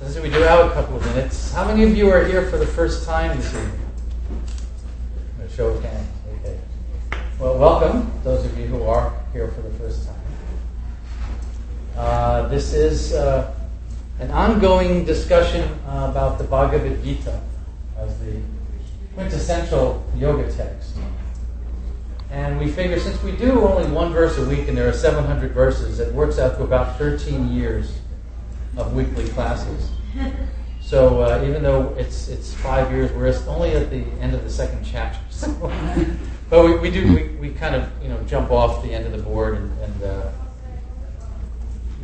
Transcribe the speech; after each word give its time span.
Since 0.00 0.18
we 0.18 0.30
do 0.30 0.40
have 0.40 0.70
a 0.70 0.72
couple 0.72 0.96
of 0.96 1.04
minutes, 1.14 1.52
how 1.52 1.66
many 1.66 1.82
of 1.82 1.94
you 1.94 2.08
are 2.08 2.24
here 2.24 2.48
for 2.50 2.56
the 2.56 2.66
first 2.66 3.04
time 3.04 3.36
this 3.36 3.54
evening? 3.54 3.80
A 5.44 5.48
show 5.50 5.68
of 5.68 5.82
hands. 5.84 6.08
Okay. 6.40 6.58
Well, 7.38 7.58
welcome, 7.58 8.10
those 8.24 8.46
of 8.46 8.58
you 8.58 8.64
who 8.64 8.82
are 8.84 9.12
here 9.34 9.48
for 9.48 9.60
the 9.60 9.70
first 9.72 10.06
time. 10.06 10.16
Uh, 11.98 12.48
this 12.48 12.72
is 12.72 13.12
uh, 13.12 13.52
an 14.20 14.30
ongoing 14.30 15.04
discussion 15.04 15.68
uh, 15.86 16.08
about 16.10 16.38
the 16.38 16.44
Bhagavad 16.44 17.04
Gita 17.04 17.38
as 17.98 18.18
the 18.20 18.40
quintessential 19.14 20.02
yoga 20.16 20.50
text. 20.50 20.96
And 22.30 22.58
we 22.58 22.72
figure 22.72 22.98
since 22.98 23.22
we 23.22 23.32
do 23.32 23.60
only 23.68 23.90
one 23.92 24.14
verse 24.14 24.38
a 24.38 24.48
week 24.48 24.66
and 24.66 24.78
there 24.78 24.88
are 24.88 24.94
700 24.94 25.52
verses, 25.52 26.00
it 26.00 26.14
works 26.14 26.38
out 26.38 26.56
to 26.56 26.62
about 26.62 26.96
13 26.96 27.52
years 27.52 27.99
of 28.80 28.94
weekly 28.94 29.28
classes. 29.28 29.90
So 30.80 31.20
uh, 31.20 31.44
even 31.46 31.62
though 31.62 31.94
it's 31.96 32.28
it's 32.28 32.52
five 32.52 32.90
years, 32.90 33.12
we're 33.12 33.32
only 33.48 33.70
at 33.72 33.90
the 33.90 34.02
end 34.20 34.34
of 34.34 34.42
the 34.42 34.50
second 34.50 34.84
chapter. 34.84 35.20
So, 35.30 35.72
but 36.50 36.66
we, 36.66 36.76
we 36.78 36.90
do 36.90 37.14
we, 37.14 37.22
we 37.48 37.54
kind 37.54 37.74
of 37.76 37.88
you 38.02 38.08
know 38.08 38.20
jump 38.24 38.50
off 38.50 38.82
the 38.82 38.92
end 38.92 39.06
of 39.06 39.12
the 39.12 39.22
board 39.22 39.54
and, 39.54 39.78
and 39.80 40.02
uh, 40.02 40.30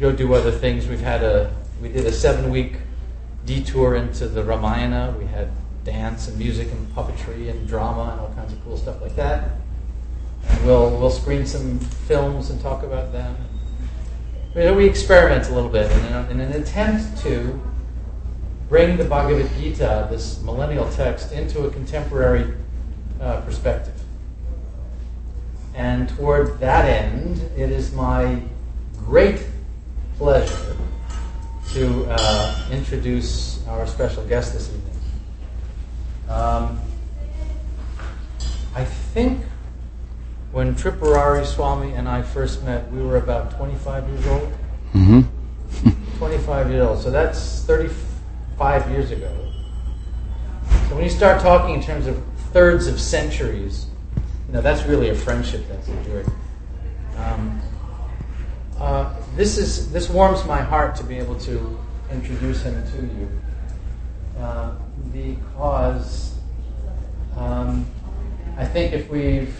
go 0.00 0.12
do 0.12 0.32
other 0.34 0.52
things. 0.52 0.86
We've 0.86 1.00
had 1.00 1.22
a 1.22 1.52
we 1.82 1.88
did 1.88 2.06
a 2.06 2.12
seven 2.12 2.50
week 2.50 2.76
detour 3.44 3.96
into 3.96 4.28
the 4.28 4.44
Ramayana. 4.44 5.16
We 5.18 5.26
had 5.26 5.50
dance 5.84 6.28
and 6.28 6.38
music 6.38 6.70
and 6.70 6.86
puppetry 6.94 7.50
and 7.50 7.66
drama 7.68 8.12
and 8.12 8.20
all 8.20 8.32
kinds 8.34 8.52
of 8.52 8.62
cool 8.64 8.76
stuff 8.76 9.02
like 9.02 9.16
that. 9.16 9.50
And 10.48 10.64
we'll 10.64 10.96
we'll 10.96 11.10
screen 11.10 11.44
some 11.44 11.78
films 11.78 12.50
and 12.50 12.60
talk 12.60 12.82
about 12.84 13.12
them. 13.12 13.36
We 14.56 14.86
experiment 14.88 15.50
a 15.50 15.54
little 15.54 15.68
bit 15.68 15.92
in 15.92 16.40
an, 16.40 16.52
attempt 16.52 17.18
to 17.18 17.60
bring 18.70 18.96
the 18.96 19.04
Bhagavad 19.04 19.50
Gita, 19.58 20.08
this 20.10 20.40
millennial 20.40 20.90
text, 20.92 21.30
into 21.32 21.66
a 21.66 21.70
contemporary 21.70 22.54
uh, 23.20 23.42
perspective. 23.42 23.92
And 25.74 26.08
toward 26.08 26.58
that 26.60 26.86
end, 26.86 27.38
it 27.54 27.70
is 27.70 27.92
my 27.92 28.40
great 28.96 29.44
pleasure 30.16 30.74
to 31.74 32.06
uh, 32.08 32.68
introduce 32.72 33.62
our 33.66 33.86
special 33.86 34.24
guest 34.24 34.54
this 34.54 34.70
evening. 34.70 35.00
Um, 36.30 36.80
I 38.74 38.86
think 38.86 39.44
when 40.52 40.74
Tripurari 40.74 41.44
Swami 41.44 41.92
and 41.92 42.08
I 42.08 42.22
first 42.22 42.64
met, 42.64 42.90
we 42.90 43.02
were 43.02 43.16
about 43.16 43.56
25 43.56 44.08
years 44.08 44.26
old. 44.26 44.52
Mm-hmm. 44.94 46.16
25 46.18 46.70
years 46.70 46.86
old. 46.86 46.98
So 47.00 47.10
that's 47.10 47.62
35 47.64 48.90
years 48.90 49.10
ago. 49.10 49.30
So 50.88 50.94
when 50.94 51.04
you 51.04 51.10
start 51.10 51.40
talking 51.42 51.74
in 51.74 51.82
terms 51.82 52.06
of 52.06 52.22
thirds 52.52 52.86
of 52.86 53.00
centuries, 53.00 53.86
you 54.46 54.54
know, 54.54 54.60
that's 54.60 54.84
really 54.86 55.10
a 55.10 55.14
friendship 55.14 55.66
that's 55.68 55.88
endured. 55.88 56.26
Um, 57.16 57.60
uh, 58.78 59.14
this 59.34 59.58
is 59.58 59.90
this 59.90 60.08
warms 60.08 60.44
my 60.44 60.60
heart 60.60 60.94
to 60.96 61.04
be 61.04 61.16
able 61.16 61.38
to 61.40 61.78
introduce 62.10 62.62
him 62.62 62.82
to 62.92 63.02
you 63.02 63.28
uh, 64.38 64.74
because 65.12 66.34
um, 67.36 67.86
I 68.56 68.64
think 68.64 68.92
if 68.92 69.08
we've 69.10 69.54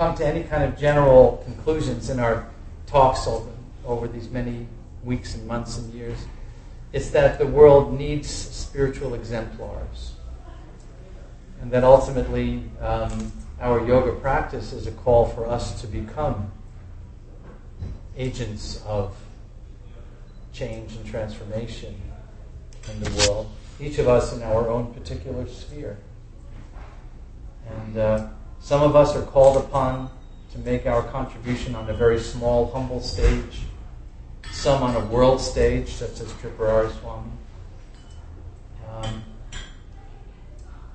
come 0.00 0.14
to 0.14 0.26
any 0.26 0.42
kind 0.42 0.64
of 0.64 0.78
general 0.78 1.42
conclusions 1.44 2.08
in 2.08 2.18
our 2.18 2.46
talks 2.86 3.26
over, 3.84 4.08
these 4.08 4.30
many 4.30 4.66
weeks 5.04 5.34
and 5.34 5.46
months 5.46 5.76
and 5.76 5.92
years, 5.92 6.16
it's 6.94 7.10
that 7.10 7.38
the 7.38 7.46
world 7.46 7.92
needs 7.92 8.26
spiritual 8.26 9.12
exemplars. 9.12 10.14
And 11.60 11.70
that 11.70 11.84
ultimately, 11.84 12.62
um, 12.80 13.30
our 13.60 13.86
yoga 13.86 14.12
practice 14.12 14.72
is 14.72 14.86
a 14.86 14.90
call 14.90 15.26
for 15.26 15.46
us 15.46 15.82
to 15.82 15.86
become 15.86 16.50
agents 18.16 18.82
of 18.86 19.14
change 20.54 20.96
and 20.96 21.04
transformation 21.04 21.94
in 22.90 23.00
the 23.00 23.10
world, 23.18 23.50
each 23.78 23.98
of 23.98 24.08
us 24.08 24.32
in 24.32 24.42
our 24.44 24.70
own 24.70 24.94
particular 24.94 25.46
sphere. 25.46 25.98
And 27.68 27.98
uh, 27.98 28.28
some 28.60 28.82
of 28.82 28.94
us 28.94 29.16
are 29.16 29.22
called 29.22 29.56
upon 29.56 30.10
to 30.52 30.58
make 30.58 30.86
our 30.86 31.02
contribution 31.02 31.74
on 31.74 31.88
a 31.88 31.94
very 31.94 32.18
small, 32.18 32.70
humble 32.70 33.00
stage. 33.00 33.62
Some 34.52 34.82
on 34.82 34.96
a 34.96 35.04
world 35.06 35.40
stage, 35.40 35.88
such 35.88 36.20
as 36.20 36.32
Tripurari 36.34 36.90
Swami. 37.00 37.30
Um, 38.88 39.24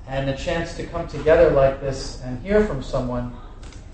and 0.08 0.30
a 0.30 0.38
chance 0.38 0.76
to 0.76 0.86
come 0.86 1.08
together 1.08 1.50
like 1.52 1.82
this 1.82 2.22
and 2.22 2.42
hear 2.44 2.66
from 2.66 2.84
someone 2.84 3.36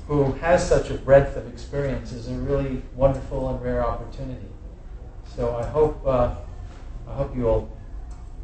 who 0.07 0.33
has 0.33 0.67
such 0.67 0.89
a 0.89 0.95
breadth 0.95 1.37
of 1.37 1.47
experience 1.47 2.11
is 2.11 2.27
a 2.27 2.33
really 2.33 2.81
wonderful 2.95 3.49
and 3.49 3.61
rare 3.61 3.85
opportunity. 3.85 4.47
So 5.35 5.55
I 5.55 5.65
hope 5.65 6.05
uh, 6.05 6.35
I 7.07 7.13
hope 7.13 7.35
you 7.35 7.43
will 7.43 7.77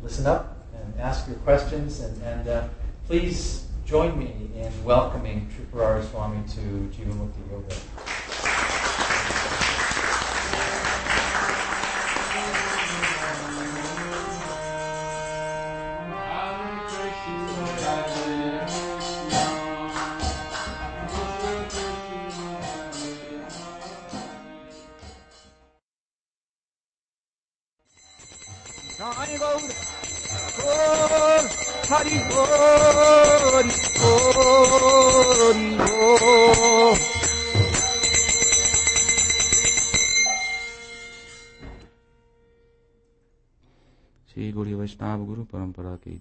listen 0.02 0.26
up 0.26 0.58
and 0.74 1.00
ask 1.00 1.28
your 1.28 1.38
questions 1.38 2.00
and, 2.00 2.22
and 2.24 2.48
uh, 2.48 2.68
please 3.08 3.67
join 3.88 4.20
me 4.20 4.50
in 4.54 4.84
welcoming 4.84 5.48
Tripurari 5.48 6.04
Swami 6.04 6.44
to 6.50 6.60
Jivamukti 6.92 7.40
Yoga. 7.50 8.27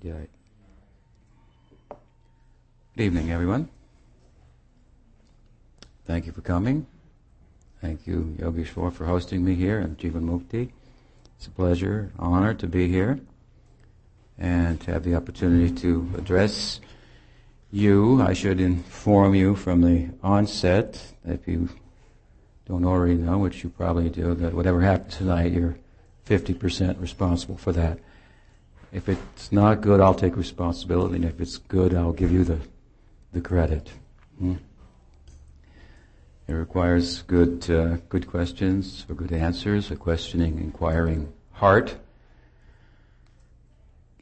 Good 0.06 0.28
evening, 2.96 3.32
everyone. 3.32 3.68
Thank 6.06 6.26
you 6.26 6.32
for 6.32 6.42
coming. 6.42 6.86
Thank 7.80 8.06
you, 8.06 8.36
Yogeshwar, 8.38 8.92
for 8.92 9.04
hosting 9.04 9.44
me 9.44 9.56
here 9.56 9.80
at 9.80 9.96
Jivan 9.96 10.22
Mukti. 10.22 10.70
It's 11.36 11.48
a 11.48 11.50
pleasure, 11.50 12.12
honor 12.20 12.54
to 12.54 12.68
be 12.68 12.86
here 12.86 13.18
and 14.38 14.80
to 14.82 14.92
have 14.92 15.02
the 15.02 15.16
opportunity 15.16 15.74
to 15.74 16.08
address 16.16 16.80
you. 17.72 18.22
I 18.22 18.32
should 18.32 18.60
inform 18.60 19.34
you 19.34 19.56
from 19.56 19.80
the 19.80 20.10
onset, 20.22 21.02
if 21.24 21.48
you 21.48 21.68
don't 22.68 22.84
already 22.84 23.14
know, 23.14 23.38
which 23.38 23.64
you 23.64 23.70
probably 23.70 24.08
do, 24.08 24.34
that 24.34 24.54
whatever 24.54 24.82
happens 24.82 25.16
tonight, 25.16 25.50
you're 25.50 25.76
50% 26.26 27.00
responsible 27.00 27.56
for 27.56 27.72
that. 27.72 27.98
If 28.96 29.10
it's 29.10 29.52
not 29.52 29.82
good, 29.82 30.00
I'll 30.00 30.14
take 30.14 30.38
responsibility, 30.38 31.16
and 31.16 31.26
if 31.26 31.38
it's 31.38 31.58
good, 31.58 31.92
I'll 31.92 32.14
give 32.14 32.32
you 32.32 32.44
the, 32.44 32.58
the 33.30 33.42
credit. 33.42 33.90
Hmm? 34.38 34.54
It 36.48 36.54
requires 36.54 37.20
good, 37.20 37.70
uh, 37.70 37.98
good 38.08 38.26
questions 38.26 39.04
or 39.06 39.14
good 39.14 39.32
answers, 39.32 39.90
a 39.90 39.96
questioning, 39.96 40.58
inquiring 40.60 41.30
heart. 41.52 41.94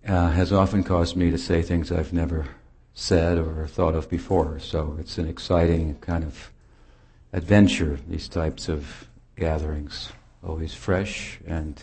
Uh, 0.05 0.31
has 0.31 0.53
often 0.53 0.83
caused 0.83 1.15
me 1.15 1.31
to 1.31 1.39
say 1.39 1.63
things 1.63 1.93
I've 1.93 2.13
never 2.13 2.45
said 2.95 3.39
or 3.39 3.69
thought 3.69 3.95
of 3.95 4.11
before. 4.11 4.59
So 4.59 4.97
it's 4.99 5.19
an 5.19 5.29
exciting 5.29 5.95
kind 6.01 6.25
of 6.25 6.51
adventure, 7.33 8.01
these 8.09 8.27
types 8.27 8.69
of 8.69 9.07
gatherings. 9.37 10.11
Always 10.45 10.75
fresh 10.75 11.39
and 11.47 11.81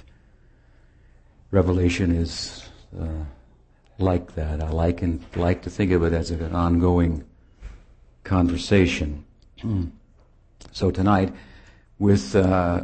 revelation 1.51 2.13
is 2.13 2.67
uh, 2.99 3.25
like 3.97 4.35
that. 4.35 4.61
I 4.61 4.69
like 4.69 5.01
and 5.01 5.23
like 5.35 5.61
to 5.63 5.69
think 5.69 5.91
of 5.91 6.03
it 6.03 6.13
as 6.13 6.31
an 6.31 6.55
ongoing 6.55 7.23
conversation. 8.23 9.25
so 10.71 10.91
tonight, 10.91 11.33
with 11.99 12.35
uh, 12.35 12.83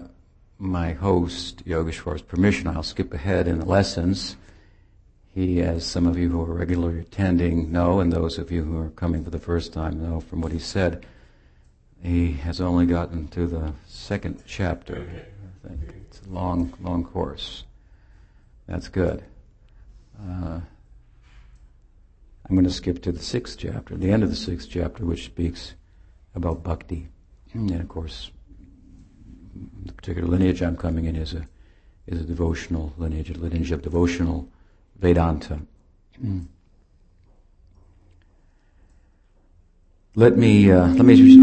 my 0.59 0.93
host 0.93 1.65
Yogeshwar's 1.65 2.21
permission, 2.21 2.67
I'll 2.67 2.83
skip 2.83 3.13
ahead 3.13 3.47
in 3.47 3.59
the 3.59 3.65
lessons. 3.65 4.35
He, 5.33 5.61
as 5.61 5.85
some 5.85 6.07
of 6.07 6.17
you 6.17 6.29
who 6.29 6.41
are 6.41 6.53
regularly 6.53 6.99
attending 6.99 7.71
know, 7.71 7.99
and 7.99 8.11
those 8.11 8.37
of 8.37 8.51
you 8.51 8.63
who 8.63 8.79
are 8.79 8.89
coming 8.89 9.23
for 9.23 9.29
the 9.29 9.39
first 9.39 9.71
time 9.71 10.01
know 10.01 10.19
from 10.19 10.41
what 10.41 10.51
he 10.51 10.59
said, 10.59 11.05
he 12.01 12.33
has 12.33 12.61
only 12.61 12.85
gotten 12.85 13.27
to 13.29 13.47
the 13.47 13.73
second 13.87 14.43
chapter. 14.47 15.07
I 15.65 15.69
think 15.69 15.93
it's 16.09 16.21
a 16.25 16.29
long, 16.29 16.73
long 16.81 17.03
course. 17.03 17.63
That's 18.67 18.87
good. 18.87 19.23
Uh, 20.19 20.59
I'm 22.49 22.55
going 22.55 22.63
to 22.63 22.71
skip 22.71 23.01
to 23.03 23.11
the 23.11 23.23
sixth 23.23 23.57
chapter, 23.59 23.95
the 23.95 24.11
end 24.11 24.23
of 24.23 24.29
the 24.29 24.35
sixth 24.35 24.69
chapter, 24.69 25.05
which 25.05 25.25
speaks 25.25 25.73
about 26.33 26.63
bhakti. 26.63 27.07
And 27.53 27.71
of 27.71 27.87
course, 27.87 28.31
the 29.85 29.93
particular 29.93 30.27
lineage 30.27 30.61
I'm 30.61 30.77
coming 30.77 31.05
in 31.05 31.15
is 31.15 31.33
a 31.33 31.47
is 32.05 32.21
a 32.21 32.23
devotional 32.23 32.93
lineage, 32.97 33.29
a 33.29 33.33
lineage 33.33 33.71
of 33.71 33.81
devotional 33.81 34.47
Vedanta. 34.97 35.59
Let 40.15 40.37
me 40.37 40.71
uh, 40.71 40.87
let 40.87 41.05
me 41.05 41.37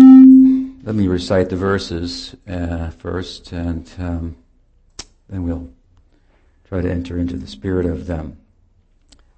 let 0.82 0.94
me 0.94 1.06
recite 1.06 1.50
the 1.50 1.56
verses 1.56 2.34
uh, 2.48 2.90
first, 2.90 3.52
and 3.52 3.90
um, 3.98 4.36
then 5.28 5.44
we'll 5.44 5.70
try 6.68 6.80
to 6.80 6.90
enter 6.90 7.18
into 7.18 7.36
the 7.36 7.46
spirit 7.46 7.86
of 7.86 8.06
them. 8.06 8.38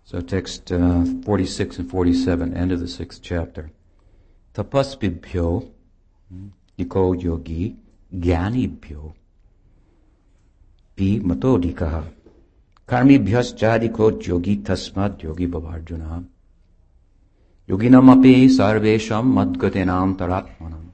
So, 0.06 0.20
text 0.20 0.70
uh, 0.70 1.04
46 1.24 1.78
and 1.78 1.90
47, 1.90 2.56
end 2.56 2.72
of 2.72 2.80
the 2.80 2.88
sixth 2.88 3.20
chapter. 3.22 3.70
Tapaspibhyo, 4.54 5.68
iko 6.78 7.22
yogi, 7.22 7.76
ज्ञानीभ्यो 8.14 9.14
पी 10.96 11.08
मतोधिकः 11.28 11.98
कर्मिभ्यश्चाधिको 12.88 14.10
योगी 14.28 14.54
तस्मात् 14.68 15.24
योगी 15.24 15.46
भवार्जुन 15.54 16.02
योगिनमपि 17.70 18.34
सर्वेषां 18.56 19.22
मद्गतेनान्तरात्मनम् 19.36 20.88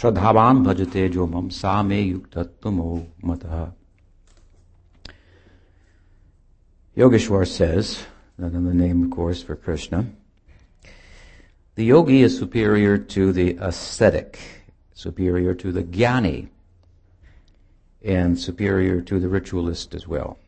श्रद्धावान् 0.00 0.64
भजते 0.64 1.08
जो 1.14 1.26
मम 1.34 1.48
सा 1.60 1.80
मे 1.82 2.00
युक्तत्वमो 2.00 2.90
मतः 3.24 3.64
Yogeshwar 6.96 7.46
says, 7.46 8.06
the 8.38 8.48
name, 8.48 9.04
of 9.04 9.10
course, 9.10 9.42
for 9.42 9.54
Krishna, 9.54 10.06
the 11.74 11.84
yogi 11.84 12.22
is 12.22 12.38
superior 12.38 12.96
to 12.96 13.32
the 13.32 13.58
ascetic 13.60 14.38
superior 14.96 15.52
to 15.52 15.72
the 15.72 15.82
jnani, 15.82 16.48
and 18.02 18.38
superior 18.38 19.02
to 19.02 19.20
the 19.20 19.28
ritualist 19.28 19.94
as 19.94 20.08
well. 20.08 20.38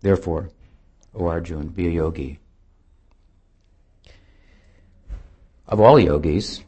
Therefore, 0.00 0.48
O 1.14 1.26
Arjun, 1.26 1.68
be 1.68 1.88
a 1.88 1.90
yogi. 1.90 2.38
Of 5.68 5.78
all 5.78 6.00
yogis, 6.00 6.64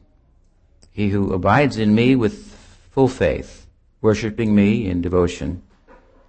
he 0.91 1.09
who 1.09 1.33
abides 1.33 1.79
in 1.79 1.95
me 1.95 2.15
with 2.15 2.55
full 2.91 3.09
faith, 3.09 3.67
worshipping 4.03 4.55
me 4.55 4.87
in 4.87 5.01
devotion, 5.01 5.63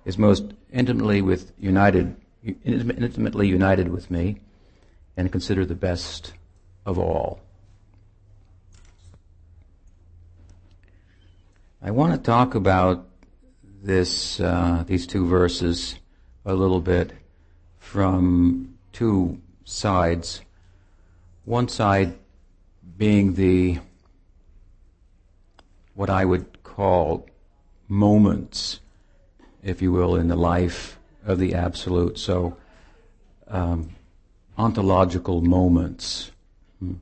is 0.05 0.17
most 0.17 0.53
intimately 0.71 1.21
with 1.21 1.51
united, 1.59 2.15
intimately 2.63 3.47
united 3.47 3.89
with 3.89 4.11
me, 4.11 4.39
and 5.17 5.31
consider 5.31 5.65
the 5.65 5.75
best 5.75 6.33
of 6.85 6.99
all. 6.99 7.39
I 11.81 11.91
want 11.91 12.13
to 12.13 12.19
talk 12.19 12.55
about 12.55 13.07
this, 13.81 14.39
uh, 14.39 14.83
these 14.87 15.05
two 15.05 15.27
verses 15.27 15.95
a 16.45 16.53
little 16.53 16.81
bit 16.81 17.13
from 17.77 18.77
two 18.91 19.39
sides. 19.63 20.41
One 21.43 21.67
side 21.67 22.17
being 22.97 23.35
the, 23.35 23.79
what 25.93 26.09
I 26.09 26.25
would 26.25 26.63
call 26.63 27.27
moments, 27.87 28.79
if 29.63 29.81
you 29.81 29.91
will, 29.91 30.15
in 30.15 30.27
the 30.27 30.35
life 30.35 30.94
of 31.25 31.39
the 31.39 31.53
Absolute. 31.55 32.17
So, 32.17 32.57
um, 33.47 33.89
ontological 34.57 35.41
moments. 35.41 36.31
Hmm. 36.79 36.93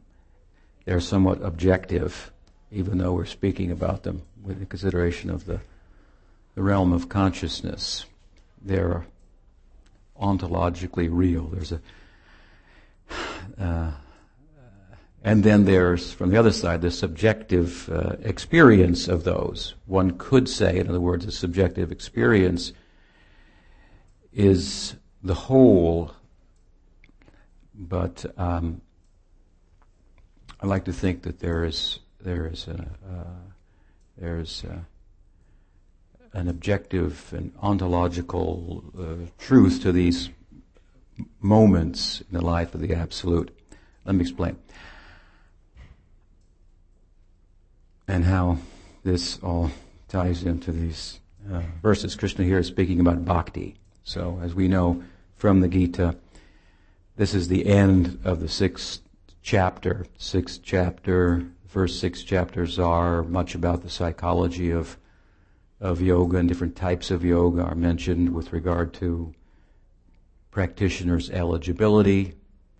They're 0.85 0.99
somewhat 0.99 1.41
objective, 1.43 2.31
even 2.71 2.97
though 2.97 3.13
we're 3.13 3.25
speaking 3.25 3.71
about 3.71 4.03
them 4.03 4.23
with 4.41 4.59
the 4.59 4.65
consideration 4.65 5.29
of 5.29 5.45
the, 5.45 5.59
the 6.55 6.63
realm 6.63 6.91
of 6.91 7.09
consciousness. 7.09 8.05
They're 8.61 9.05
ontologically 10.19 11.09
real. 11.11 11.47
There's 11.47 11.71
a, 11.71 11.81
uh, 13.59 13.91
and 15.23 15.43
then 15.43 15.63
there's, 15.63 16.11
from 16.11 16.31
the 16.31 16.37
other 16.37 16.51
side, 16.51 16.81
the 16.81 16.91
subjective 16.91 17.89
uh, 17.89 18.17
experience 18.23 19.07
of 19.07 19.23
those. 19.23 19.73
One 19.85 20.17
could 20.17 20.49
say, 20.49 20.77
in 20.79 20.89
other 20.89 20.99
words, 20.99 21.25
a 21.25 21.31
subjective 21.31 21.91
experience 21.91 22.73
is 24.33 24.95
the 25.21 25.33
whole, 25.33 26.11
but 27.73 28.25
um, 28.37 28.81
I 30.59 30.67
like 30.67 30.85
to 30.85 30.93
think 30.93 31.23
that 31.23 31.39
there 31.39 31.63
is 31.63 31.99
there 32.19 32.47
is 32.47 32.67
a, 32.67 32.79
uh, 33.09 33.23
there's 34.17 34.63
uh, 34.63 34.79
an 36.33 36.47
objective 36.47 37.33
and 37.35 37.53
ontological 37.61 38.83
uh, 38.97 39.29
truth 39.37 39.81
to 39.81 39.91
these 39.91 40.29
moments 41.41 42.21
in 42.21 42.37
the 42.37 42.41
life 42.41 42.73
of 42.73 42.81
the 42.81 42.93
Absolute. 42.93 43.55
Let 44.05 44.15
me 44.15 44.21
explain. 44.21 44.57
And 48.07 48.25
how 48.25 48.57
this 49.03 49.37
all 49.43 49.71
ties 50.07 50.43
into 50.43 50.71
these 50.71 51.19
uh, 51.51 51.61
verses. 51.81 52.15
Krishna 52.15 52.45
here 52.45 52.59
is 52.59 52.67
speaking 52.67 52.99
about 52.99 53.25
bhakti. 53.25 53.75
So, 54.03 54.39
as 54.43 54.53
we 54.53 54.67
know 54.67 55.03
from 55.35 55.61
the 55.61 55.69
Gita, 55.69 56.15
this 57.15 57.33
is 57.33 57.47
the 57.47 57.65
end 57.65 58.19
of 58.23 58.41
the 58.41 58.49
sixth 58.49 59.01
chapter. 59.41 60.05
Sixth 60.17 60.61
chapter, 60.61 61.45
first 61.67 61.99
six 61.99 62.23
chapters 62.23 62.77
are 62.79 63.23
much 63.23 63.55
about 63.55 63.81
the 63.81 63.89
psychology 63.89 64.71
of 64.71 64.97
of 65.79 66.01
yoga 66.01 66.37
and 66.37 66.47
different 66.47 66.77
types 66.77 67.11
of 67.11 67.25
yoga 67.25 67.61
are 67.61 67.75
mentioned 67.75 68.33
with 68.33 68.53
regard 68.53 68.93
to 68.93 69.33
practitioners' 70.49 71.29
eligibility 71.29 72.35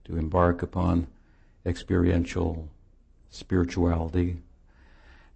to 0.05 0.15
embark 0.17 0.61
upon 0.61 1.07
experiential 1.65 2.69
spirituality. 3.29 4.37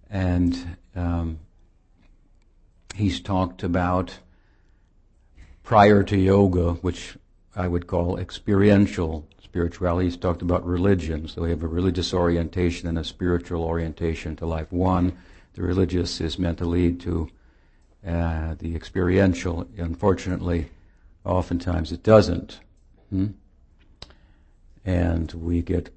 And 0.10 0.78
um, 0.96 1.40
he's 2.96 3.20
talked 3.20 3.64
about 3.64 4.20
prior 5.68 6.02
to 6.02 6.18
yoga, 6.18 6.72
which 6.76 7.18
I 7.54 7.68
would 7.68 7.88
call 7.88 8.18
experiential 8.18 9.28
spirituality. 9.44 10.06
He's 10.06 10.16
talked 10.16 10.42
about 10.42 10.66
religion. 10.66 11.28
So 11.28 11.42
we 11.42 11.50
have 11.50 11.62
a 11.62 11.68
religious 11.68 12.14
orientation 12.14 12.88
and 12.88 12.98
a 12.98 13.04
spiritual 13.04 13.66
orientation 13.66 14.38
to 14.38 14.46
life. 14.46 14.72
One, 14.72 15.18
the 15.56 15.64
religious 15.64 16.22
is 16.22 16.40
meant 16.40 16.60
to 16.60 16.66
lead 16.66 17.02
to 17.02 17.30
uh, 18.08 18.56
the 18.58 18.78
experiential. 18.78 19.68
Unfortunately, 19.78 20.70
oftentimes 21.26 21.92
it 21.92 22.02
doesn't. 22.02 22.62
Hmm? 23.10 23.32
And 24.86 25.34
we 25.34 25.62
get 25.62 25.90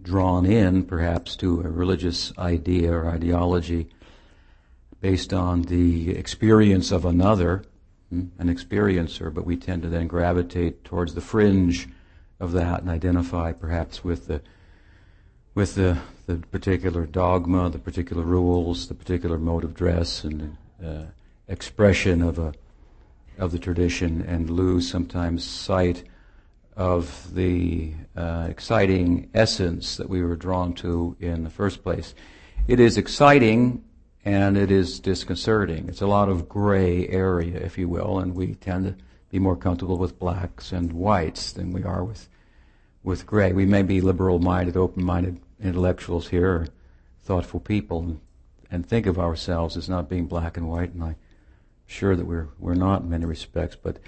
drawn 0.00 0.46
in, 0.46 0.84
perhaps, 0.84 1.36
to 1.36 1.60
a 1.60 1.68
religious 1.68 2.32
idea 2.38 2.90
or 2.90 3.10
ideology 3.10 3.90
based 5.02 5.34
on 5.34 5.62
the 5.62 6.16
experience 6.16 6.90
of 6.90 7.04
another? 7.04 7.62
An 8.12 8.54
experiencer, 8.54 9.32
but 9.32 9.46
we 9.46 9.56
tend 9.56 9.82
to 9.82 9.88
then 9.88 10.06
gravitate 10.06 10.84
towards 10.84 11.14
the 11.14 11.20
fringe 11.20 11.88
of 12.38 12.52
that 12.52 12.80
and 12.80 12.90
identify 12.90 13.52
perhaps 13.52 14.04
with 14.04 14.26
the 14.26 14.40
with 15.54 15.74
the, 15.74 15.98
the 16.26 16.36
particular 16.36 17.04
dogma, 17.04 17.68
the 17.68 17.78
particular 17.78 18.22
rules, 18.22 18.88
the 18.88 18.94
particular 18.94 19.36
mode 19.36 19.64
of 19.64 19.74
dress 19.74 20.24
and 20.24 20.56
uh, 20.82 21.02
expression 21.48 22.22
of 22.22 22.38
a 22.38 22.54
of 23.38 23.52
the 23.52 23.58
tradition, 23.58 24.22
and 24.22 24.50
lose 24.50 24.88
sometimes 24.88 25.42
sight 25.44 26.04
of 26.76 27.34
the 27.34 27.92
uh, 28.16 28.46
exciting 28.48 29.28
essence 29.34 29.96
that 29.96 30.08
we 30.08 30.22
were 30.22 30.36
drawn 30.36 30.72
to 30.74 31.16
in 31.20 31.44
the 31.44 31.50
first 31.50 31.82
place. 31.82 32.14
It 32.68 32.78
is 32.78 32.96
exciting 32.96 33.84
and 34.24 34.56
it 34.56 34.70
is 34.70 35.00
disconcerting. 35.00 35.88
It's 35.88 36.00
a 36.00 36.06
lot 36.06 36.28
of 36.28 36.48
gray 36.48 37.08
area, 37.08 37.58
if 37.58 37.76
you 37.76 37.88
will, 37.88 38.18
and 38.18 38.34
we 38.34 38.54
tend 38.54 38.84
to 38.86 39.04
be 39.30 39.38
more 39.38 39.56
comfortable 39.56 39.98
with 39.98 40.18
blacks 40.18 40.72
and 40.72 40.92
whites 40.92 41.52
than 41.52 41.72
we 41.72 41.82
are 41.82 42.04
with 42.04 42.28
with 43.02 43.26
gray. 43.26 43.52
We 43.52 43.66
may 43.66 43.82
be 43.82 44.00
liberal-minded, 44.00 44.76
open-minded 44.76 45.40
intellectuals 45.60 46.28
here, 46.28 46.68
thoughtful 47.24 47.58
people, 47.58 47.98
and, 47.98 48.20
and 48.70 48.86
think 48.86 49.06
of 49.06 49.18
ourselves 49.18 49.76
as 49.76 49.88
not 49.88 50.08
being 50.08 50.26
black 50.26 50.56
and 50.56 50.68
white. 50.68 50.92
And 50.92 51.02
I'm 51.02 51.16
sure 51.86 52.14
that 52.14 52.26
we're 52.26 52.48
we're 52.58 52.74
not 52.74 53.02
in 53.02 53.10
many 53.10 53.24
respects, 53.24 53.74
but 53.74 53.98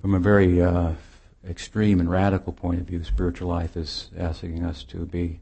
from 0.00 0.14
a 0.14 0.18
very 0.18 0.62
uh, 0.62 0.92
extreme 1.46 2.00
and 2.00 2.10
radical 2.10 2.52
point 2.52 2.80
of 2.80 2.86
view, 2.86 3.04
spiritual 3.04 3.48
life 3.48 3.76
is 3.76 4.10
asking 4.16 4.64
us 4.64 4.82
to 4.84 5.04
be 5.04 5.40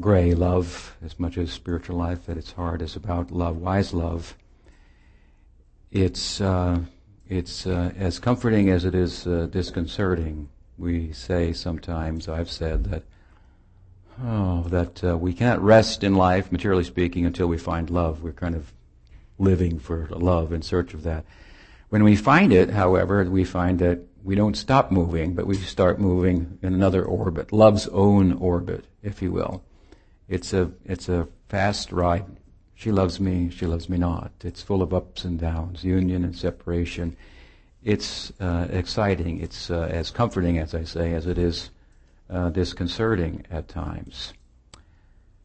gray 0.00 0.34
love 0.34 0.96
as 1.04 1.18
much 1.18 1.36
as 1.36 1.52
spiritual 1.52 1.96
life 1.96 2.28
at 2.28 2.36
its 2.36 2.52
heart 2.52 2.82
is 2.82 2.96
about 2.96 3.30
love, 3.30 3.56
wise 3.56 3.92
love. 3.92 4.36
It's 5.90 6.40
uh, 6.40 6.80
it's 7.28 7.66
uh, 7.66 7.92
as 7.96 8.18
comforting 8.18 8.68
as 8.68 8.84
it 8.84 8.94
is 8.94 9.26
uh, 9.26 9.48
disconcerting. 9.50 10.48
We 10.78 11.12
say 11.12 11.52
sometimes, 11.52 12.28
I've 12.28 12.50
said 12.50 12.84
that, 12.84 13.04
oh, 14.22 14.62
that 14.68 15.04
uh, 15.04 15.16
we 15.16 15.32
can't 15.32 15.60
rest 15.60 16.02
in 16.02 16.14
life, 16.14 16.50
materially 16.50 16.84
speaking, 16.84 17.24
until 17.24 17.46
we 17.46 17.58
find 17.58 17.90
love. 17.90 18.22
We're 18.22 18.32
kind 18.32 18.54
of 18.54 18.72
living 19.38 19.78
for 19.78 20.08
love 20.10 20.52
in 20.52 20.62
search 20.62 20.94
of 20.94 21.02
that. 21.04 21.24
When 21.90 22.04
we 22.04 22.16
find 22.16 22.52
it, 22.52 22.70
however, 22.70 23.24
we 23.24 23.44
find 23.44 23.78
that 23.78 24.00
we 24.24 24.34
don't 24.34 24.56
stop 24.56 24.90
moving, 24.90 25.34
but 25.34 25.46
we 25.46 25.56
start 25.56 26.00
moving 26.00 26.58
in 26.62 26.74
another 26.74 27.04
orbit, 27.04 27.52
love's 27.52 27.88
own 27.88 28.32
orbit, 28.32 28.86
if 29.02 29.20
you 29.20 29.32
will. 29.32 29.62
It's 30.32 30.54
a, 30.54 30.70
it's 30.86 31.10
a 31.10 31.28
fast 31.50 31.92
ride. 31.92 32.24
She 32.74 32.90
loves 32.90 33.20
me, 33.20 33.50
she 33.50 33.66
loves 33.66 33.90
me 33.90 33.98
not. 33.98 34.32
It's 34.42 34.62
full 34.62 34.80
of 34.80 34.94
ups 34.94 35.24
and 35.24 35.38
downs, 35.38 35.84
union 35.84 36.24
and 36.24 36.34
separation. 36.34 37.14
It's 37.84 38.32
uh, 38.40 38.66
exciting. 38.70 39.42
It's 39.42 39.70
uh, 39.70 39.90
as 39.90 40.10
comforting, 40.10 40.56
as 40.58 40.74
I 40.74 40.84
say, 40.84 41.12
as 41.12 41.26
it 41.26 41.36
is 41.36 41.68
uh, 42.30 42.48
disconcerting 42.48 43.44
at 43.50 43.68
times. 43.68 44.32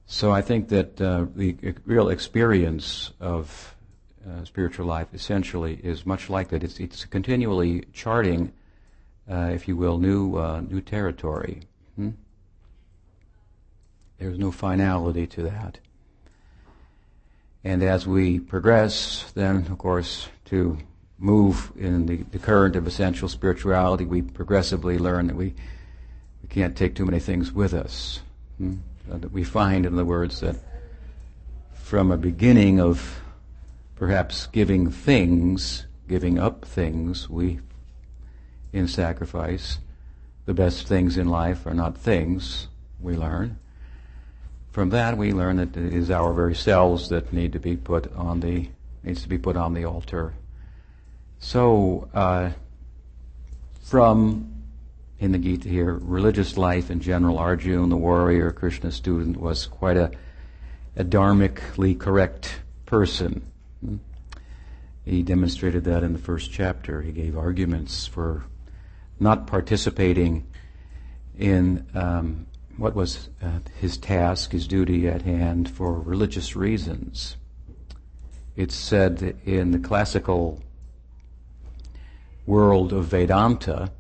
So 0.06 0.32
I 0.32 0.42
think 0.42 0.70
that 0.70 1.02
uh, 1.02 1.26
the 1.36 1.76
real 1.86 2.08
experience 2.08 3.12
of 3.20 3.76
uh, 4.26 4.46
spiritual 4.46 4.86
life 4.86 5.08
essentially 5.14 5.82
is 5.84 6.06
much 6.06 6.30
like 6.30 6.48
that. 6.52 6.64
It's, 6.64 6.80
it's 6.80 7.04
continually 7.04 7.84
charting, 7.92 8.54
uh, 9.30 9.52
if 9.52 9.68
you 9.68 9.76
will, 9.76 9.98
new 9.98 10.40
new 10.70 10.80
territory. 10.80 11.64
Hmm? 11.98 12.12
There's 14.18 14.40
no 14.40 14.52
finality 14.52 15.28
to 15.28 15.44
that. 15.44 15.80
And 17.64 17.84
as 17.84 18.08
we 18.08 18.40
progress, 18.40 19.32
then, 19.34 19.58
of 19.58 19.78
course, 19.78 20.30
to 20.46 20.78
move 21.20 21.72
in 21.76 22.06
the, 22.06 22.18
the 22.32 22.40
current 22.40 22.76
of 22.76 22.88
essential 22.88 23.28
spirituality, 23.28 24.06
we 24.06 24.22
progressively 24.22 24.98
learn 24.98 25.28
that 25.28 25.36
we, 25.36 25.54
we 26.42 26.50
can't 26.50 26.76
take 26.76 26.96
too 26.96 27.06
many 27.06 27.20
things 27.20 27.52
with 27.52 27.74
us. 27.74 28.22
Hmm? 28.58 28.76
That 29.08 29.32
we 29.32 29.44
find, 29.44 29.86
in 29.86 29.94
other 29.94 30.06
words, 30.06 30.42
that 30.42 30.56
from 31.74 32.12
a 32.12 32.18
beginning 32.18 32.80
of 32.80 33.22
perhaps 33.96 34.48
giving 34.48 34.92
things, 34.92 35.86
giving 36.08 36.38
up 36.38 36.66
things, 36.66 37.30
we, 37.30 37.60
in 38.74 38.88
sacrifice, 38.88 39.80
the 40.46 40.54
best 40.54 40.88
things 40.88 41.18
in 41.18 41.28
life 41.28 41.66
are 41.66 41.74
not 41.74 41.98
things, 41.98 42.68
we 43.00 43.16
learn. 43.16 43.60
From 44.78 44.92
that, 44.92 45.18
we 45.18 45.34
learn 45.34 45.58
that 45.58 45.76
it 45.76 45.92
is 45.92 46.12
our 46.12 46.32
very 46.34 46.54
selves 46.54 47.10
that 47.10 47.34
need 47.34 47.54
to 47.54 47.60
be 47.60 47.76
put 47.76 48.14
on 48.14 48.42
the 48.42 48.70
needs 49.02 49.24
to 49.24 49.28
be 49.28 49.40
put 49.40 49.58
on 49.58 49.74
the 49.74 49.86
altar. 49.86 50.36
So, 51.40 52.08
uh, 52.14 52.52
from 53.82 54.54
in 55.18 55.32
the 55.32 55.40
Gita 55.40 55.68
here, 55.68 55.96
religious 55.96 56.58
life 56.58 56.92
in 56.92 57.00
general, 57.00 57.40
Arjuna, 57.40 57.88
the 57.88 57.98
warrior, 57.98 58.52
Krishna 58.52 58.92
student, 58.92 59.38
was 59.38 59.66
quite 59.66 59.98
a, 59.98 60.12
a 60.96 61.04
dharmically 61.04 61.96
correct 61.96 62.62
person. 62.86 63.52
He 65.06 65.24
demonstrated 65.24 65.86
that 65.86 66.04
in 66.04 66.14
the 66.14 66.20
first 66.20 66.52
chapter. 66.52 67.02
He 67.02 67.12
gave 67.12 67.36
arguments 67.36 68.06
for 68.06 68.46
not 69.20 69.48
participating 69.48 70.46
in 71.36 71.88
um, 71.96 72.47
what 72.78 72.96
was 72.96 73.30
uh, 73.42 73.60
his 73.80 73.98
task, 73.98 74.52
his 74.52 74.68
duty 74.68 75.08
at 75.08 75.24
hand 75.24 75.70
for 75.70 76.00
religious 76.00 76.56
reasons. 76.56 77.36
It's 78.56 78.76
said 78.76 79.38
in 79.46 79.72
the 79.72 79.80
classical 79.80 80.62
world 82.46 82.94
of 82.94 83.06
Vedanta 83.06 83.92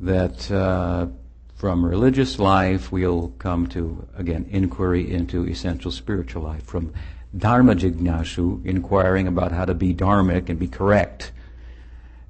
that 0.00 0.50
uh, 0.50 1.06
from 1.54 1.84
religious 1.84 2.38
life 2.38 2.92
we'll 2.92 3.28
come 3.38 3.66
to, 3.68 4.06
again, 4.16 4.46
inquiry 4.50 5.10
into 5.10 5.46
essential 5.46 5.90
spiritual 5.90 6.42
life. 6.42 6.64
From 6.64 6.92
dharma 7.36 7.74
jignasu, 7.74 8.64
inquiring 8.66 9.26
about 9.26 9.52
how 9.52 9.64
to 9.64 9.74
be 9.74 9.94
dharmic 9.94 10.48
and 10.48 10.58
be 10.58 10.68
correct, 10.68 11.32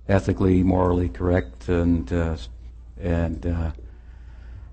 ethically, 0.08 0.62
morally 0.62 1.08
correct, 1.08 1.68
and, 1.68 2.12
uh, 2.12 2.37
and 3.00 3.46
uh, 3.46 3.70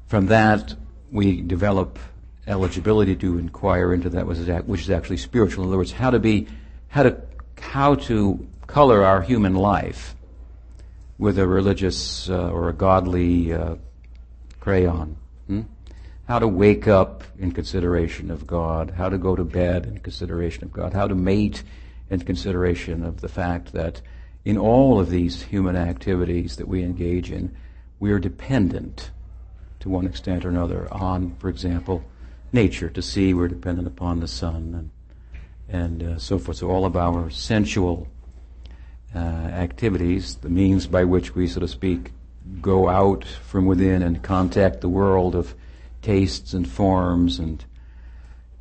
from 0.09 0.25
that, 0.25 0.73
we 1.11 1.39
develop 1.39 1.99
eligibility 2.47 3.15
to 3.17 3.37
inquire 3.37 3.93
into 3.93 4.09
that 4.09 4.25
which 4.25 4.81
is 4.81 4.89
actually 4.89 5.17
spiritual. 5.17 5.65
In 5.65 5.69
other 5.69 5.77
words, 5.77 5.91
how 5.91 6.09
to 6.09 6.17
be, 6.17 6.47
how 6.87 7.03
to, 7.03 7.21
how 7.61 7.93
to 7.93 8.47
color 8.65 9.03
our 9.03 9.21
human 9.21 9.53
life 9.53 10.15
with 11.19 11.37
a 11.37 11.47
religious 11.47 12.27
uh, 12.27 12.49
or 12.49 12.69
a 12.69 12.73
godly 12.73 13.53
uh, 13.53 13.75
crayon. 14.59 15.15
Hmm? 15.45 15.61
How 16.27 16.39
to 16.39 16.47
wake 16.47 16.87
up 16.87 17.23
in 17.37 17.51
consideration 17.51 18.31
of 18.31 18.47
God, 18.47 18.89
how 18.97 19.09
to 19.09 19.19
go 19.19 19.35
to 19.35 19.43
bed 19.43 19.85
in 19.85 19.99
consideration 19.99 20.63
of 20.63 20.73
God, 20.73 20.93
how 20.93 21.07
to 21.07 21.13
mate 21.13 21.61
in 22.09 22.21
consideration 22.21 23.03
of 23.03 23.21
the 23.21 23.29
fact 23.29 23.73
that 23.73 24.01
in 24.43 24.57
all 24.57 24.99
of 24.99 25.11
these 25.11 25.43
human 25.43 25.75
activities 25.75 26.55
that 26.55 26.67
we 26.67 26.81
engage 26.81 27.29
in, 27.29 27.55
we 27.99 28.11
are 28.11 28.17
dependent 28.17 29.11
to 29.79 29.89
one 29.89 30.05
extent 30.05 30.45
or 30.45 30.49
another 30.49 30.87
on, 30.91 31.35
for 31.39 31.49
example, 31.49 32.03
nature. 32.51 32.89
To 32.89 33.01
see, 33.01 33.33
we're 33.33 33.47
dependent 33.47 33.87
upon 33.87 34.19
the 34.19 34.27
sun 34.27 34.91
and, 35.69 36.01
and 36.01 36.15
uh, 36.15 36.19
so 36.19 36.37
forth. 36.37 36.57
So 36.57 36.69
all 36.69 36.85
of 36.85 36.95
our 36.95 37.29
sensual 37.29 38.07
uh, 39.15 39.19
activities, 39.19 40.35
the 40.35 40.49
means 40.49 40.87
by 40.87 41.03
which 41.03 41.35
we, 41.35 41.47
so 41.47 41.59
to 41.59 41.67
speak, 41.67 42.11
go 42.61 42.89
out 42.89 43.23
from 43.23 43.65
within 43.65 44.01
and 44.01 44.23
contact 44.23 44.81
the 44.81 44.89
world 44.89 45.35
of 45.35 45.55
tastes 46.01 46.53
and 46.53 46.67
forms 46.67 47.39
and 47.39 47.65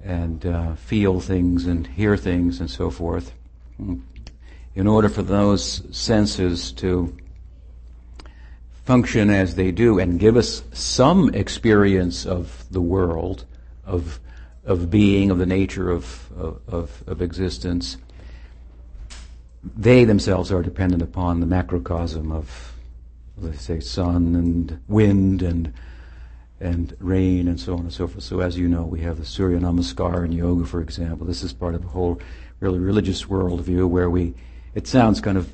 and 0.02 0.46
uh, 0.46 0.74
feel 0.76 1.20
things 1.20 1.66
and 1.66 1.86
hear 1.86 2.16
things 2.16 2.60
and 2.60 2.70
so 2.70 2.88
forth. 2.88 3.32
In 3.78 4.86
order 4.86 5.08
for 5.08 5.22
those 5.22 5.82
senses 5.96 6.72
to 6.72 7.16
function 8.88 9.28
as 9.28 9.54
they 9.54 9.70
do 9.70 9.98
and 9.98 10.18
give 10.18 10.34
us 10.34 10.62
some 10.72 11.28
experience 11.34 12.24
of 12.24 12.64
the 12.70 12.80
world, 12.80 13.44
of, 13.84 14.18
of 14.64 14.90
being, 14.90 15.30
of 15.30 15.36
the 15.36 15.44
nature 15.44 15.90
of, 15.90 16.32
of, 16.66 17.04
of 17.06 17.20
existence, 17.20 17.98
they 19.76 20.06
themselves 20.06 20.50
are 20.50 20.62
dependent 20.62 21.02
upon 21.02 21.40
the 21.40 21.44
macrocosm 21.44 22.32
of, 22.32 22.72
let's 23.36 23.60
say, 23.60 23.78
sun 23.78 24.34
and 24.34 24.80
wind 24.88 25.42
and 25.42 25.74
and 26.58 26.96
rain 26.98 27.46
and 27.46 27.60
so 27.60 27.74
on 27.74 27.80
and 27.80 27.92
so 27.92 28.08
forth. 28.08 28.24
So 28.24 28.40
as 28.40 28.56
you 28.56 28.68
know, 28.68 28.84
we 28.84 29.00
have 29.02 29.18
the 29.18 29.24
Surya 29.26 29.60
Namaskar 29.60 30.24
in 30.24 30.32
yoga, 30.32 30.64
for 30.64 30.80
example. 30.80 31.26
This 31.26 31.42
is 31.42 31.52
part 31.52 31.74
of 31.74 31.84
a 31.84 31.88
whole 31.88 32.20
really 32.58 32.78
religious 32.78 33.24
worldview 33.24 33.86
where 33.86 34.08
we, 34.08 34.34
it 34.74 34.88
sounds 34.88 35.20
kind 35.20 35.36
of 35.36 35.48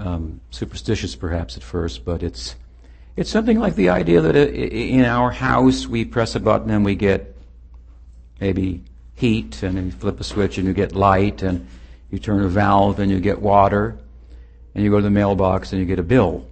um, 0.00 0.40
superstitious 0.50 1.14
perhaps 1.14 1.56
at 1.56 1.62
first, 1.62 2.04
but 2.04 2.22
it's 2.22 2.56
it's 3.16 3.30
something 3.30 3.58
like 3.58 3.74
the 3.74 3.90
idea 3.90 4.20
that 4.20 4.36
in 4.36 5.04
our 5.04 5.30
house 5.30 5.86
we 5.86 6.04
press 6.04 6.34
a 6.34 6.40
button 6.40 6.70
and 6.70 6.84
we 6.84 6.94
get 6.94 7.36
maybe 8.40 8.82
heat, 9.14 9.62
and 9.62 9.76
you 9.76 9.90
flip 9.90 10.18
a 10.20 10.24
switch 10.24 10.56
and 10.56 10.66
you 10.66 10.72
get 10.72 10.94
light, 10.94 11.42
and 11.42 11.66
you 12.10 12.18
turn 12.18 12.42
a 12.42 12.48
valve 12.48 12.98
and 12.98 13.10
you 13.10 13.20
get 13.20 13.40
water, 13.40 13.98
and 14.74 14.82
you 14.82 14.90
go 14.90 14.96
to 14.96 15.02
the 15.02 15.10
mailbox 15.10 15.72
and 15.72 15.80
you 15.80 15.86
get 15.86 15.98
a 15.98 16.02
bill. 16.02 16.46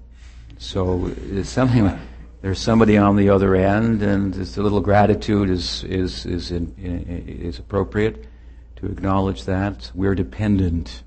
So 0.58 1.10
it's 1.30 1.48
something 1.48 1.84
like 1.84 1.98
there's 2.42 2.58
somebody 2.58 2.98
on 2.98 3.16
the 3.16 3.30
other 3.30 3.54
end, 3.54 4.02
and 4.02 4.34
a 4.34 4.62
little 4.62 4.80
gratitude 4.80 5.48
is 5.48 5.84
is 5.84 6.26
is 6.26 6.50
in, 6.50 6.74
is 6.78 7.58
appropriate 7.58 8.26
to 8.76 8.86
acknowledge 8.86 9.44
that 9.44 9.90
we're 9.94 10.14
dependent 10.14 11.02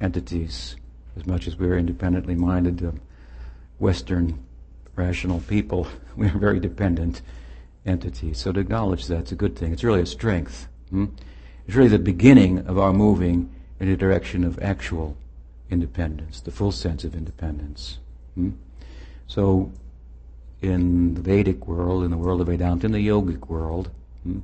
entities 0.00 0.76
as 1.16 1.26
much 1.26 1.46
as 1.46 1.56
we're 1.56 1.78
independently 1.78 2.34
minded. 2.34 3.00
Western 3.78 4.38
rational 4.96 5.40
people. 5.40 5.86
We 6.16 6.28
are 6.28 6.38
very 6.38 6.60
dependent 6.60 7.22
entities. 7.84 8.38
So 8.38 8.52
to 8.52 8.60
acknowledge 8.60 9.08
that's 9.08 9.32
a 9.32 9.34
good 9.34 9.56
thing. 9.56 9.72
It's 9.72 9.82
really 9.82 10.00
a 10.00 10.06
strength. 10.06 10.68
Hmm? 10.90 11.06
It's 11.66 11.76
really 11.76 11.88
the 11.88 11.98
beginning 11.98 12.66
of 12.68 12.78
our 12.78 12.92
moving 12.92 13.52
in 13.80 13.88
the 13.88 13.96
direction 13.96 14.44
of 14.44 14.62
actual 14.62 15.16
independence, 15.70 16.40
the 16.40 16.52
full 16.52 16.70
sense 16.70 17.02
of 17.02 17.16
independence. 17.16 17.98
Hmm? 18.36 18.50
So 19.26 19.72
in 20.62 21.14
the 21.14 21.20
Vedic 21.20 21.66
world, 21.66 22.04
in 22.04 22.10
the 22.10 22.16
world 22.16 22.40
of 22.40 22.46
Vedanta, 22.46 22.86
in 22.86 22.92
the 22.92 23.06
yogic 23.06 23.48
world, 23.48 23.90
hmm, 24.22 24.40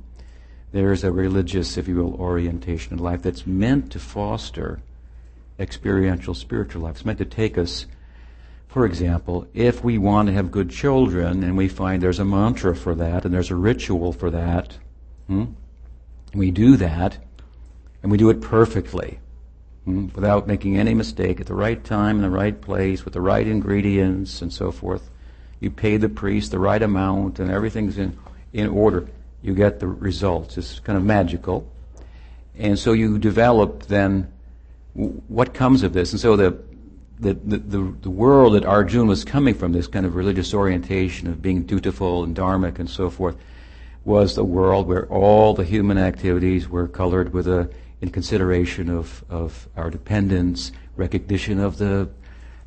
there's 0.71 1.03
a 1.03 1.11
religious, 1.11 1.77
if 1.77 1.87
you 1.87 1.95
will, 1.95 2.13
orientation 2.15 2.93
in 2.93 2.99
life 2.99 3.21
that's 3.21 3.47
meant 3.47 3.91
to 3.91 3.99
foster 3.99 4.81
experiential 5.61 6.33
spiritual 6.33 6.81
life. 6.83 6.95
It's 6.95 7.05
meant 7.05 7.19
to 7.19 7.25
take 7.25 7.57
us 7.57 7.85
for 8.71 8.85
example, 8.85 9.47
if 9.53 9.83
we 9.83 9.97
want 9.97 10.29
to 10.29 10.33
have 10.33 10.49
good 10.49 10.69
children 10.69 11.43
and 11.43 11.57
we 11.57 11.67
find 11.67 12.01
there's 12.01 12.19
a 12.19 12.25
mantra 12.25 12.73
for 12.73 12.95
that 12.95 13.25
and 13.25 13.33
there's 13.33 13.51
a 13.51 13.55
ritual 13.55 14.13
for 14.13 14.31
that, 14.31 14.77
hmm, 15.27 15.43
we 16.33 16.51
do 16.51 16.77
that 16.77 17.17
and 18.01 18.09
we 18.09 18.17
do 18.17 18.29
it 18.29 18.39
perfectly. 18.39 19.19
hmm, 19.83 20.07
without 20.15 20.47
making 20.47 20.77
any 20.77 20.93
mistake, 20.93 21.41
at 21.41 21.47
the 21.47 21.53
right 21.53 21.83
time, 21.83 22.15
in 22.15 22.21
the 22.21 22.29
right 22.29 22.61
place, 22.61 23.03
with 23.03 23.13
the 23.13 23.19
right 23.19 23.45
ingredients 23.45 24.41
and 24.41 24.53
so 24.53 24.71
forth. 24.71 25.09
You 25.59 25.69
pay 25.69 25.97
the 25.97 26.07
priest 26.07 26.51
the 26.51 26.59
right 26.59 26.81
amount 26.81 27.39
and 27.39 27.51
everything's 27.51 27.97
in, 27.97 28.17
in 28.53 28.69
order. 28.69 29.09
You 29.41 29.53
get 29.53 29.81
the 29.81 29.87
results. 29.87 30.57
It's 30.57 30.79
kind 30.79 30.97
of 30.97 31.03
magical. 31.03 31.69
And 32.57 32.79
so 32.79 32.93
you 32.93 33.19
develop 33.19 33.87
then 33.87 34.31
what 34.93 35.53
comes 35.53 35.83
of 35.83 35.93
this. 35.93 36.11
And 36.11 36.19
so 36.19 36.35
the, 36.35 36.57
the, 37.19 37.33
the, 37.33 37.95
the, 38.01 38.09
world 38.09 38.55
that 38.55 38.65
Arjuna 38.65 39.07
was 39.07 39.23
coming 39.23 39.53
from, 39.53 39.71
this 39.71 39.87
kind 39.87 40.05
of 40.05 40.15
religious 40.15 40.53
orientation 40.53 41.27
of 41.27 41.41
being 41.41 41.63
dutiful 41.63 42.23
and 42.23 42.35
dharmic 42.35 42.79
and 42.79 42.89
so 42.89 43.09
forth, 43.09 43.37
was 44.03 44.35
the 44.35 44.43
world 44.43 44.87
where 44.87 45.05
all 45.07 45.53
the 45.53 45.63
human 45.63 45.97
activities 45.97 46.67
were 46.67 46.87
colored 46.87 47.33
with 47.33 47.47
a 47.47 47.69
in 48.01 48.09
consideration 48.09 48.89
of, 48.89 49.23
of 49.29 49.69
our 49.77 49.91
dependence, 49.91 50.71
recognition 50.95 51.59
of 51.59 51.77
the 51.77 52.09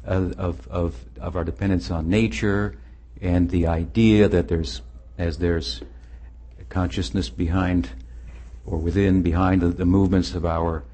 of, 0.04 0.68
of, 0.68 1.04
of 1.18 1.34
our 1.34 1.44
dependence 1.44 1.90
on 1.90 2.08
nature, 2.08 2.78
and 3.20 3.50
the 3.50 3.66
idea 3.66 4.28
that 4.28 4.48
there's 4.48 4.82
as 5.18 5.38
there's 5.38 5.80
consciousness 6.68 7.30
behind 7.30 7.90
or 8.66 8.78
within 8.78 9.22
behind 9.22 9.62
the, 9.62 9.68
the 9.68 9.84
movements 9.84 10.34
of 10.34 10.44
our 10.44 10.84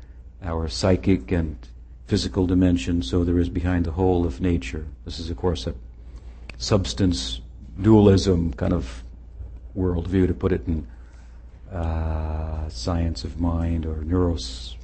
our 0.42 0.68
psychic 0.68 1.32
and 1.32 1.56
physical 2.06 2.47
dimension, 2.47 3.02
so 3.02 3.25
there 3.25 3.38
is 3.38 3.49
behind 3.49 3.85
the 3.85 3.92
whole 3.92 4.26
of 4.26 4.40
nature. 4.40 4.87
This 5.04 5.18
is 5.18 5.30
of 5.30 5.37
course 5.37 5.66
a 5.66 5.75
substance 6.56 7.40
dualism 7.80 8.52
kind 8.54 8.73
of 8.73 9.04
worldview, 9.76 10.26
to 10.26 10.35
put 10.35 10.52
it 10.52 10.66
in 10.66 10.87
uh, 11.73 12.68
science 12.68 13.25
of 13.25 13.40
mind 13.40 13.87
or 13.87 13.97
neuroscience 14.02 14.76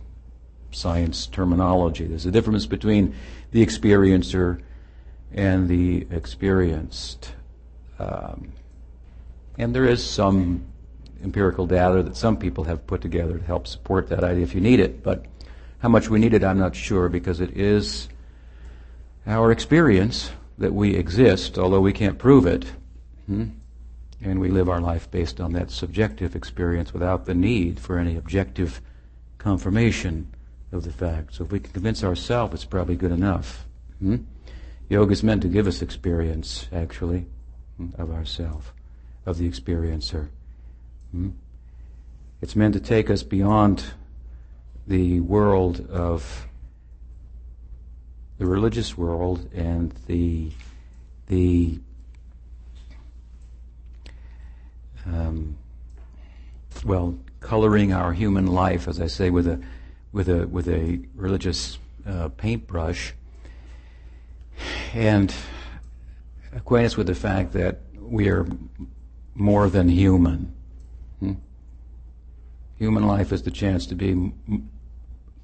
terminology. 1.30 2.06
There's 2.06 2.26
a 2.26 2.30
difference 2.30 2.66
between 2.66 3.14
the 3.50 3.64
experiencer 3.64 4.60
and 5.32 5.68
the 5.68 6.06
experienced. 6.10 7.32
Um, 7.98 8.52
and 9.58 9.74
there 9.74 9.86
is 9.86 10.04
some 10.04 10.64
empirical 11.22 11.66
data 11.66 12.02
that 12.02 12.16
some 12.16 12.36
people 12.36 12.64
have 12.64 12.86
put 12.86 13.00
together 13.00 13.38
to 13.38 13.44
help 13.44 13.66
support 13.66 14.08
that 14.10 14.22
idea 14.22 14.44
if 14.44 14.54
you 14.54 14.60
need 14.60 14.80
it. 14.80 15.02
But 15.02 15.24
how 15.78 15.88
much 15.88 16.08
we 16.08 16.18
need 16.18 16.34
it, 16.34 16.44
I'm 16.44 16.58
not 16.58 16.74
sure 16.74 17.08
because 17.08 17.40
it 17.40 17.56
is 17.56 18.08
our 19.26 19.50
experience 19.50 20.30
that 20.58 20.72
we 20.72 20.94
exist, 20.94 21.58
although 21.58 21.80
we 21.80 21.92
can't 21.92 22.18
prove 22.18 22.46
it. 22.46 22.64
Hmm? 23.26 23.46
And 24.22 24.40
we 24.40 24.48
live 24.48 24.68
our 24.68 24.80
life 24.80 25.10
based 25.10 25.40
on 25.40 25.52
that 25.52 25.70
subjective 25.70 26.34
experience 26.34 26.94
without 26.94 27.26
the 27.26 27.34
need 27.34 27.78
for 27.78 27.98
any 27.98 28.16
objective 28.16 28.80
confirmation 29.36 30.32
of 30.72 30.84
the 30.84 30.92
fact. 30.92 31.34
So 31.34 31.44
if 31.44 31.52
we 31.52 31.60
can 31.60 31.72
convince 31.72 32.02
ourselves, 32.02 32.54
it's 32.54 32.64
probably 32.64 32.96
good 32.96 33.12
enough. 33.12 33.66
Hmm? 33.98 34.16
Yoga 34.88 35.12
is 35.12 35.22
meant 35.22 35.42
to 35.42 35.48
give 35.48 35.66
us 35.66 35.82
experience, 35.82 36.68
actually, 36.72 37.26
hmm, 37.76 37.88
of 37.98 38.10
ourself, 38.10 38.72
of 39.26 39.38
the 39.38 39.48
experiencer. 39.48 40.28
Hmm? 41.10 41.30
It's 42.40 42.56
meant 42.56 42.74
to 42.74 42.80
take 42.80 43.10
us 43.10 43.22
beyond 43.22 43.84
the 44.86 45.20
world 45.20 45.88
of 45.90 46.46
the 48.38 48.46
religious 48.46 48.96
world 48.96 49.48
and 49.54 49.92
the 50.06 50.50
the 51.26 51.78
um, 55.06 55.56
well, 56.84 57.16
coloring 57.40 57.92
our 57.92 58.12
human 58.12 58.46
life, 58.46 58.88
as 58.88 59.00
I 59.00 59.06
say, 59.06 59.30
with 59.30 59.46
a 59.46 59.60
with 60.12 60.28
a 60.28 60.46
with 60.46 60.68
a 60.68 61.00
religious 61.14 61.78
uh, 62.06 62.28
paintbrush, 62.36 63.14
and 64.92 65.34
acquaint 66.52 66.86
us 66.86 66.96
with 66.96 67.06
the 67.06 67.14
fact 67.14 67.52
that 67.52 67.80
we 67.98 68.28
are 68.28 68.46
more 69.34 69.68
than 69.68 69.88
human. 69.88 70.54
Hmm? 71.20 71.34
Human 72.78 73.06
life 73.06 73.32
is 73.32 73.42
the 73.42 73.50
chance 73.50 73.86
to 73.86 73.94
be 73.94 74.32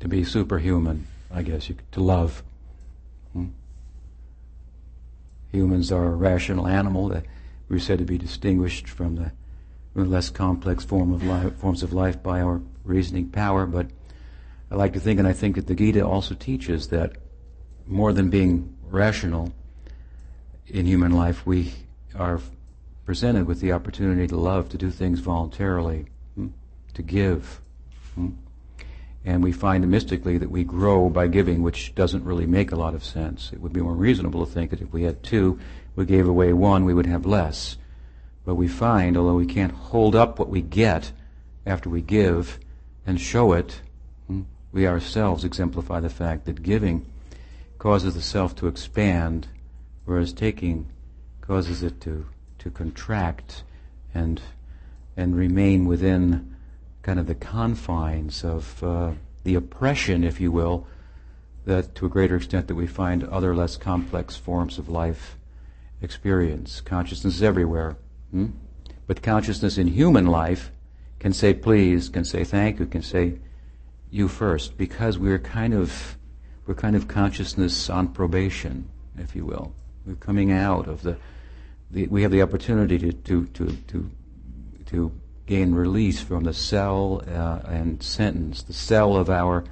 to 0.02 0.08
be 0.08 0.24
superhuman, 0.24 1.06
I 1.30 1.42
guess, 1.42 1.68
you, 1.68 1.76
to 1.92 2.00
love. 2.00 2.42
Hmm? 3.32 3.50
Humans 5.52 5.92
are 5.92 6.06
a 6.06 6.16
rational 6.16 6.66
animal 6.66 7.08
that 7.10 7.24
we're 7.68 7.78
said 7.78 8.00
to 8.00 8.04
be 8.04 8.18
distinguished 8.18 8.88
from 8.88 9.14
the 9.14 9.30
less 9.94 10.28
complex 10.28 10.84
form 10.84 11.12
of 11.12 11.22
life, 11.22 11.54
forms 11.54 11.84
of 11.84 11.92
life 11.92 12.20
by 12.20 12.40
our 12.40 12.60
reasoning 12.82 13.28
power. 13.28 13.64
But 13.64 13.86
I 14.72 14.74
like 14.74 14.92
to 14.94 15.00
think, 15.00 15.20
and 15.20 15.28
I 15.28 15.32
think 15.32 15.54
that 15.54 15.68
the 15.68 15.74
Gita 15.76 16.04
also 16.04 16.34
teaches 16.34 16.88
that 16.88 17.12
more 17.86 18.12
than 18.12 18.28
being 18.28 18.76
rational 18.90 19.52
in 20.66 20.84
human 20.84 21.12
life, 21.12 21.46
we 21.46 21.74
are 22.16 22.40
presented 23.06 23.46
with 23.46 23.60
the 23.60 23.70
opportunity 23.70 24.26
to 24.26 24.36
love, 24.36 24.68
to 24.70 24.78
do 24.78 24.90
things 24.90 25.20
voluntarily, 25.20 26.06
hmm, 26.34 26.48
to 26.94 27.02
give. 27.02 27.60
Hmm. 28.16 28.30
And 29.24 29.42
we 29.42 29.52
find 29.52 29.88
mystically 29.88 30.38
that 30.38 30.50
we 30.50 30.64
grow 30.64 31.08
by 31.08 31.28
giving, 31.28 31.62
which 31.62 31.94
doesn't 31.94 32.24
really 32.24 32.46
make 32.46 32.72
a 32.72 32.76
lot 32.76 32.94
of 32.94 33.04
sense. 33.04 33.50
It 33.52 33.60
would 33.60 33.72
be 33.72 33.80
more 33.80 33.94
reasonable 33.94 34.44
to 34.44 34.50
think 34.50 34.70
that 34.70 34.80
if 34.80 34.92
we 34.92 35.04
had 35.04 35.22
two, 35.22 35.60
we 35.94 36.04
gave 36.04 36.26
away 36.26 36.52
one, 36.52 36.84
we 36.84 36.94
would 36.94 37.06
have 37.06 37.24
less. 37.24 37.76
But 38.44 38.56
we 38.56 38.66
find, 38.66 39.16
although 39.16 39.36
we 39.36 39.46
can't 39.46 39.72
hold 39.72 40.16
up 40.16 40.38
what 40.38 40.48
we 40.48 40.60
get 40.60 41.12
after 41.64 41.88
we 41.88 42.00
give 42.00 42.58
and 43.06 43.20
show 43.20 43.52
it, 43.52 43.80
hmm, 44.26 44.42
we 44.72 44.86
ourselves 44.86 45.44
exemplify 45.44 46.00
the 46.00 46.10
fact 46.10 46.46
that 46.46 46.62
giving 46.62 47.06
causes 47.78 48.14
the 48.14 48.22
self 48.22 48.56
to 48.56 48.66
expand, 48.66 49.46
whereas 50.04 50.32
taking 50.32 50.88
causes 51.40 51.82
it 51.82 52.00
to, 52.00 52.26
to 52.58 52.70
contract 52.70 53.62
and, 54.14 54.40
and 55.16 55.36
remain 55.36 55.86
within 55.86 56.54
kind 57.02 57.18
of 57.18 57.26
the 57.26 57.34
confines 57.34 58.44
of 58.44 58.82
uh, 58.82 59.12
the 59.44 59.54
oppression, 59.54 60.24
if 60.24 60.40
you 60.40 60.52
will, 60.52 60.86
that 61.64 61.94
to 61.96 62.06
a 62.06 62.08
greater 62.08 62.36
extent 62.36 62.68
that 62.68 62.74
we 62.74 62.86
find 62.86 63.24
other 63.24 63.54
less 63.54 63.76
complex 63.76 64.36
forms 64.36 64.78
of 64.78 64.88
life 64.88 65.36
experience. 66.00 66.80
Consciousness 66.80 67.36
is 67.36 67.42
everywhere. 67.42 67.96
Hmm? 68.30 68.46
But 69.06 69.22
consciousness 69.22 69.78
in 69.78 69.88
human 69.88 70.26
life 70.26 70.70
can 71.18 71.32
say 71.32 71.54
please, 71.54 72.08
can 72.08 72.24
say 72.24 72.44
thank 72.44 72.78
you, 72.78 72.86
can 72.86 73.02
say 73.02 73.38
you 74.10 74.28
first, 74.28 74.76
because 74.76 75.18
we're 75.18 75.38
kind 75.38 75.74
of 75.74 76.16
we're 76.66 76.74
kind 76.74 76.94
of 76.94 77.08
consciousness 77.08 77.90
on 77.90 78.08
probation, 78.08 78.88
if 79.18 79.34
you 79.34 79.44
will. 79.44 79.74
We're 80.06 80.14
coming 80.14 80.52
out 80.52 80.86
of 80.86 81.02
the, 81.02 81.16
the 81.90 82.06
we 82.06 82.22
have 82.22 82.30
the 82.30 82.42
opportunity 82.42 82.98
to 82.98 83.12
to 83.12 83.46
to 83.46 83.76
to, 83.88 84.10
to 84.86 85.12
gain 85.52 85.74
release 85.74 86.18
from 86.18 86.44
the 86.44 86.54
cell 86.54 87.22
uh, 87.28 87.60
and 87.68 88.02
sentence, 88.02 88.62
the 88.62 88.72
cell 88.72 89.14
of 89.14 89.28
our 89.28 89.62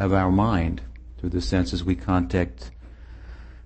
of 0.00 0.12
our 0.12 0.32
mind 0.32 0.82
through 1.16 1.30
the 1.30 1.40
senses 1.40 1.84
we 1.84 1.94
contact 1.94 2.72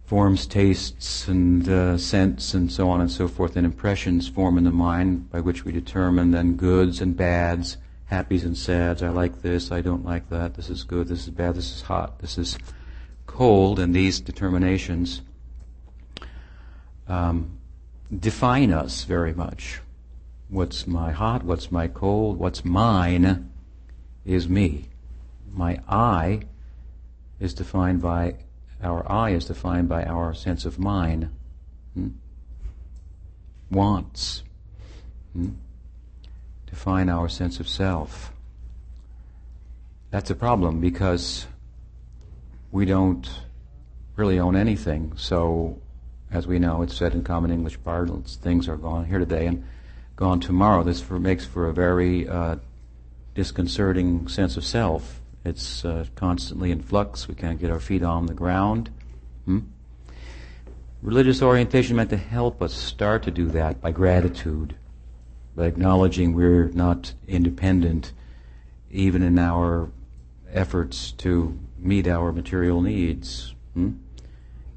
forms, 0.05 0.47
tastes, 0.47 1.27
and 1.27 1.66
uh, 1.66 1.97
scents, 1.97 2.53
and 2.53 2.71
so 2.71 2.90
on 2.90 3.01
and 3.01 3.11
so 3.11 3.27
forth, 3.27 3.57
and 3.57 3.64
impressions 3.64 4.29
form 4.29 4.59
in 4.59 4.64
the 4.64 4.71
mind 4.71 5.31
by 5.31 5.40
which 5.40 5.64
we 5.64 5.73
determine 5.73 6.31
then 6.31 6.57
goods 6.57 7.01
and 7.01 7.16
bads, 7.16 7.79
happies 8.12 8.45
and 8.45 8.59
sads. 8.59 9.03
I 9.03 9.09
like 9.09 9.40
this, 9.40 9.73
I 9.73 9.81
don't 9.81 10.05
like 10.05 10.29
that, 10.29 10.57
this 10.57 10.69
is 10.69 10.85
good, 10.85 11.09
this 11.09 11.25
is 11.25 11.31
bad, 11.31 11.55
this 11.55 11.75
is 11.75 11.81
hot, 11.81 12.19
this 12.19 12.37
is 12.37 12.59
cold, 13.25 13.79
and 13.79 13.95
these 13.95 14.21
determinations 14.21 15.23
um, 17.09 17.59
define 18.14 18.73
us 18.75 19.05
very 19.05 19.33
much. 19.33 19.81
What's 20.49 20.87
my 20.87 21.11
hot, 21.11 21.43
what's 21.43 21.73
my 21.73 21.89
cold, 21.89 22.39
what's 22.39 22.65
mine 22.65 23.51
is 24.25 24.49
me. 24.49 24.87
My 25.53 25.81
I 25.89 26.43
is 27.41 27.55
defined 27.55 28.01
by 28.01 28.37
our 28.83 29.11
I 29.11 29.31
is 29.31 29.47
defined 29.47 29.89
by 29.89 30.05
our 30.05 30.35
sense 30.35 30.65
of 30.65 30.79
mine, 30.79 31.31
hmm? 31.95 32.09
wants, 33.71 34.43
hmm? 35.33 35.51
define 36.67 37.09
our 37.09 37.29
sense 37.29 37.59
of 37.59 37.69
self. 37.69 38.33
That's 40.11 40.31
a 40.31 40.35
problem 40.35 40.81
because 40.81 41.47
we 42.71 42.85
don't 42.85 43.29
really 44.15 44.39
own 44.39 44.57
anything. 44.57 45.13
So, 45.17 45.79
as 46.31 46.47
we 46.47 46.59
know, 46.59 46.83
it's 46.83 46.97
said 46.97 47.15
in 47.15 47.25
common 47.25 47.51
English 47.51 47.83
parlance, 47.83 48.37
things 48.37 48.69
are 48.69 48.77
gone 48.77 49.07
here 49.07 49.19
today 49.19 49.47
and 49.47 49.65
gone 50.17 50.41
tomorrow. 50.41 50.83
This 50.83 51.01
for, 51.01 51.21
makes 51.21 51.45
for 51.45 51.69
a 51.69 51.73
very 51.73 52.29
uh, 52.29 52.57
disconcerting 53.35 54.27
sense 54.29 54.57
of 54.57 54.65
self 54.65 55.21
it's 55.47 55.85
uh, 55.85 56.05
constantly 56.17 56.73
in 56.73 56.83
flux. 56.83 57.29
We 57.29 57.37
can't 57.37 57.61
get 57.61 57.71
our 57.71 57.79
feet 57.79 58.03
on 58.03 58.27
the 58.27 58.35
ground. 58.35 58.91
Hmm? 59.45 59.61
Religious 61.03 61.41
orientation 61.41 61.95
meant 61.95 62.11
to 62.11 62.17
help 62.17 62.61
us 62.61 62.75
start 62.75 63.23
to 63.23 63.31
do 63.31 63.47
that 63.51 63.81
by 63.81 63.93
gratitude, 63.93 64.75
by 65.55 65.67
acknowledging 65.67 66.35
we're 66.35 66.71
not 66.71 67.15
independent, 67.29 68.13
even 68.91 69.23
in 69.23 69.39
our 69.39 69.89
efforts 70.53 71.13
to 71.13 71.57
meet 71.79 72.09
our 72.09 72.33
material 72.33 72.83
needs. 72.83 73.55
Hmm? 73.75 73.93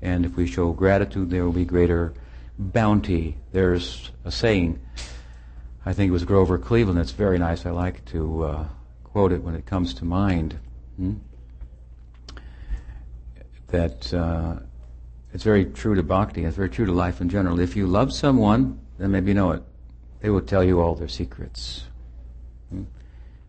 And 0.04 0.24
if 0.24 0.36
we 0.36 0.46
show 0.46 0.72
gratitude, 0.72 1.32
there 1.32 1.46
will 1.46 1.52
be 1.52 1.66
greater 1.66 2.14
bounty. 2.60 3.38
There's 3.54 4.12
a 4.24 4.32
saying, 4.32 4.80
I 5.86 5.94
think 5.94 6.10
it 6.10 6.12
was 6.12 6.26
Grover 6.26 6.58
Cleveland, 6.58 6.98
that's 7.00 7.12
very 7.12 7.40
nice. 7.40 7.66
I 7.66 7.72
like 7.72 8.04
to 8.06 8.44
uh, 8.44 8.68
quote 9.04 9.32
it 9.32 9.42
when 9.42 9.56
it 9.56 9.66
comes 9.66 9.94
to 9.96 10.06
mind. 10.06 10.60
Hmm? 10.98 11.14
That 13.68 14.14
uh, 14.14 14.60
it's 15.34 15.44
very 15.44 15.66
true 15.66 15.96
to 15.96 16.04
bhakti, 16.04 16.44
it's 16.44 16.56
very 16.56 16.70
true 16.70 16.86
to 16.86 16.92
life 16.92 17.22
in 17.22 17.30
general. 17.30 17.60
If 17.60 17.76
you 17.76 17.88
love 17.88 18.12
someone, 18.12 18.80
then 18.98 19.12
maybe 19.12 19.30
you 19.30 19.36
know 19.36 19.52
it. 19.52 19.64
They 20.22 20.30
will 20.30 20.42
tell 20.42 20.64
you 20.64 20.82
all 20.82 20.96
their 20.96 21.08
secrets. 21.08 21.86
Hmm? 22.70 22.84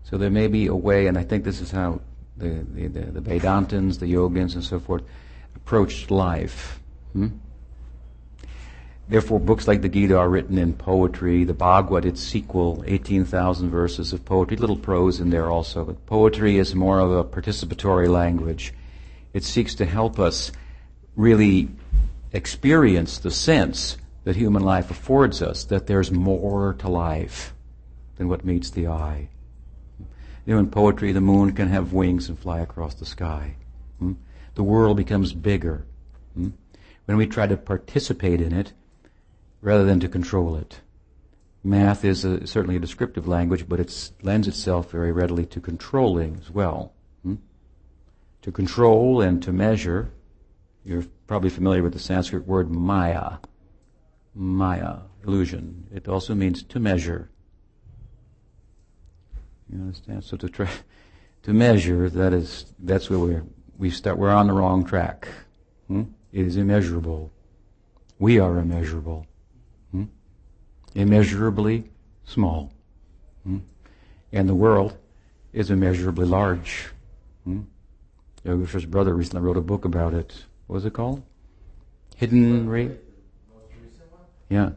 So 0.05 0.17
there 0.17 0.31
may 0.31 0.47
be 0.47 0.67
a 0.67 0.75
way, 0.75 1.09
and 1.09 1.19
I 1.19 1.25
think 1.25 1.43
this 1.45 1.61
is 1.61 1.71
how 1.71 2.01
the, 2.37 2.65
the, 2.73 2.87
the, 2.87 3.21
the 3.21 3.21
Vedantins, 3.21 3.99
the 3.99 4.07
Yogins, 4.07 4.55
and 4.55 4.63
so 4.63 4.79
forth 4.79 5.03
approached 5.57 6.11
life. 6.11 6.81
Hmm? 7.13 7.29
Therefore, 9.11 9.41
books 9.41 9.67
like 9.67 9.83
the 9.83 9.89
Gita 9.89 10.17
are 10.17 10.29
written 10.29 10.57
in 10.57 10.73
poetry. 10.73 11.43
The 11.43 11.53
Bhagavata, 11.53 12.05
its 12.05 12.23
sequel, 12.23 12.85
18,000 12.87 13.69
verses 13.69 14.13
of 14.13 14.25
poetry, 14.25 14.57
little 14.57 14.77
prose 14.77 15.19
in 15.19 15.31
there 15.31 15.51
also. 15.51 15.85
But 15.85 16.07
poetry 16.07 16.59
is 16.59 16.77
more 16.77 17.01
of 17.01 17.11
a 17.11 17.25
participatory 17.25 18.09
language. 18.09 18.73
It 19.33 19.43
seeks 19.43 19.75
to 19.75 19.85
help 19.85 20.21
us 20.21 20.53
really 21.17 21.71
experience 22.33 23.19
the 23.19 23.33
sense 23.33 23.97
that 24.23 24.37
human 24.37 24.63
life 24.63 24.93
affords 24.93 25.43
us, 25.43 25.65
that 25.65 25.89
there's 25.89 26.13
more 26.13 26.75
to 26.75 26.89
life 26.89 27.53
than 28.15 28.29
what 28.29 28.45
meets 28.45 28.71
the 28.71 28.87
eye. 28.87 29.29
You 30.47 30.55
know, 30.55 30.61
in 30.61 30.71
poetry, 30.71 31.11
the 31.11 31.21
moon 31.21 31.51
can 31.51 31.67
have 31.67 31.93
wings 31.93 32.29
and 32.29 32.39
fly 32.39 32.61
across 32.61 32.95
the 32.95 33.07
sky. 33.07 33.57
Hmm? 33.99 34.13
The 34.55 34.63
world 34.63 34.97
becomes 34.97 35.33
bigger. 35.33 35.85
Hmm? 36.35 36.51
When 37.07 37.17
we 37.17 37.27
try 37.27 37.49
to 37.49 37.57
participate 37.57 38.41
in 38.41 38.53
it, 38.53 38.73
rather 39.61 39.85
than 39.85 40.01
to 40.01 40.09
control 40.09 40.57
it. 40.57 40.81
Math 41.63 42.05
is 42.05 42.25
a, 42.25 42.47
certainly 42.47 42.77
a 42.77 42.81
descriptive 42.81 43.29
language, 43.29 43.69
but 43.69 43.81
it 43.81 44.11
lends 44.23 44.49
itself 44.49 44.91
very 44.91 45.13
readily 45.13 45.45
to 45.47 45.61
controlling 45.61 46.39
as 46.41 46.51
well. 46.51 46.93
Hmm? 47.23 47.37
To 48.43 48.53
control 48.53 49.21
and 49.21 49.43
to 49.43 49.53
measure 49.53 50.13
you're 50.85 51.05
probably 51.27 51.51
familiar 51.51 51.83
with 51.83 51.93
the 51.93 51.99
Sanskrit 51.99 52.47
word 52.47 52.71
maya. 52.71 53.39
Maya, 54.35 54.99
illusion. 55.25 55.87
It 55.93 56.09
also 56.09 56.35
means 56.35 56.63
to 56.63 56.81
measure. 56.81 57.31
You 59.73 59.81
understand? 59.81 60.25
So 60.25 60.37
to 60.37 60.49
try 60.49 60.71
to 61.43 61.53
measure, 61.53 62.09
that 62.11 62.33
is 62.33 62.73
that's 62.79 63.11
where 63.11 63.19
we're 63.19 63.45
we 63.77 63.91
start 63.91 64.19
we're 64.19 64.31
on 64.31 64.47
the 64.47 64.53
wrong 64.53 64.85
track. 64.85 65.29
Hmm? 65.89 66.05
It 66.33 66.47
is 66.47 66.57
immeasurable. 66.57 67.31
We 68.19 68.39
are 68.39 68.59
immeasurable. 68.59 69.27
Immeasurably 70.95 71.85
small. 72.25 72.73
Hmm? 73.45 73.59
And 74.33 74.49
the 74.49 74.55
world 74.55 74.97
is 75.53 75.71
immeasurably 75.71 76.27
large. 76.27 76.89
Hmm? 77.45 77.61
Yogeshwar's 78.45 78.87
brother 78.87 79.15
recently 79.15 79.43
wrote 79.43 79.57
a 79.57 79.61
book 79.61 79.85
about 79.85 80.15
it 80.15 80.45
what 80.71 80.75
was 80.75 80.85
it 80.85 80.93
called? 80.93 81.21
Hidden 82.15 82.69
re. 82.69 82.93
Yeah, 84.49 84.71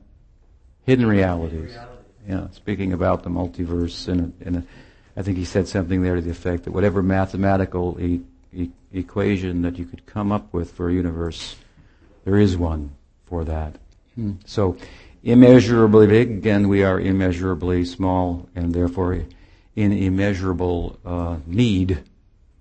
hidden 0.88 1.06
realities. 1.06 1.78
Yeah, 2.28 2.48
speaking 2.50 2.94
about 2.94 3.22
the 3.22 3.30
multiverse, 3.30 4.08
and 4.08 4.34
and 4.44 4.68
I 5.16 5.22
think 5.22 5.38
he 5.38 5.46
said 5.46 5.68
something 5.68 6.02
there 6.02 6.16
to 6.16 6.22
the 6.22 6.32
effect 6.32 6.64
that 6.64 6.72
whatever 6.72 7.04
mathematical 7.04 8.02
e- 8.02 8.22
e- 8.52 8.72
equation 8.92 9.62
that 9.62 9.78
you 9.78 9.86
could 9.86 10.08
come 10.08 10.32
up 10.32 10.52
with 10.52 10.72
for 10.72 10.90
a 10.90 10.94
universe, 10.94 11.58
there 12.26 12.40
is 12.40 12.58
one 12.58 12.96
for 13.28 13.44
that. 13.46 13.76
Hmm. 14.16 14.32
So, 14.48 14.76
immeasurably 15.24 16.08
big, 16.08 16.46
and 16.46 16.70
we 16.70 16.84
are 16.84 17.00
immeasurably 17.00 17.86
small, 17.86 18.50
and 18.56 18.74
therefore 18.74 19.26
in 19.76 19.92
immeasurable 19.92 21.00
uh, 21.06 21.38
need. 21.48 22.04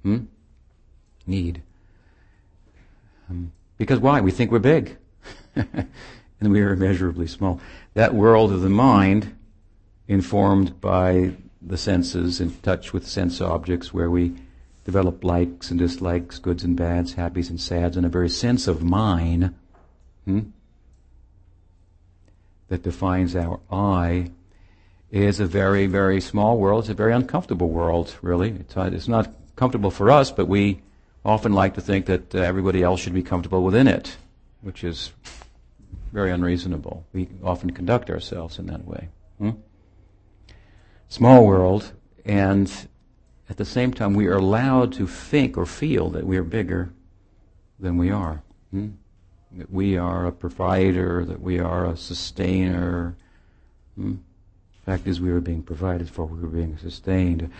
Hmm? 0.02 0.24
Need. 1.26 1.62
Um, 3.28 3.52
because 3.78 3.98
why? 3.98 4.20
We 4.20 4.30
think 4.30 4.50
we're 4.50 4.58
big. 4.60 4.96
and 5.54 6.52
we 6.52 6.60
are 6.60 6.72
immeasurably 6.72 7.26
small. 7.26 7.60
That 7.94 8.14
world 8.14 8.52
of 8.52 8.62
the 8.62 8.70
mind, 8.70 9.34
informed 10.08 10.80
by 10.80 11.32
the 11.60 11.76
senses, 11.76 12.40
in 12.40 12.50
touch 12.58 12.92
with 12.92 13.06
sense 13.06 13.40
objects, 13.40 13.92
where 13.92 14.10
we 14.10 14.34
develop 14.84 15.22
likes 15.22 15.70
and 15.70 15.78
dislikes, 15.78 16.38
goods 16.38 16.64
and 16.64 16.76
bads, 16.76 17.14
happies 17.14 17.50
and 17.50 17.60
sads, 17.60 17.96
and 17.96 18.06
a 18.06 18.08
very 18.08 18.28
sense 18.28 18.66
of 18.66 18.82
mine 18.82 19.54
hmm, 20.24 20.40
that 22.72 22.82
defines 22.82 23.36
our 23.36 23.60
I, 23.70 24.30
is 25.10 25.40
a 25.40 25.44
very, 25.44 25.86
very 25.86 26.22
small 26.22 26.56
world. 26.56 26.84
It's 26.84 26.88
a 26.88 26.94
very 26.94 27.12
uncomfortable 27.12 27.68
world, 27.68 28.14
really. 28.22 28.52
It's, 28.52 28.74
uh, 28.74 28.88
it's 28.90 29.08
not 29.08 29.30
comfortable 29.56 29.90
for 29.90 30.10
us, 30.10 30.32
but 30.32 30.48
we 30.48 30.80
often 31.22 31.52
like 31.52 31.74
to 31.74 31.82
think 31.82 32.06
that 32.06 32.34
uh, 32.34 32.38
everybody 32.38 32.82
else 32.82 32.98
should 32.98 33.12
be 33.12 33.22
comfortable 33.22 33.62
within 33.62 33.86
it, 33.86 34.16
which 34.62 34.84
is 34.84 35.12
very 36.12 36.30
unreasonable. 36.30 37.04
We 37.12 37.28
often 37.44 37.72
conduct 37.72 38.08
ourselves 38.08 38.58
in 38.58 38.68
that 38.68 38.86
way. 38.86 39.10
Hmm? 39.36 39.50
Small 41.10 41.44
world, 41.46 41.92
and 42.24 42.72
at 43.50 43.58
the 43.58 43.66
same 43.66 43.92
time, 43.92 44.14
we 44.14 44.28
are 44.28 44.36
allowed 44.36 44.94
to 44.94 45.06
think 45.06 45.58
or 45.58 45.66
feel 45.66 46.08
that 46.08 46.24
we 46.24 46.38
are 46.38 46.42
bigger 46.42 46.90
than 47.78 47.98
we 47.98 48.10
are. 48.10 48.42
Hmm? 48.70 48.92
That 49.56 49.70
we 49.70 49.96
are 49.96 50.26
a 50.26 50.32
provider, 50.32 51.24
that 51.24 51.40
we 51.40 51.58
are 51.58 51.86
a 51.86 51.96
sustainer. 51.96 53.16
Hmm? 53.96 54.16
fact 54.84 55.06
is, 55.06 55.20
we 55.20 55.30
are 55.30 55.40
being 55.40 55.62
provided 55.62 56.10
for, 56.10 56.24
we 56.24 56.42
are 56.42 56.50
being 56.50 56.76
sustained 56.76 57.50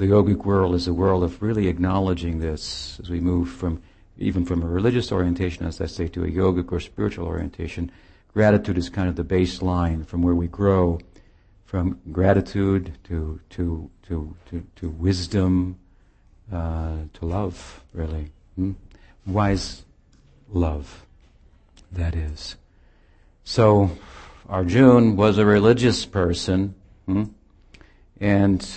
the 0.00 0.06
yogic 0.06 0.46
world 0.46 0.74
is 0.74 0.88
a 0.88 0.94
world 0.94 1.22
of 1.22 1.42
really 1.42 1.68
acknowledging 1.68 2.38
this 2.38 2.98
as 3.00 3.10
we 3.10 3.20
move 3.20 3.50
from 3.50 3.82
even 4.16 4.46
from 4.46 4.62
a 4.62 4.66
religious 4.66 5.12
orientation, 5.12 5.66
as 5.66 5.80
I 5.80 5.86
say, 5.86 6.08
to 6.08 6.24
a 6.24 6.28
yogic 6.28 6.72
or 6.72 6.80
spiritual 6.80 7.26
orientation. 7.26 7.90
Gratitude 8.32 8.78
is 8.78 8.88
kind 8.88 9.08
of 9.10 9.16
the 9.16 9.24
baseline 9.24 10.06
from 10.06 10.22
where 10.22 10.34
we 10.34 10.46
grow 10.46 11.00
from 11.66 12.00
gratitude 12.10 12.92
to 13.04 13.40
to 13.50 13.90
to 14.04 14.34
to, 14.46 14.66
to 14.76 14.88
wisdom 14.88 15.78
uh, 16.50 16.96
to 17.12 17.26
love, 17.26 17.84
really. 17.92 18.30
Hmm? 18.56 18.72
Wise 19.26 19.84
love, 20.48 21.04
that 21.92 22.14
is. 22.14 22.56
So, 23.44 23.90
Arjun 24.48 25.16
was 25.16 25.38
a 25.38 25.46
religious 25.46 26.06
person, 26.06 26.74
hmm? 27.06 27.24
and 28.20 28.68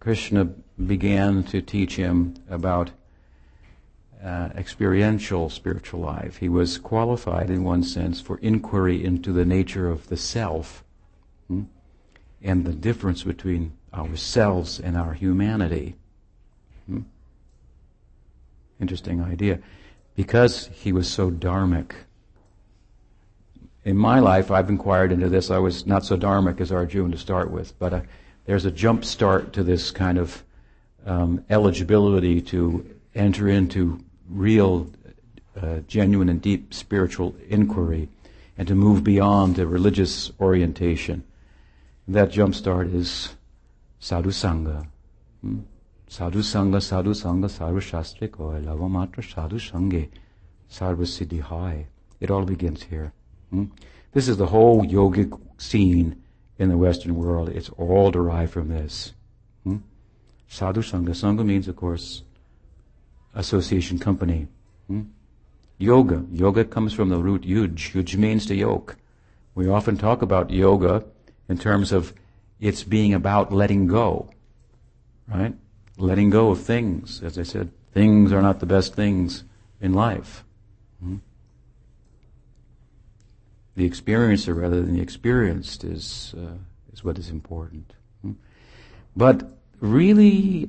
Krishna 0.00 0.46
began 0.86 1.42
to 1.44 1.60
teach 1.60 1.96
him 1.96 2.34
about 2.48 2.90
uh, 4.22 4.48
experiential 4.56 5.48
spiritual 5.48 6.00
life. 6.00 6.38
He 6.38 6.48
was 6.48 6.78
qualified, 6.78 7.50
in 7.50 7.64
one 7.64 7.82
sense, 7.82 8.20
for 8.20 8.38
inquiry 8.38 9.04
into 9.04 9.32
the 9.32 9.44
nature 9.44 9.88
of 9.88 10.08
the 10.08 10.16
self 10.16 10.84
hmm, 11.46 11.64
and 12.42 12.64
the 12.64 12.72
difference 12.72 13.22
between 13.22 13.72
ourselves 13.94 14.80
and 14.80 14.96
our 14.96 15.12
humanity. 15.14 15.94
Hmm. 16.86 17.02
Interesting 18.80 19.22
idea. 19.22 19.60
Because 20.14 20.68
he 20.72 20.92
was 20.92 21.08
so 21.08 21.30
dharmic. 21.30 21.92
In 23.84 23.96
my 23.96 24.18
life, 24.18 24.50
I've 24.50 24.68
inquired 24.68 25.12
into 25.12 25.28
this. 25.28 25.50
I 25.50 25.58
was 25.58 25.86
not 25.86 26.04
so 26.04 26.16
dharmic 26.16 26.60
as 26.60 26.72
Arjuna 26.72 27.12
to 27.12 27.18
start 27.18 27.50
with, 27.50 27.78
but 27.78 27.92
uh, 27.92 28.00
there's 28.44 28.64
a 28.64 28.70
jump 28.70 29.04
start 29.04 29.52
to 29.54 29.62
this 29.62 29.90
kind 29.90 30.18
of 30.18 30.42
um, 31.06 31.44
eligibility 31.48 32.40
to 32.42 32.84
enter 33.14 33.48
into 33.48 34.04
real, 34.28 34.90
uh, 35.60 35.78
genuine, 35.86 36.28
and 36.28 36.42
deep 36.42 36.74
spiritual 36.74 37.34
inquiry 37.48 38.08
and 38.58 38.66
to 38.66 38.74
move 38.74 39.04
beyond 39.04 39.54
the 39.54 39.66
religious 39.66 40.32
orientation. 40.40 41.22
And 42.06 42.16
that 42.16 42.30
jump 42.30 42.54
start 42.54 42.88
is 42.88 43.36
sadhu 44.00 44.30
sangha. 44.30 44.86
Hmm? 45.40 45.60
Sadhu 46.08 46.40
sangha, 46.40 46.82
sadhu 46.82 47.14
sangha, 47.14 48.32
koi, 48.32 48.60
lavamatra 48.60 49.22
sadhu 49.32 49.58
sange, 49.58 50.08
sarva 50.70 51.06
siddhi 51.06 51.40
hai. 51.40 51.86
It 52.18 52.30
all 52.30 52.44
begins 52.44 52.82
here. 52.84 53.12
Hmm? 53.50 53.66
This 54.12 54.28
is 54.28 54.36
the 54.36 54.46
whole 54.46 54.84
yogic 54.84 55.38
scene 55.58 56.22
in 56.58 56.68
the 56.68 56.76
Western 56.76 57.14
world. 57.14 57.48
It's 57.48 57.70
all 57.70 58.10
derived 58.10 58.52
from 58.52 58.68
this. 58.68 59.12
Hmm? 59.64 59.78
Sadhu 60.48 60.82
Sangha. 60.82 61.10
Sangha 61.10 61.44
means, 61.44 61.68
of 61.68 61.76
course, 61.76 62.22
association 63.34 63.98
company. 63.98 64.46
Hmm? 64.86 65.02
Yoga. 65.78 66.24
Yoga 66.32 66.64
comes 66.64 66.92
from 66.92 67.08
the 67.08 67.18
root 67.18 67.42
yuj. 67.42 67.92
Yuj 67.92 68.16
means 68.16 68.46
to 68.46 68.54
yoke. 68.54 68.96
We 69.54 69.68
often 69.68 69.96
talk 69.96 70.22
about 70.22 70.50
yoga 70.50 71.04
in 71.48 71.58
terms 71.58 71.92
of 71.92 72.14
it's 72.60 72.82
being 72.82 73.14
about 73.14 73.52
letting 73.52 73.86
go. 73.86 74.30
Right? 75.28 75.54
letting 75.98 76.30
go 76.30 76.50
of 76.50 76.60
things. 76.60 77.22
As 77.22 77.38
I 77.38 77.42
said, 77.42 77.70
things 77.92 78.32
are 78.32 78.40
not 78.40 78.60
the 78.60 78.66
best 78.66 78.94
things 78.94 79.44
in 79.80 79.92
life. 79.92 80.44
Hmm? 81.02 81.16
The 83.78 83.88
experiencer 83.88 84.60
rather 84.60 84.82
than 84.82 84.94
the 84.94 85.00
experienced 85.00 85.84
is, 85.84 86.34
uh, 86.36 86.56
is 86.92 87.04
what 87.04 87.16
is 87.16 87.30
important. 87.30 87.92
Hmm? 88.22 88.32
But 89.14 89.56
really, 89.78 90.68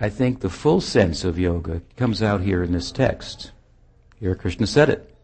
I 0.00 0.08
think 0.08 0.40
the 0.40 0.50
full 0.50 0.80
sense 0.80 1.22
of 1.22 1.38
yoga 1.38 1.82
comes 1.96 2.24
out 2.24 2.40
here 2.40 2.64
in 2.64 2.72
this 2.72 2.90
text. 2.90 3.52
Here 4.18 4.34
Krishna 4.34 4.66
said 4.66 4.88
it. 4.88 5.14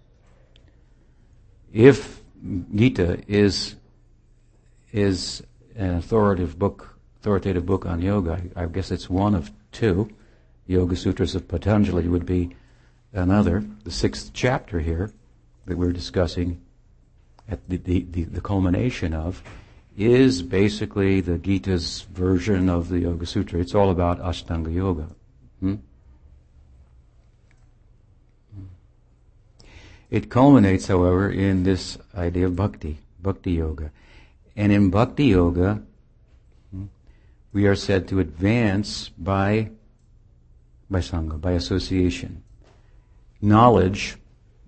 If 1.73 2.23
Gita 2.73 3.25
is, 3.27 3.75
is 4.93 5.43
an 5.75 5.97
authoritative 5.97 6.61
book, 6.61 6.97
authoritative 7.19 7.67
book 7.67 7.87
on 7.87 8.01
yoga, 8.01 8.41
I, 8.55 8.63
I 8.63 8.67
guess 8.67 8.93
it's 8.93 9.11
one 9.11 9.35
of 9.35 9.51
two. 9.73 10.09
Yoga 10.69 10.95
Sutras 10.95 11.35
of 11.35 11.49
Patanjali 11.49 12.07
would 12.07 12.25
be 12.25 12.55
another, 13.13 13.65
the 13.83 13.91
sixth 13.91 14.31
chapter 14.33 14.79
here 14.79 15.11
that 15.67 15.77
we're 15.77 15.91
discussing 15.91 16.61
at 17.51 17.69
the, 17.69 17.77
the, 17.77 18.07
the, 18.11 18.25
the 18.25 18.41
culmination 18.41 19.13
of 19.13 19.43
is 19.97 20.43
basically 20.43 21.21
the 21.21 21.37
Gita's 21.37 22.03
version 22.13 22.69
of 22.69 22.89
the 22.89 23.01
Yoga 23.01 23.27
Sutra. 23.27 23.61
It's 23.61 23.75
all 23.75 23.91
about 23.91 24.21
Ashtanga 24.21 24.73
Yoga. 24.73 25.09
Hmm? 25.59 25.77
It 30.11 30.29
culminates, 30.29 30.89
however, 30.89 31.31
in 31.31 31.63
this 31.63 31.97
idea 32.17 32.47
of 32.47 32.57
bhakti, 32.57 32.99
bhakti 33.23 33.53
yoga. 33.53 33.93
And 34.57 34.73
in 34.73 34.91
bhakti 34.91 35.27
yoga, 35.27 35.83
hmm, 36.73 36.87
we 37.53 37.67
are 37.67 37.77
said 37.77 38.09
to 38.09 38.19
advance 38.19 39.11
by, 39.11 39.71
by 40.91 40.99
sangha, 40.99 41.41
by 41.41 41.53
association. 41.53 42.43
Knowledge, 43.41 44.17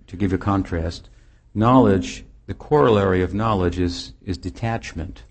to 0.07 0.15
give 0.15 0.31
a 0.31 0.37
contrast, 0.37 1.09
knowledge 1.53 2.23
the 2.45 2.53
corollary 2.53 3.21
of 3.21 3.33
knowledge 3.33 3.79
is, 3.79 4.13
is 4.23 4.37
detachment. 4.37 5.23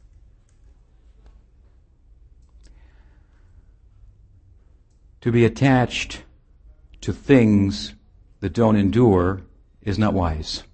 To 5.21 5.31
be 5.31 5.45
attached 5.45 6.23
to 7.03 7.13
things 7.13 7.95
that 8.41 8.53
don't 8.53 8.77
endure 8.77 9.43
is 9.83 9.99
not 9.99 10.15
wise. 10.15 10.65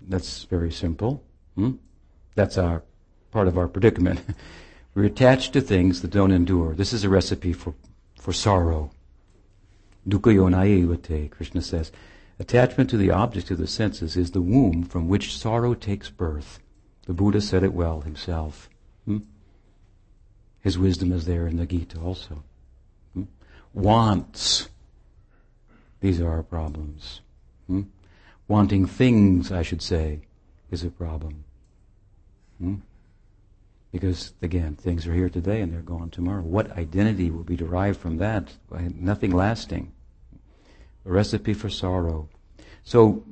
That's 0.00 0.44
very 0.44 0.70
simple. 0.70 1.22
Hmm? 1.54 1.72
That's 2.34 2.56
our 2.58 2.82
part 3.30 3.48
of 3.48 3.58
our 3.58 3.68
predicament. 3.68 4.20
We're 4.94 5.04
attached 5.04 5.52
to 5.54 5.60
things 5.60 6.02
that 6.02 6.10
don't 6.10 6.30
endure. 6.30 6.74
This 6.74 6.92
is 6.92 7.04
a 7.04 7.08
recipe 7.08 7.52
for, 7.52 7.74
for 8.20 8.32
sorrow. 8.32 8.90
Dukkhayo 10.08 10.48
naivate, 10.50 11.30
Krishna 11.30 11.62
says. 11.62 11.90
Attachment 12.38 12.90
to 12.90 12.96
the 12.96 13.10
object 13.10 13.50
of 13.50 13.58
the 13.58 13.66
senses 13.66 14.16
is 14.16 14.32
the 14.32 14.42
womb 14.42 14.82
from 14.82 15.08
which 15.08 15.36
sorrow 15.36 15.74
takes 15.74 16.10
birth. 16.10 16.58
The 17.06 17.14
Buddha 17.14 17.40
said 17.40 17.62
it 17.62 17.72
well 17.72 18.00
himself. 18.00 18.68
Hmm? 19.04 19.18
His 20.60 20.78
wisdom 20.78 21.12
is 21.12 21.26
there 21.26 21.46
in 21.46 21.56
the 21.56 21.66
Gita 21.66 22.00
also. 22.00 22.42
Hmm? 23.12 23.24
Wants. 23.72 24.68
These 26.00 26.20
are 26.20 26.30
our 26.30 26.42
problems. 26.42 27.20
Hmm? 27.68 27.82
Wanting 28.48 28.86
things, 28.86 29.52
I 29.52 29.62
should 29.62 29.82
say, 29.82 30.20
is 30.70 30.82
a 30.82 30.90
problem. 30.90 31.44
Hmm? 32.58 32.76
Because, 33.92 34.32
again, 34.42 34.74
things 34.74 35.06
are 35.06 35.14
here 35.14 35.28
today 35.28 35.60
and 35.60 35.72
they're 35.72 35.80
gone 35.80 36.10
tomorrow. 36.10 36.42
What 36.42 36.76
identity 36.76 37.30
will 37.30 37.44
be 37.44 37.56
derived 37.56 38.00
from 38.00 38.16
that? 38.16 38.52
Nothing 38.70 39.30
lasting 39.30 39.92
a 41.04 41.12
recipe 41.12 41.54
for 41.54 41.68
sorrow. 41.68 42.28
So, 42.82 43.24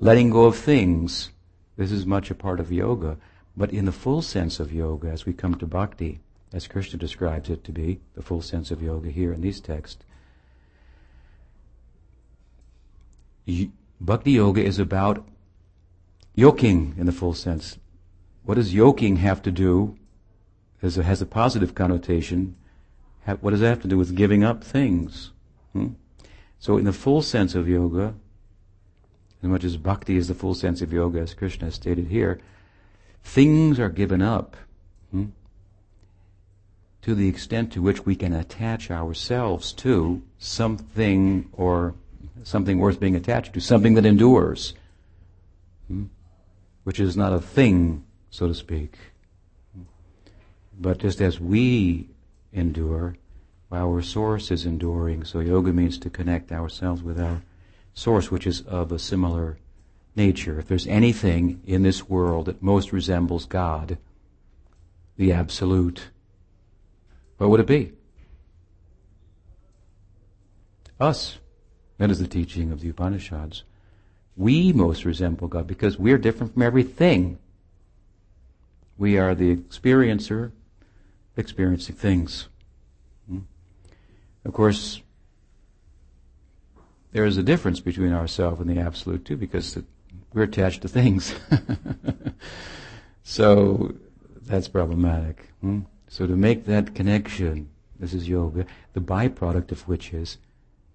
letting 0.00 0.30
go 0.30 0.44
of 0.44 0.56
things, 0.56 1.30
this 1.76 1.92
is 1.92 2.06
much 2.06 2.30
a 2.30 2.34
part 2.34 2.60
of 2.60 2.72
yoga, 2.72 3.16
but 3.56 3.72
in 3.72 3.84
the 3.84 3.92
full 3.92 4.22
sense 4.22 4.60
of 4.60 4.72
yoga, 4.72 5.08
as 5.08 5.26
we 5.26 5.32
come 5.32 5.54
to 5.56 5.66
bhakti, 5.66 6.20
as 6.52 6.66
Krishna 6.66 6.98
describes 6.98 7.50
it 7.50 7.64
to 7.64 7.72
be, 7.72 8.00
the 8.14 8.22
full 8.22 8.42
sense 8.42 8.70
of 8.70 8.82
yoga 8.82 9.10
here 9.10 9.32
in 9.32 9.40
these 9.40 9.60
texts, 9.60 10.04
bhakti 14.00 14.32
yoga 14.32 14.62
is 14.62 14.78
about 14.78 15.26
yoking 16.34 16.94
in 16.96 17.06
the 17.06 17.12
full 17.12 17.34
sense. 17.34 17.78
What 18.44 18.54
does 18.54 18.74
yoking 18.74 19.16
have 19.16 19.42
to 19.42 19.50
do? 19.50 19.96
It 20.80 20.94
has 20.94 21.20
a 21.20 21.26
positive 21.26 21.74
connotation. 21.74 22.56
What 23.40 23.50
does 23.50 23.60
that 23.60 23.68
have 23.68 23.82
to 23.82 23.88
do 23.88 23.98
with 23.98 24.14
giving 24.14 24.44
up 24.44 24.62
things? 24.62 25.32
Hmm? 25.72 25.88
So 26.58 26.76
in 26.76 26.84
the 26.84 26.92
full 26.92 27.22
sense 27.22 27.54
of 27.54 27.68
yoga, 27.68 28.14
as 29.42 29.48
much 29.48 29.64
as 29.64 29.76
bhakti 29.76 30.16
is 30.16 30.28
the 30.28 30.34
full 30.34 30.54
sense 30.54 30.82
of 30.82 30.92
yoga, 30.92 31.20
as 31.20 31.34
Krishna 31.34 31.66
has 31.66 31.74
stated 31.74 32.08
here, 32.08 32.40
things 33.22 33.78
are 33.78 33.88
given 33.88 34.20
up 34.20 34.56
hmm, 35.10 35.26
to 37.02 37.14
the 37.14 37.28
extent 37.28 37.72
to 37.72 37.82
which 37.82 38.04
we 38.04 38.16
can 38.16 38.32
attach 38.32 38.90
ourselves 38.90 39.72
to 39.74 40.22
something 40.38 41.48
or 41.52 41.94
something 42.42 42.78
worth 42.78 42.98
being 42.98 43.14
attached 43.14 43.52
to, 43.54 43.60
something 43.60 43.94
that 43.94 44.06
endures, 44.06 44.74
hmm, 45.86 46.06
which 46.82 46.98
is 46.98 47.16
not 47.16 47.32
a 47.32 47.40
thing, 47.40 48.04
so 48.30 48.48
to 48.48 48.54
speak. 48.54 48.98
But 50.80 50.98
just 50.98 51.20
as 51.20 51.38
we 51.38 52.08
endure, 52.52 53.16
our 53.70 54.00
source 54.02 54.50
is 54.50 54.64
enduring. 54.64 55.24
So 55.24 55.40
yoga 55.40 55.72
means 55.72 55.98
to 55.98 56.10
connect 56.10 56.52
ourselves 56.52 57.02
with 57.02 57.20
our 57.20 57.42
source, 57.94 58.30
which 58.30 58.46
is 58.46 58.62
of 58.62 58.92
a 58.92 58.98
similar 58.98 59.58
nature. 60.16 60.58
If 60.58 60.68
there's 60.68 60.86
anything 60.86 61.60
in 61.66 61.82
this 61.82 62.08
world 62.08 62.46
that 62.46 62.62
most 62.62 62.92
resembles 62.92 63.44
God, 63.44 63.98
the 65.16 65.32
absolute, 65.32 66.08
what 67.36 67.50
would 67.50 67.60
it 67.60 67.66
be? 67.66 67.92
Us. 71.00 71.38
That 71.98 72.10
is 72.10 72.20
the 72.20 72.28
teaching 72.28 72.70
of 72.70 72.80
the 72.80 72.88
Upanishads. 72.88 73.64
We 74.36 74.72
most 74.72 75.04
resemble 75.04 75.48
God 75.48 75.66
because 75.66 75.98
we're 75.98 76.18
different 76.18 76.54
from 76.54 76.62
everything. 76.62 77.38
We 78.96 79.18
are 79.18 79.34
the 79.34 79.54
experiencer 79.56 80.52
experiencing 81.36 81.96
things. 81.96 82.48
Of 84.44 84.52
course, 84.52 85.02
there 87.12 87.24
is 87.24 87.36
a 87.36 87.42
difference 87.42 87.80
between 87.80 88.12
ourselves 88.12 88.60
and 88.60 88.68
the 88.68 88.80
absolute 88.80 89.24
too, 89.24 89.36
because 89.36 89.78
we're 90.32 90.42
attached 90.42 90.82
to 90.82 90.88
things. 90.88 91.34
so 93.22 93.94
that's 94.42 94.68
problematic. 94.68 95.48
Hmm? 95.60 95.80
So 96.08 96.26
to 96.26 96.36
make 96.36 96.66
that 96.66 96.94
connection, 96.94 97.68
this 97.98 98.14
is 98.14 98.28
yoga, 98.28 98.66
the 98.92 99.00
byproduct 99.00 99.72
of 99.72 99.86
which 99.88 100.12
is 100.12 100.38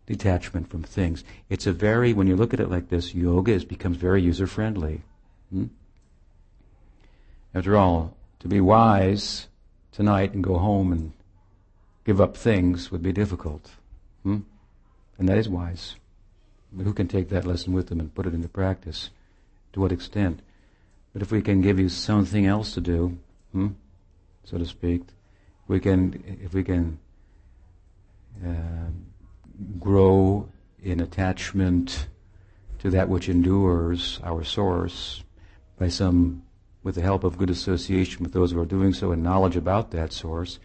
detachment 0.05 0.69
from 0.69 0.83
things. 0.83 1.23
It's 1.49 1.67
a 1.67 1.73
very, 1.73 2.13
when 2.13 2.27
you 2.27 2.35
look 2.35 2.53
at 2.53 2.59
it 2.59 2.69
like 2.69 2.89
this, 2.89 3.13
yoga 3.13 3.53
is, 3.53 3.65
becomes 3.65 3.97
very 3.97 4.21
user 4.21 4.47
friendly. 4.47 5.01
Hmm? 5.51 5.65
After 7.53 7.77
all, 7.77 8.17
to 8.39 8.47
be 8.47 8.59
wise 8.59 9.47
tonight 9.91 10.33
and 10.33 10.43
go 10.43 10.57
home 10.57 10.91
and 10.91 11.13
give 12.05 12.19
up 12.19 12.35
things 12.35 12.91
would 12.91 13.03
be 13.03 13.13
difficult. 13.13 13.71
Hmm? 14.23 14.39
And 15.17 15.29
that 15.29 15.37
is 15.37 15.49
wise. 15.49 15.95
But 16.71 16.85
who 16.85 16.93
can 16.93 17.07
take 17.07 17.29
that 17.29 17.45
lesson 17.45 17.73
with 17.73 17.87
them 17.87 17.99
and 17.99 18.13
put 18.13 18.25
it 18.25 18.33
into 18.33 18.49
practice? 18.49 19.09
To 19.73 19.79
what 19.79 19.91
extent? 19.91 20.41
But 21.13 21.21
if 21.21 21.31
we 21.31 21.41
can 21.41 21.61
give 21.61 21.79
you 21.79 21.89
something 21.89 22.45
else 22.45 22.73
to 22.73 22.81
do, 22.81 23.17
hmm, 23.51 23.69
so 24.43 24.57
to 24.57 24.65
speak, 24.65 25.03
we 25.67 25.79
can, 25.79 26.23
if 26.43 26.53
we 26.53 26.63
can 26.63 26.97
uh, 28.43 28.89
grow 29.79 30.49
in 30.81 30.99
attachment 30.99 32.07
to 32.79 32.89
that 32.89 33.07
which 33.07 33.29
endures, 33.29 34.19
our 34.23 34.43
source, 34.43 35.23
by 35.79 35.87
some, 35.87 36.43
with 36.81 36.95
the 36.95 37.01
help 37.01 37.23
of 37.23 37.37
good 37.37 37.49
association 37.49 38.23
with 38.23 38.33
those 38.33 38.51
who 38.51 38.59
are 38.59 38.65
doing 38.65 38.93
so 38.93 39.11
and 39.11 39.23
knowledge 39.23 39.55
about 39.55 39.91
that 39.91 40.11
source, 40.11 40.59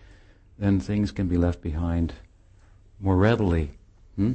then 0.58 0.80
things 0.80 1.12
can 1.12 1.28
be 1.28 1.36
left 1.36 1.62
behind 1.62 2.14
more 3.00 3.16
readily. 3.16 3.70
Hmm? 4.16 4.34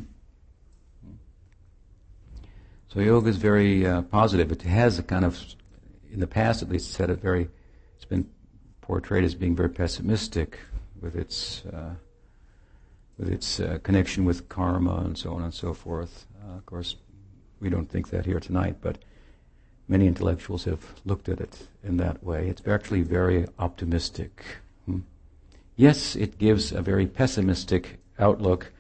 So 2.88 3.00
yoga 3.00 3.30
is 3.30 3.38
very 3.38 3.86
uh, 3.86 4.04
positive. 4.04 4.52
It 4.52 4.62
has 4.62 5.00
a 5.00 5.04
kind 5.04 5.26
of, 5.26 5.44
in 6.12 6.20
the 6.20 6.28
past 6.28 6.62
at 6.62 6.70
least, 6.70 6.92
said 6.92 7.10
it 7.10 7.20
very. 7.20 7.50
It's 7.96 8.06
been 8.06 8.30
portrayed 8.82 9.24
as 9.24 9.34
being 9.34 9.56
very 9.56 9.70
pessimistic 9.70 10.60
with 11.02 11.16
its 11.16 11.66
uh, 11.66 11.96
with 13.18 13.30
its 13.30 13.60
uh, 13.60 13.80
connection 13.84 14.26
with 14.26 14.50
karma 14.50 14.98
and 14.98 15.18
so 15.18 15.34
on 15.34 15.44
and 15.44 15.54
so 15.54 15.74
forth. 15.74 16.28
Uh, 16.44 16.58
of 16.58 16.66
course, 16.66 16.96
we 17.60 17.70
don't 17.70 17.90
think 17.90 18.10
that 18.10 18.26
here 18.26 18.40
tonight, 18.40 18.78
but 18.82 18.98
many 19.88 20.08
intellectuals 20.08 20.66
have 20.66 20.84
looked 21.06 21.30
at 21.30 21.40
it 21.40 21.68
in 21.84 21.98
that 21.98 22.24
way. 22.24 22.48
It's 22.48 22.68
actually 22.68 23.02
very 23.02 23.48
optimistic. 23.60 24.44
Hmm? 24.86 25.00
Yes, 25.76 26.16
it 26.16 26.38
gives 26.38 26.72
a 26.72 26.82
very 26.82 27.08
pessimistic 27.08 28.00
outlook 28.20 28.72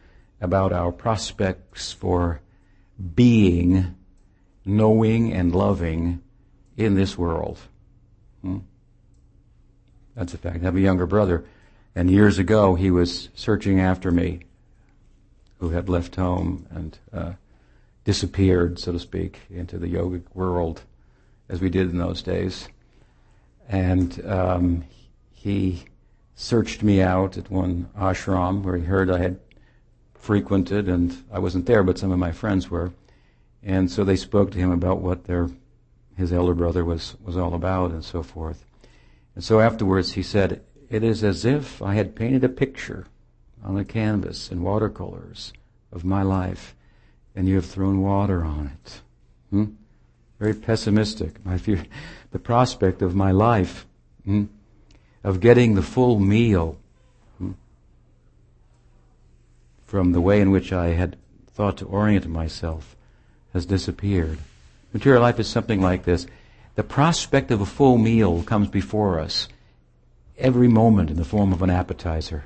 about 0.41 0.73
our 0.73 0.91
prospects 0.91 1.91
for 1.91 2.41
being, 3.15 3.95
knowing, 4.65 5.33
and 5.33 5.55
loving 5.55 6.21
in 6.77 6.95
this 6.95 7.17
world. 7.17 7.59
Hmm? 8.41 8.59
That's 10.15 10.33
a 10.33 10.37
fact. 10.37 10.57
I 10.57 10.65
have 10.65 10.75
a 10.75 10.81
younger 10.81 11.05
brother, 11.07 11.45
and 11.95 12.09
years 12.09 12.37
ago 12.37 12.75
he 12.75 12.91
was 12.91 13.29
searching 13.33 13.79
after 13.79 14.11
me, 14.11 14.41
who 15.59 15.69
had 15.69 15.89
left 15.89 16.17
home 16.17 16.67
and 16.69 16.97
uh, 17.13 17.33
disappeared, 18.03 18.79
so 18.79 18.91
to 18.91 18.99
speak, 18.99 19.39
into 19.49 19.77
the 19.77 19.87
yogic 19.87 20.23
world, 20.33 20.81
as 21.49 21.61
we 21.61 21.69
did 21.69 21.89
in 21.89 21.97
those 21.97 22.21
days. 22.21 22.67
And 23.69 24.23
um, 24.25 24.83
he 25.31 25.85
searched 26.35 26.83
me 26.83 27.01
out 27.01 27.37
at 27.37 27.51
one 27.51 27.89
ashram 27.97 28.63
where 28.63 28.77
he 28.77 28.85
heard 28.85 29.09
I 29.09 29.19
had 29.19 29.39
frequented, 30.13 30.87
and 30.87 31.23
I 31.31 31.39
wasn't 31.39 31.65
there, 31.65 31.83
but 31.83 31.97
some 31.97 32.11
of 32.11 32.19
my 32.19 32.31
friends 32.31 32.69
were. 32.69 32.93
And 33.61 33.91
so 33.91 34.03
they 34.03 34.15
spoke 34.15 34.51
to 34.51 34.57
him 34.57 34.71
about 34.71 35.01
what 35.01 35.25
their 35.25 35.49
his 36.15 36.31
elder 36.31 36.53
brother 36.53 36.85
was, 36.85 37.15
was 37.23 37.37
all 37.37 37.53
about 37.53 37.91
and 37.91 38.03
so 38.03 38.21
forth. 38.21 38.65
And 39.35 39.43
so 39.43 39.59
afterwards 39.59 40.13
he 40.13 40.23
said, 40.23 40.61
It 40.89 41.03
is 41.03 41.23
as 41.23 41.43
if 41.43 41.81
I 41.81 41.95
had 41.95 42.15
painted 42.15 42.43
a 42.43 42.49
picture 42.49 43.07
on 43.63 43.77
a 43.77 43.85
canvas 43.85 44.51
in 44.51 44.61
watercolors 44.61 45.53
of 45.91 46.03
my 46.03 46.21
life, 46.21 46.75
and 47.35 47.47
you 47.47 47.55
have 47.55 47.65
thrown 47.65 48.01
water 48.01 48.43
on 48.43 48.67
it. 48.67 49.01
Hmm? 49.49 49.65
Very 50.39 50.53
pessimistic. 50.53 51.43
My 51.45 51.57
the 51.57 52.39
prospect 52.39 53.01
of 53.01 53.15
my 53.15 53.31
life, 53.31 53.85
hmm? 54.25 54.45
Of 55.23 55.39
getting 55.39 55.75
the 55.75 55.81
full 55.81 56.19
meal 56.19 56.77
hmm? 57.37 57.51
from 59.85 60.11
the 60.11 60.21
way 60.21 60.41
in 60.41 60.51
which 60.51 60.73
I 60.73 60.89
had 60.89 61.17
thought 61.53 61.77
to 61.77 61.85
orient 61.85 62.27
myself 62.27 62.95
has 63.53 63.65
disappeared. 63.65 64.39
Material 64.91 65.21
life 65.21 65.39
is 65.39 65.47
something 65.47 65.81
like 65.81 66.03
this. 66.03 66.27
The 66.75 66.83
prospect 66.83 67.51
of 67.51 67.61
a 67.61 67.65
full 67.65 67.97
meal 67.97 68.43
comes 68.43 68.67
before 68.67 69.19
us 69.19 69.47
every 70.37 70.67
moment 70.67 71.09
in 71.09 71.17
the 71.17 71.25
form 71.25 71.53
of 71.53 71.61
an 71.61 71.69
appetizer. 71.69 72.43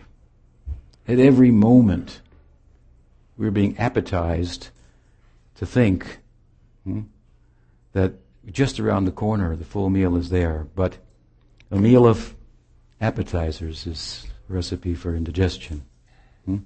At 1.08 1.20
every 1.20 1.52
moment, 1.52 2.20
we're 3.38 3.52
being 3.52 3.78
appetized 3.78 4.70
to 5.56 5.66
think 5.66 6.20
hmm, 6.84 7.02
that 7.94 8.14
just 8.52 8.80
around 8.80 9.06
the 9.06 9.12
corner 9.12 9.56
the 9.56 9.66
full 9.66 9.90
meal 9.90 10.16
is 10.16 10.30
there. 10.30 10.68
But 10.76 10.98
a 11.72 11.78
meal 11.78 12.06
of 12.06 12.36
appetizers 13.00 13.86
is 13.86 14.28
recipe 14.48 14.96
for 14.96 15.16
indigestion. 15.16 15.84
Hmm? 16.46 16.58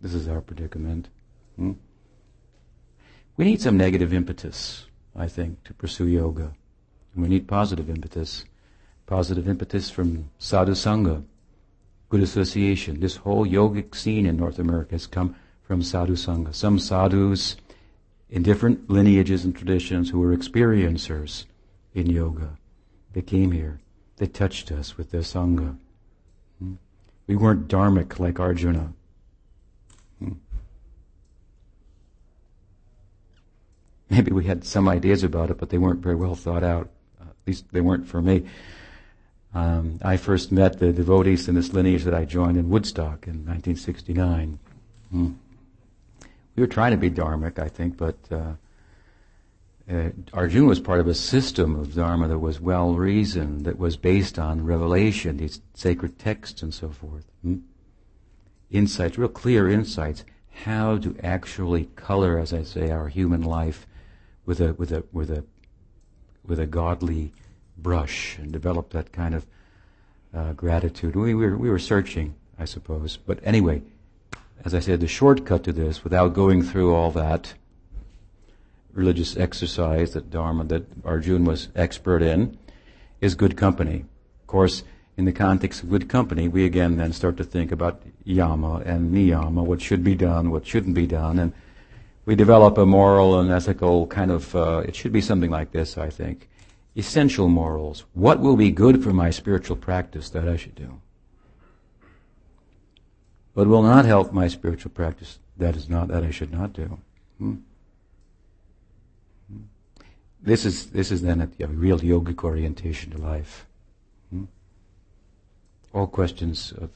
This 0.00 0.14
is 0.14 0.28
our 0.28 0.40
predicament. 0.40 1.08
Hmm? 1.56 1.72
We 3.36 3.44
need 3.44 3.60
some 3.60 3.76
negative 3.76 4.12
impetus, 4.12 4.86
I 5.14 5.28
think, 5.28 5.62
to 5.64 5.74
pursue 5.74 6.08
yoga. 6.08 6.52
And 7.14 7.22
we 7.22 7.28
need 7.28 7.48
positive 7.48 7.88
impetus. 7.88 8.44
Positive 9.06 9.48
impetus 9.48 9.90
from 9.90 10.30
sadhu 10.38 10.72
sangha, 10.72 11.24
good 12.10 12.22
association. 12.22 13.00
This 13.00 13.16
whole 13.16 13.46
yogic 13.46 13.94
scene 13.94 14.26
in 14.26 14.36
North 14.36 14.58
America 14.58 14.92
has 14.92 15.06
come 15.06 15.34
from 15.62 15.82
sadhu 15.82 16.14
sangha. 16.14 16.54
Some 16.54 16.78
sadhus 16.78 17.56
in 18.28 18.42
different 18.42 18.90
lineages 18.90 19.44
and 19.44 19.56
traditions 19.56 20.10
who 20.10 20.20
were 20.20 20.36
experiencers 20.36 21.46
in 21.94 22.10
yoga. 22.10 22.58
They 23.12 23.22
came 23.22 23.52
here. 23.52 23.80
They 24.18 24.26
touched 24.26 24.72
us 24.72 24.96
with 24.96 25.10
their 25.10 25.20
sangha. 25.20 25.76
Hmm? 26.58 26.74
We 27.26 27.36
weren't 27.36 27.68
dharmic 27.68 28.18
like 28.18 28.40
Arjuna. 28.40 28.92
Hmm? 30.18 30.32
Maybe 34.10 34.32
we 34.32 34.44
had 34.44 34.64
some 34.64 34.88
ideas 34.88 35.22
about 35.22 35.50
it, 35.50 35.58
but 35.58 35.70
they 35.70 35.78
weren't 35.78 36.00
very 36.00 36.16
well 36.16 36.34
thought 36.34 36.64
out. 36.64 36.90
Uh, 37.20 37.28
at 37.28 37.46
least 37.46 37.66
they 37.72 37.80
weren't 37.80 38.08
for 38.08 38.20
me. 38.20 38.44
Um, 39.54 39.98
I 40.02 40.16
first 40.16 40.50
met 40.50 40.78
the 40.78 40.92
devotees 40.92 41.48
in 41.48 41.54
this 41.54 41.72
lineage 41.72 42.04
that 42.04 42.14
I 42.14 42.24
joined 42.24 42.56
in 42.58 42.68
Woodstock 42.68 43.26
in 43.26 43.46
1969. 43.46 44.58
Hmm. 45.10 45.32
We 46.56 46.60
were 46.60 46.66
trying 46.66 46.90
to 46.90 46.96
be 46.96 47.10
dharmic, 47.10 47.58
I 47.58 47.68
think, 47.68 47.96
but 47.96 48.16
uh, 48.32 48.54
uh, 49.90 50.10
Arjuna 50.34 50.66
was 50.66 50.80
part 50.80 51.00
of 51.00 51.06
a 51.06 51.14
system 51.14 51.74
of 51.76 51.94
dharma 51.94 52.28
that 52.28 52.38
was 52.38 52.60
well 52.60 52.94
reasoned, 52.94 53.64
that 53.64 53.78
was 53.78 53.96
based 53.96 54.38
on 54.38 54.64
revelation, 54.64 55.38
these 55.38 55.60
sacred 55.74 56.18
texts 56.18 56.62
and 56.62 56.74
so 56.74 56.90
forth. 56.90 57.24
Hmm? 57.42 57.58
Insights, 58.70 59.16
real 59.16 59.28
clear 59.28 59.68
insights, 59.70 60.24
how 60.64 60.98
to 60.98 61.16
actually 61.22 61.86
color, 61.96 62.38
as 62.38 62.52
I 62.52 62.64
say, 62.64 62.90
our 62.90 63.08
human 63.08 63.42
life 63.42 63.86
with 64.44 64.60
a 64.60 64.74
with 64.74 64.92
a 64.92 65.04
with 65.12 65.30
a 65.30 65.44
with 66.44 66.58
a 66.58 66.66
godly 66.66 67.32
brush 67.76 68.38
and 68.38 68.52
develop 68.52 68.90
that 68.90 69.12
kind 69.12 69.34
of 69.34 69.46
uh, 70.34 70.52
gratitude. 70.52 71.16
We, 71.16 71.34
we, 71.34 71.46
were, 71.46 71.56
we 71.56 71.70
were 71.70 71.78
searching, 71.78 72.34
I 72.58 72.64
suppose. 72.64 73.16
But 73.16 73.38
anyway, 73.42 73.82
as 74.64 74.74
I 74.74 74.80
said, 74.80 75.00
the 75.00 75.08
shortcut 75.08 75.64
to 75.64 75.72
this, 75.72 76.04
without 76.04 76.34
going 76.34 76.62
through 76.62 76.94
all 76.94 77.10
that 77.12 77.54
religious 78.98 79.36
exercise 79.36 80.12
that 80.12 80.28
Dharma, 80.28 80.64
that 80.64 80.84
Arjun 81.04 81.44
was 81.44 81.68
expert 81.74 82.20
in, 82.20 82.58
is 83.20 83.34
good 83.34 83.56
company. 83.56 84.04
Of 84.42 84.46
course, 84.48 84.82
in 85.16 85.24
the 85.24 85.32
context 85.32 85.82
of 85.82 85.90
good 85.90 86.08
company, 86.08 86.48
we 86.48 86.64
again 86.64 86.96
then 86.96 87.12
start 87.12 87.36
to 87.38 87.44
think 87.44 87.72
about 87.72 88.02
yama 88.24 88.82
and 88.84 89.14
niyama, 89.14 89.64
what 89.64 89.80
should 89.80 90.04
be 90.04 90.14
done, 90.14 90.50
what 90.50 90.66
shouldn't 90.66 90.94
be 90.94 91.06
done, 91.06 91.38
and 91.38 91.52
we 92.26 92.34
develop 92.34 92.76
a 92.76 92.84
moral 92.84 93.40
and 93.40 93.50
ethical 93.50 94.06
kind 94.06 94.30
of, 94.30 94.54
uh, 94.54 94.82
it 94.86 94.94
should 94.94 95.12
be 95.12 95.20
something 95.22 95.50
like 95.50 95.72
this, 95.72 95.96
I 95.96 96.10
think 96.10 96.48
essential 96.98 97.48
morals. 97.48 98.04
What 98.12 98.40
will 98.40 98.56
be 98.56 98.72
good 98.72 99.04
for 99.04 99.12
my 99.12 99.30
spiritual 99.30 99.76
practice 99.76 100.28
that 100.30 100.48
I 100.48 100.56
should 100.56 100.74
do? 100.74 101.00
What 103.54 103.68
will 103.68 103.82
not 103.82 104.04
help 104.04 104.32
my 104.32 104.48
spiritual 104.48 104.90
practice 104.90 105.38
that 105.56 105.76
is 105.76 105.88
not 105.88 106.08
that 106.08 106.24
I 106.24 106.30
should 106.30 106.52
not 106.52 106.72
do? 106.72 106.98
Hmm? 107.38 107.54
This 110.48 110.64
is 110.64 110.86
this 110.86 111.10
is 111.10 111.20
then 111.20 111.42
a, 111.42 111.64
a 111.64 111.66
real 111.66 111.98
yogic 111.98 112.42
orientation 112.42 113.10
to 113.10 113.18
life. 113.18 113.66
Hmm? 114.30 114.44
All 115.92 116.06
questions 116.06 116.72
of, 116.72 116.88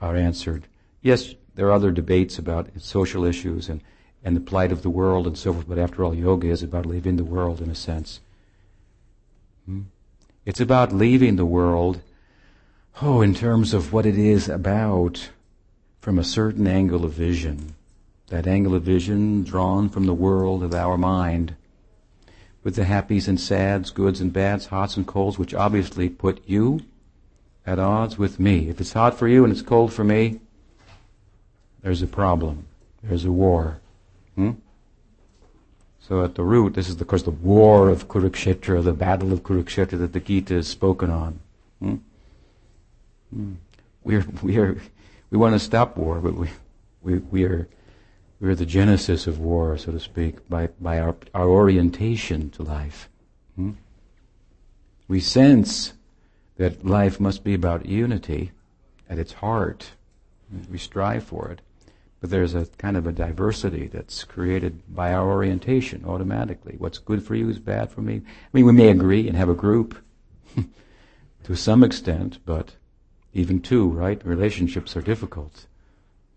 are 0.00 0.16
answered. 0.16 0.66
Yes, 1.02 1.34
there 1.54 1.66
are 1.66 1.72
other 1.72 1.90
debates 1.90 2.38
about 2.38 2.70
social 2.78 3.26
issues 3.26 3.68
and, 3.68 3.82
and 4.24 4.34
the 4.34 4.40
plight 4.40 4.72
of 4.72 4.80
the 4.80 4.88
world 4.88 5.26
and 5.26 5.36
so 5.36 5.52
forth, 5.52 5.68
but 5.68 5.78
after 5.78 6.02
all, 6.02 6.14
yoga 6.14 6.48
is 6.48 6.62
about 6.62 6.86
leaving 6.86 7.16
the 7.16 7.24
world 7.24 7.60
in 7.60 7.68
a 7.68 7.74
sense. 7.74 8.20
Hmm? 9.66 9.82
It's 10.46 10.60
about 10.60 10.90
leaving 10.90 11.36
the 11.36 11.44
world, 11.44 12.00
oh, 13.02 13.20
in 13.20 13.34
terms 13.34 13.74
of 13.74 13.92
what 13.92 14.06
it 14.06 14.16
is 14.16 14.48
about 14.48 15.28
from 16.00 16.18
a 16.18 16.24
certain 16.24 16.66
angle 16.66 17.04
of 17.04 17.12
vision. 17.12 17.74
That 18.28 18.46
angle 18.46 18.74
of 18.74 18.82
vision 18.82 19.44
drawn 19.44 19.90
from 19.90 20.06
the 20.06 20.14
world 20.14 20.62
of 20.62 20.72
our 20.72 20.96
mind, 20.96 21.54
with 22.64 22.74
the 22.74 22.84
happies 22.84 23.28
and 23.28 23.40
sads, 23.40 23.90
goods 23.90 24.20
and 24.20 24.32
bads, 24.32 24.66
hots 24.66 24.96
and 24.96 25.06
colds, 25.06 25.38
which 25.38 25.54
obviously 25.54 26.08
put 26.08 26.42
you 26.46 26.80
at 27.66 27.78
odds 27.78 28.18
with 28.18 28.40
me. 28.40 28.68
If 28.68 28.80
it's 28.80 28.92
hot 28.92 29.18
for 29.18 29.28
you 29.28 29.44
and 29.44 29.52
it's 29.52 29.62
cold 29.62 29.92
for 29.92 30.04
me, 30.04 30.40
there's 31.82 32.02
a 32.02 32.06
problem. 32.06 32.66
There's 33.02 33.24
a 33.24 33.32
war. 33.32 33.80
Hmm? 34.34 34.52
So 36.00 36.24
at 36.24 36.34
the 36.34 36.42
root, 36.42 36.74
this 36.74 36.88
is 36.88 37.00
of 37.00 37.06
course 37.06 37.22
the 37.22 37.30
war 37.30 37.90
of 37.90 38.08
Kurukshetra, 38.08 38.82
the 38.82 38.92
battle 38.92 39.32
of 39.32 39.42
Kurukshetra 39.42 39.98
that 39.98 40.12
the 40.12 40.20
Gita 40.20 40.54
is 40.56 40.66
spoken 40.66 41.10
on. 41.10 41.40
Hmm? 41.80 41.96
Hmm. 43.32 43.52
We're, 44.02 44.24
we 44.42 44.56
are, 44.58 44.80
we 45.30 45.38
want 45.38 45.54
to 45.54 45.58
stop 45.58 45.96
war, 45.96 46.20
but 46.20 46.34
we, 46.34 46.48
we, 47.02 47.18
we 47.18 47.44
are, 47.44 47.68
we 48.40 48.48
are 48.48 48.54
the 48.54 48.66
genesis 48.66 49.26
of 49.26 49.40
war, 49.40 49.76
so 49.76 49.92
to 49.92 50.00
speak, 50.00 50.48
by, 50.48 50.68
by 50.80 51.00
our, 51.00 51.16
our 51.34 51.48
orientation 51.48 52.50
to 52.50 52.62
life. 52.62 53.08
Hmm? 53.56 53.72
We 55.08 55.20
sense 55.20 55.94
that 56.56 56.84
life 56.84 57.18
must 57.18 57.42
be 57.42 57.54
about 57.54 57.86
unity 57.86 58.52
at 59.08 59.18
its 59.18 59.34
heart. 59.34 59.92
We 60.70 60.78
strive 60.78 61.24
for 61.24 61.50
it. 61.50 61.60
But 62.20 62.30
there's 62.30 62.54
a 62.54 62.66
kind 62.78 62.96
of 62.96 63.06
a 63.06 63.12
diversity 63.12 63.86
that's 63.86 64.24
created 64.24 64.82
by 64.94 65.12
our 65.12 65.28
orientation 65.28 66.04
automatically. 66.04 66.74
What's 66.78 66.98
good 66.98 67.24
for 67.24 67.34
you 67.34 67.48
is 67.48 67.58
bad 67.58 67.90
for 67.90 68.02
me. 68.02 68.16
I 68.16 68.48
mean, 68.52 68.66
we 68.66 68.72
may 68.72 68.88
agree 68.88 69.28
and 69.28 69.36
have 69.36 69.48
a 69.48 69.54
group 69.54 69.96
to 71.44 71.54
some 71.54 71.84
extent, 71.84 72.38
but 72.44 72.74
even 73.32 73.60
two, 73.60 73.88
right? 73.88 74.20
Relationships 74.24 74.96
are 74.96 75.02
difficult. 75.02 75.66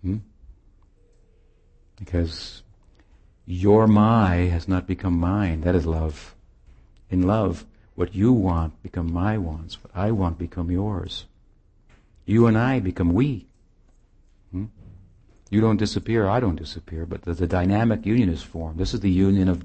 Hmm? 0.03 0.17
Because 2.01 2.63
your 3.45 3.85
my 3.85 4.35
has 4.47 4.67
not 4.67 4.87
become 4.87 5.19
mine. 5.19 5.61
That 5.61 5.75
is 5.75 5.85
love. 5.85 6.33
In 7.11 7.21
love, 7.21 7.63
what 7.93 8.15
you 8.15 8.33
want 8.33 8.81
become 8.81 9.13
my 9.13 9.37
wants. 9.37 9.77
What 9.83 9.91
I 9.95 10.09
want 10.09 10.39
become 10.39 10.71
yours. 10.71 11.25
You 12.25 12.47
and 12.47 12.57
I 12.57 12.79
become 12.79 13.13
we. 13.13 13.45
Hmm? 14.51 14.65
You 15.51 15.61
don't 15.61 15.77
disappear, 15.77 16.27
I 16.27 16.39
don't 16.39 16.55
disappear, 16.55 17.05
but 17.05 17.21
the, 17.21 17.33
the, 17.33 17.45
dynamic 17.45 18.03
union 18.03 18.29
is 18.29 18.41
formed. 18.41 18.79
This 18.79 18.95
is 18.95 19.01
the 19.01 19.11
union 19.11 19.47
of, 19.47 19.63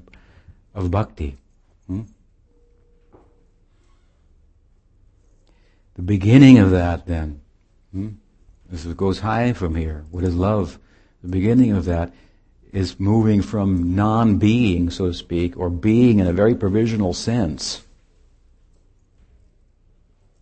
of 0.75 0.91
bhakti. 0.91 1.37
Hmm? 1.87 2.01
The 5.95 6.03
beginning 6.03 6.59
of 6.59 6.69
that, 6.69 7.07
then, 7.07 7.41
hmm? 7.91 8.09
this 8.69 8.83
goes 8.93 9.21
high 9.21 9.53
from 9.53 9.73
here. 9.73 10.05
What 10.11 10.23
is 10.23 10.35
love? 10.35 10.77
The 11.23 11.29
beginning 11.29 11.71
of 11.71 11.85
that 11.85 12.13
is 12.77 12.99
moving 12.99 13.41
from 13.41 13.95
non-being, 13.95 14.91
so 14.91 15.07
to 15.07 15.13
speak, 15.13 15.57
or 15.57 15.67
being 15.67 16.19
in 16.19 16.27
a 16.27 16.31
very 16.31 16.53
provisional 16.53 17.11
sense. 17.11 17.81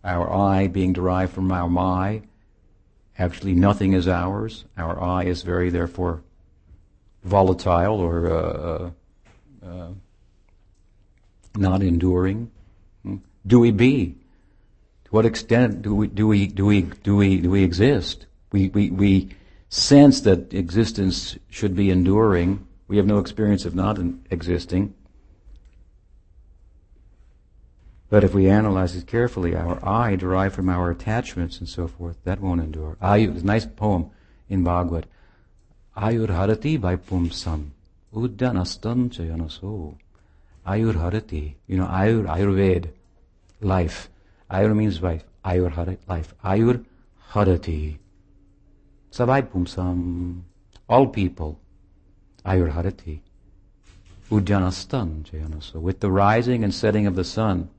Our 0.04 0.30
I 0.30 0.66
being 0.66 0.92
derived 0.92 1.32
from 1.32 1.50
our 1.50 1.68
my. 1.68 2.22
Actually, 3.18 3.54
nothing 3.54 3.94
is 3.94 4.06
ours. 4.06 4.66
Our 4.76 5.02
I 5.02 5.24
is 5.24 5.42
very, 5.42 5.70
therefore, 5.70 6.22
volatile 7.24 8.00
or 8.00 8.30
uh, 8.30 8.90
uh, 9.62 9.66
uh 9.66 9.88
not 11.56 11.82
enduring. 11.82 12.50
Hmm? 13.02 13.16
Do 13.46 13.60
we 13.60 13.70
be? 13.70 14.14
To 15.06 15.10
what 15.10 15.24
extent 15.24 15.80
do 15.80 15.94
we 15.94 16.06
do 16.08 16.28
we 16.28 16.48
do 16.48 16.66
we 16.66 16.82
do 16.82 17.16
we 17.16 17.40
do 17.40 17.50
we 17.50 17.64
exist? 17.64 18.26
We 18.52 18.68
we 18.68 18.90
we 18.90 19.30
sense 19.68 20.20
that 20.22 20.52
existence 20.52 21.38
should 21.50 21.74
be 21.74 21.90
enduring. 21.90 22.66
We 22.88 22.96
have 22.98 23.06
no 23.06 23.18
experience 23.18 23.64
of 23.64 23.74
not 23.74 23.98
existing. 24.30 24.94
But 28.08 28.22
if 28.22 28.34
we 28.34 28.48
analyze 28.48 28.94
it 28.94 29.06
carefully, 29.06 29.56
our 29.56 29.84
I 29.84 30.14
derived 30.14 30.54
from 30.54 30.68
our 30.68 30.90
attachments 30.90 31.58
and 31.58 31.68
so 31.68 31.88
forth, 31.88 32.16
that 32.22 32.40
won't 32.40 32.60
endure. 32.60 32.96
Ayur, 33.02 33.32
there's 33.32 33.42
a 33.42 33.46
nice 33.46 33.66
poem 33.66 34.10
in 34.48 34.62
Bhagavad. 34.62 35.06
Ayur 35.96 36.28
harati 36.28 36.80
by 36.80 36.96
pumsam. 36.96 37.70
Uddanastan 38.14 39.10
chayanaso. 39.10 39.96
Ayur 40.64 40.94
harati. 40.94 41.54
You 41.66 41.78
know, 41.78 41.86
Ayur, 41.86 42.26
Ayurved, 42.26 42.90
life. 43.60 44.08
Ayur 44.50 44.76
means 44.76 45.02
life. 45.02 45.24
Ayur 45.44 45.72
harati, 45.72 45.98
life. 46.06 46.32
Ayur 46.44 46.84
Savai 49.16 49.40
pumsam. 49.48 50.42
All 50.90 51.06
people. 51.06 51.58
Ayur 52.44 52.70
harati. 52.70 53.20
Udjanastan 54.30 55.22
jayanaso. 55.22 55.80
With 55.80 56.00
the 56.00 56.10
rising 56.10 56.62
and 56.62 56.74
setting 56.74 57.06
of 57.06 57.16
the 57.16 57.24
sun, 57.24 57.70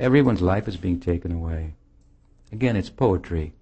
everyone's 0.00 0.42
life 0.42 0.66
is 0.66 0.76
being 0.76 0.98
taken 0.98 1.30
away. 1.30 1.74
Again, 2.50 2.74
it's 2.74 2.90
poetry. 2.90 3.52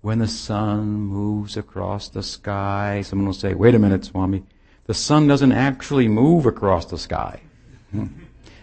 When 0.00 0.18
the 0.18 0.26
sun 0.26 0.94
moves 0.94 1.56
across 1.56 2.08
the 2.08 2.24
sky, 2.24 3.02
someone 3.02 3.26
will 3.26 3.32
say, 3.32 3.54
wait 3.54 3.76
a 3.76 3.78
minute, 3.78 4.04
Swami, 4.04 4.42
the 4.86 4.94
sun 4.94 5.28
doesn't 5.28 5.52
actually 5.52 6.08
move 6.08 6.44
across 6.44 6.86
the 6.86 6.98
sky. 6.98 7.40
Hmm. 7.92 8.06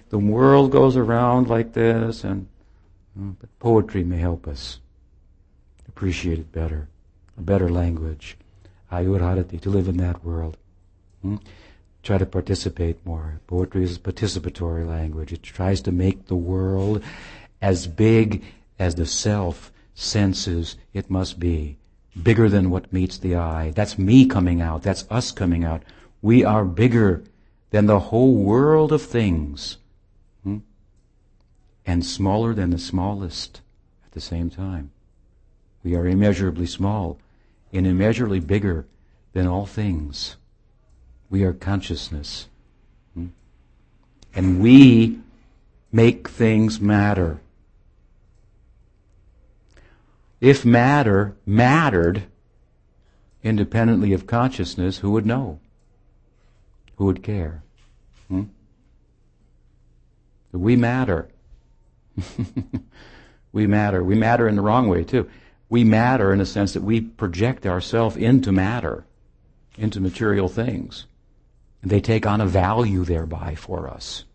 the 0.09 0.17
world 0.17 0.71
goes 0.71 0.97
around 0.97 1.47
like 1.47 1.73
this, 1.73 2.23
and 2.25 2.47
hmm, 3.15 3.31
but 3.39 3.59
poetry 3.59 4.03
may 4.03 4.17
help 4.17 4.47
us 4.47 4.79
appreciate 5.87 6.39
it 6.39 6.51
better 6.51 6.89
a 7.37 7.41
better 7.41 7.69
language, 7.69 8.37
ayurharati, 8.91 9.61
to 9.61 9.69
live 9.69 9.87
in 9.87 9.97
that 9.97 10.23
world. 10.23 10.57
Hmm? 11.21 11.37
Try 12.03 12.17
to 12.17 12.25
participate 12.25 13.05
more. 13.05 13.41
Poetry 13.47 13.83
is 13.83 13.97
a 13.97 13.99
participatory 13.99 14.87
language. 14.87 15.33
It 15.33 15.43
tries 15.43 15.81
to 15.81 15.91
make 15.91 16.27
the 16.27 16.35
world 16.35 17.03
as 17.61 17.87
big 17.87 18.43
as 18.79 18.95
the 18.95 19.05
self 19.05 19.71
senses 19.93 20.77
it 20.93 21.09
must 21.09 21.39
be. 21.39 21.77
Bigger 22.21 22.49
than 22.49 22.69
what 22.69 22.93
meets 22.93 23.17
the 23.17 23.35
eye. 23.35 23.71
That's 23.75 23.99
me 23.99 24.25
coming 24.25 24.61
out. 24.61 24.83
That's 24.83 25.05
us 25.09 25.31
coming 25.31 25.63
out. 25.63 25.83
We 26.21 26.43
are 26.43 26.65
bigger 26.65 27.23
than 27.71 27.85
the 27.85 27.99
whole 27.99 28.35
world 28.35 28.91
of 28.91 29.01
things. 29.01 29.77
Hmm? 30.43 30.59
And 31.85 32.05
smaller 32.05 32.53
than 32.53 32.71
the 32.71 32.79
smallest 32.79 33.61
at 34.05 34.13
the 34.13 34.21
same 34.21 34.49
time. 34.49 34.91
We 35.83 35.95
are 35.95 36.07
immeasurably 36.07 36.65
small 36.67 37.19
and 37.73 37.85
immeasurably 37.85 38.39
bigger 38.39 38.85
than 39.33 39.47
all 39.47 39.65
things. 39.65 40.37
We 41.29 41.43
are 41.43 41.53
consciousness. 41.53 42.47
Hmm? 43.13 43.27
And 44.33 44.61
we 44.61 45.19
make 45.91 46.29
things 46.29 46.79
matter. 46.79 47.39
If 50.39 50.63
matter 50.63 51.35
mattered 51.45 52.23
independently 53.43 54.13
of 54.13 54.27
consciousness, 54.27 54.99
who 54.99 55.11
would 55.11 55.25
know? 55.25 55.59
Who 56.97 57.05
would 57.05 57.23
care? 57.23 57.63
Hmm? 58.27 58.43
We 60.51 60.75
matter. 60.75 61.29
we 63.51 63.67
matter. 63.67 64.03
We 64.03 64.15
matter 64.15 64.47
in 64.47 64.55
the 64.55 64.61
wrong 64.61 64.87
way, 64.87 65.03
too 65.03 65.29
we 65.69 65.83
matter 65.83 66.33
in 66.33 66.41
a 66.41 66.45
sense 66.45 66.73
that 66.73 66.83
we 66.83 67.01
project 67.01 67.65
ourselves 67.65 68.15
into 68.15 68.51
matter, 68.51 69.05
into 69.77 69.99
material 69.99 70.47
things. 70.47 71.05
And 71.81 71.91
they 71.91 72.01
take 72.01 72.25
on 72.25 72.41
a 72.41 72.45
value 72.45 73.03
thereby 73.03 73.55
for 73.55 73.87
us 73.87 74.25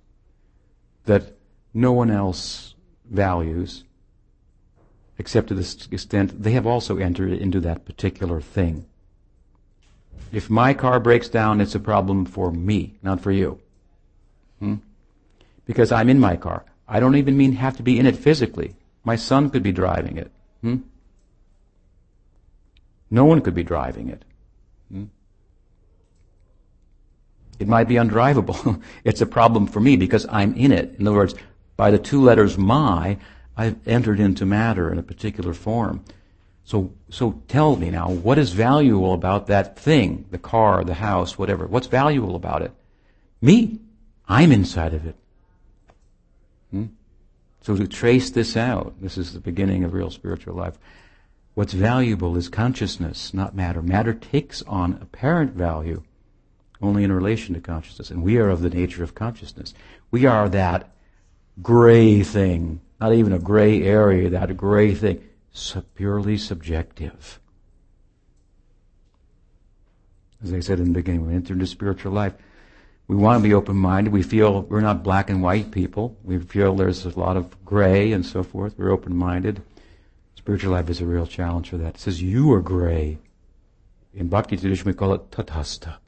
that 1.05 1.35
no 1.75 1.93
one 1.93 2.11
else 2.11 2.75
values, 3.11 3.85
except 5.19 5.49
to 5.49 5.55
the 5.55 5.87
extent 5.91 6.43
they 6.43 6.53
have 6.53 6.67
also 6.67 6.99
entered 6.99 7.33
into 7.33 7.61
that 7.61 7.85
particular 7.85 8.41
thing. 8.41 8.87
If 10.31 10.49
my 10.49 10.73
car 10.75 11.01
breaks 11.01 11.29
down, 11.29 11.61
it's 11.61 11.75
a 11.75 11.81
problem 11.81 12.25
for 12.25 12.51
me, 12.51 12.95
not 13.03 13.21
for 13.21 13.33
you. 13.33 13.61
Hmm? 14.61 14.77
Because 15.67 15.93
I'm 15.93 16.09
in 16.09 16.21
my 16.21 16.37
car. 16.37 16.65
I 16.89 17.01
don't 17.01 17.17
even 17.17 17.37
mean 17.37 17.53
have 17.53 17.77
to 17.79 17.83
be 17.83 17.99
in 17.99 18.07
it 18.07 18.17
physically. 18.17 18.75
My 19.05 19.17
son 19.17 19.51
could 19.51 19.63
be 19.63 19.73
driving 19.73 20.17
it. 20.17 20.31
Hmm? 20.63 20.77
No 23.13 23.27
one 23.27 23.43
could 23.43 23.55
be 23.55 23.63
driving 23.63 24.09
it. 24.09 24.25
Hmm? 24.91 25.05
It 27.59 27.69
might 27.69 27.87
be 27.87 27.97
undrivable. 27.97 28.83
it's 29.05 29.21
a 29.21 29.27
problem 29.27 29.67
for 29.67 29.81
me 29.81 29.97
because 29.97 30.27
I'm 30.31 30.55
in 30.55 30.73
it. 30.73 30.97
In 30.99 31.07
other 31.07 31.19
words, 31.19 31.35
by 31.77 31.91
the 31.91 31.99
two 31.99 32.23
letters 32.23 32.57
my, 32.57 33.19
I've 33.55 33.77
entered 33.87 34.19
into 34.19 34.47
matter 34.47 34.91
in 34.91 34.99
a 34.99 35.03
particular 35.03 35.53
form. 35.53 36.03
So, 36.65 36.91
so 37.11 37.43
tell 37.49 37.77
me 37.77 37.91
now, 37.91 38.09
what 38.09 38.39
is 38.39 38.53
valuable 38.53 39.13
about 39.13 39.47
that 39.49 39.79
thing, 39.79 40.25
the 40.31 40.39
car, 40.39 40.83
the 40.83 40.95
house, 40.95 41.37
whatever? 41.37 41.67
What's 41.67 41.89
valuable 41.89 42.35
about 42.35 42.63
it? 42.63 42.73
Me. 43.43 43.79
I'm 44.27 44.53
inside 44.53 44.95
of 44.95 45.05
it. 45.07 45.17
Hmm? 46.71 46.87
So 47.61 47.77
to 47.77 47.87
trace 47.87 48.31
this 48.31 48.57
out, 48.57 48.95
this 49.03 49.19
is 49.19 49.35
the 49.35 49.41
beginning 49.41 49.85
of 49.85 49.93
real 49.93 50.11
spiritual 50.11 50.55
life. 50.55 50.79
What's 51.55 51.75
valuable 51.75 52.37
is 52.37 52.49
consciousness, 52.49 53.35
not 53.35 53.55
matter. 53.55 53.83
Matter 53.83 54.15
takes 54.15 54.63
on 54.63 54.99
apparent 55.03 55.53
value 55.53 56.03
only 56.81 57.05
in 57.05 57.13
relation 57.13 57.55
to 57.55 57.61
consciousness, 57.61 58.11
and 58.11 58.23
we 58.23 58.39
are 58.39 58.49
of 58.49 58.63
the 58.63 58.71
nature 58.71 59.05
of 59.05 59.15
consciousness. 59.15 59.75
We 60.11 60.27
are 60.27 60.49
that 60.49 60.91
gray 61.61 62.23
thing, 62.23 62.81
not 63.01 63.13
even 63.13 63.33
a 63.33 63.39
gray 63.39 63.83
area, 63.83 64.31
that 64.31 64.57
gray 64.57 64.95
thing, 64.95 65.23
purely 65.95 66.39
subjective. 66.39 67.39
As 70.43 70.53
I 70.53 70.61
said 70.61 70.81
in 70.81 70.87
the 70.87 70.99
beginning, 70.99 71.27
we 71.27 71.35
enter 71.35 71.53
into 71.53 71.67
spiritual 71.67 72.13
life. 72.13 72.33
We 73.07 73.15
want 73.15 73.43
to 73.43 73.49
be 73.49 73.55
open-minded. 73.55 74.13
We 74.13 74.23
feel 74.23 74.63
we're 74.63 74.81
not 74.81 75.05
black 75.05 75.29
and 75.29 75.43
white 75.43 75.71
people. 75.71 76.17
We 76.25 76.39
feel 76.39 76.75
there's 76.75 77.05
a 77.05 77.19
lot 77.19 77.37
of 77.37 77.65
gray 77.65 78.13
and 78.13 78.25
so 78.25 78.43
forth. 78.43 78.75
We're 78.79 78.91
open-minded. 78.91 79.63
Spiritual 80.43 80.73
life 80.73 80.91
is 80.91 81.01
a 81.01 81.07
real 81.07 81.25
challenge 81.25 81.71
for 81.71 81.77
that. 81.77 81.95
It 81.95 82.01
says 82.01 82.21
you 82.21 82.53
are 82.53 82.61
gray. 82.61 83.19
In 84.13 84.27
Bhakti 84.27 84.57
tradition 84.57 84.87
we 84.87 84.93
call 84.93 85.15
it 85.15 85.31
tatasta. 85.31 85.99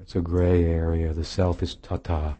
It's 0.00 0.16
a 0.16 0.22
gray 0.22 0.64
area. 0.64 1.12
The 1.12 1.22
self 1.22 1.62
is 1.62 1.74
tata. 1.74 2.38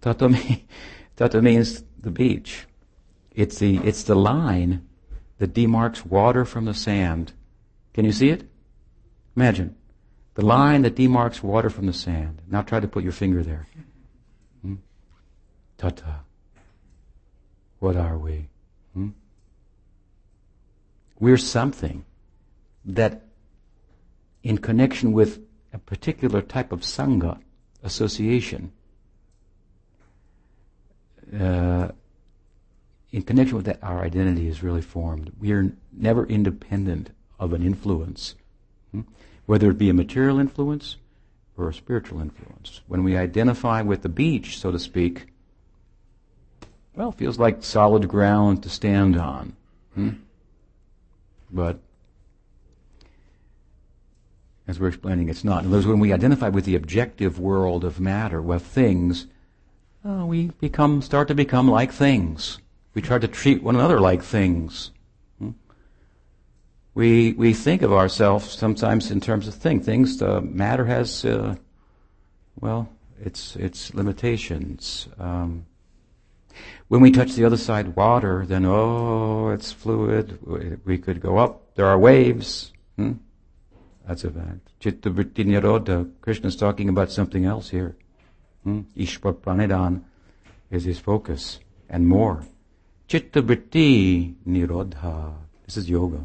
Tata, 0.00 0.36
tata 1.16 1.40
means 1.40 1.84
the 2.00 2.10
beach. 2.10 2.64
It's 3.30 3.60
the, 3.60 3.76
it's 3.84 4.02
the 4.02 4.16
line 4.16 4.88
that 5.38 5.54
demarks 5.54 6.04
water 6.04 6.44
from 6.44 6.64
the 6.64 6.74
sand. 6.74 7.32
Can 7.94 8.04
you 8.04 8.12
see 8.12 8.30
it? 8.30 8.50
Imagine. 9.36 9.76
The 10.34 10.44
line 10.44 10.82
that 10.82 10.96
demarks 10.96 11.44
water 11.44 11.70
from 11.70 11.86
the 11.86 11.92
sand. 11.92 12.42
Now 12.48 12.62
try 12.62 12.80
to 12.80 12.88
put 12.88 13.04
your 13.04 13.12
finger 13.12 13.44
there. 13.44 13.68
Hmm? 14.62 14.74
Tata. 15.78 16.22
What 17.78 17.94
are 17.94 18.18
we? 18.18 18.48
We're 21.22 21.36
something 21.36 22.04
that, 22.84 23.22
in 24.42 24.58
connection 24.58 25.12
with 25.12 25.38
a 25.72 25.78
particular 25.78 26.42
type 26.42 26.72
of 26.72 26.80
sangha, 26.80 27.38
association, 27.84 28.72
uh, 31.32 31.90
in 33.12 33.22
connection 33.22 33.56
with 33.56 33.66
that, 33.66 33.78
our 33.84 34.00
identity 34.00 34.48
is 34.48 34.64
really 34.64 34.82
formed. 34.82 35.30
We 35.38 35.52
are 35.52 35.72
never 35.92 36.26
independent 36.26 37.10
of 37.38 37.52
an 37.52 37.62
influence, 37.62 38.34
hmm? 38.90 39.02
whether 39.46 39.70
it 39.70 39.78
be 39.78 39.90
a 39.90 39.94
material 39.94 40.40
influence 40.40 40.96
or 41.56 41.68
a 41.68 41.74
spiritual 41.74 42.20
influence. 42.20 42.80
When 42.88 43.04
we 43.04 43.16
identify 43.16 43.80
with 43.82 44.02
the 44.02 44.08
beach, 44.08 44.58
so 44.58 44.72
to 44.72 44.78
speak, 44.80 45.26
well, 46.96 47.12
feels 47.12 47.38
like 47.38 47.62
solid 47.62 48.08
ground 48.08 48.64
to 48.64 48.68
stand 48.68 49.16
on. 49.16 49.54
Hmm? 49.94 50.10
But 51.52 51.78
as 54.66 54.80
we're 54.80 54.88
explaining, 54.88 55.28
it's 55.28 55.44
not. 55.44 55.64
In 55.64 55.68
other 55.68 55.78
words, 55.78 55.86
when 55.86 56.00
we 56.00 56.12
identify 56.12 56.48
with 56.48 56.64
the 56.64 56.74
objective 56.74 57.38
world 57.38 57.84
of 57.84 58.00
matter, 58.00 58.40
with 58.40 58.62
things, 58.62 59.26
uh, 60.04 60.24
we 60.26 60.46
become 60.60 61.02
start 61.02 61.28
to 61.28 61.34
become 61.34 61.68
like 61.68 61.92
things. 61.92 62.58
We 62.94 63.02
try 63.02 63.18
to 63.18 63.28
treat 63.28 63.62
one 63.62 63.74
another 63.74 64.00
like 64.00 64.22
things. 64.22 64.90
Hmm? 65.38 65.50
We 66.94 67.32
we 67.32 67.52
think 67.52 67.82
of 67.82 67.92
ourselves 67.92 68.50
sometimes 68.50 69.10
in 69.10 69.20
terms 69.20 69.46
of 69.46 69.54
thing. 69.54 69.80
Things. 69.80 70.22
Uh, 70.22 70.40
matter 70.42 70.86
has, 70.86 71.24
uh, 71.24 71.56
well, 72.60 72.88
its 73.20 73.56
its 73.56 73.94
limitations. 73.94 75.08
Um, 75.18 75.66
when 76.88 77.00
we 77.00 77.10
touch 77.10 77.34
the 77.34 77.44
other 77.44 77.56
side, 77.56 77.96
water, 77.96 78.44
then 78.46 78.64
oh, 78.64 79.50
it's 79.50 79.72
fluid. 79.72 80.38
We 80.84 80.98
could 80.98 81.20
go 81.20 81.38
up. 81.38 81.74
There 81.74 81.86
are 81.86 81.98
waves. 81.98 82.72
Hmm? 82.96 83.12
That's 84.06 84.24
a 84.24 84.30
fact. 84.30 84.68
Chitta 84.80 85.10
Vritti 85.10 85.44
Nirodha. 85.44 86.10
Krishna's 86.20 86.56
talking 86.56 86.88
about 86.88 87.10
something 87.10 87.44
else 87.44 87.70
here. 87.70 87.96
Hmm? 88.64 88.82
Ishwar 88.96 90.02
is 90.70 90.84
his 90.84 90.98
focus 90.98 91.60
and 91.88 92.06
more. 92.06 92.44
Chitta 93.08 93.42
Vritti 93.42 94.34
Nirodha. 94.46 95.34
This 95.66 95.76
is 95.76 95.88
yoga, 95.88 96.24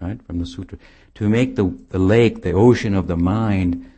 right? 0.00 0.22
From 0.26 0.38
the 0.38 0.46
sutra. 0.46 0.78
To 1.14 1.28
make 1.28 1.56
the, 1.56 1.76
the 1.90 1.98
lake, 1.98 2.42
the 2.42 2.52
ocean 2.52 2.94
of 2.94 3.06
the 3.06 3.16
mind 3.16 3.90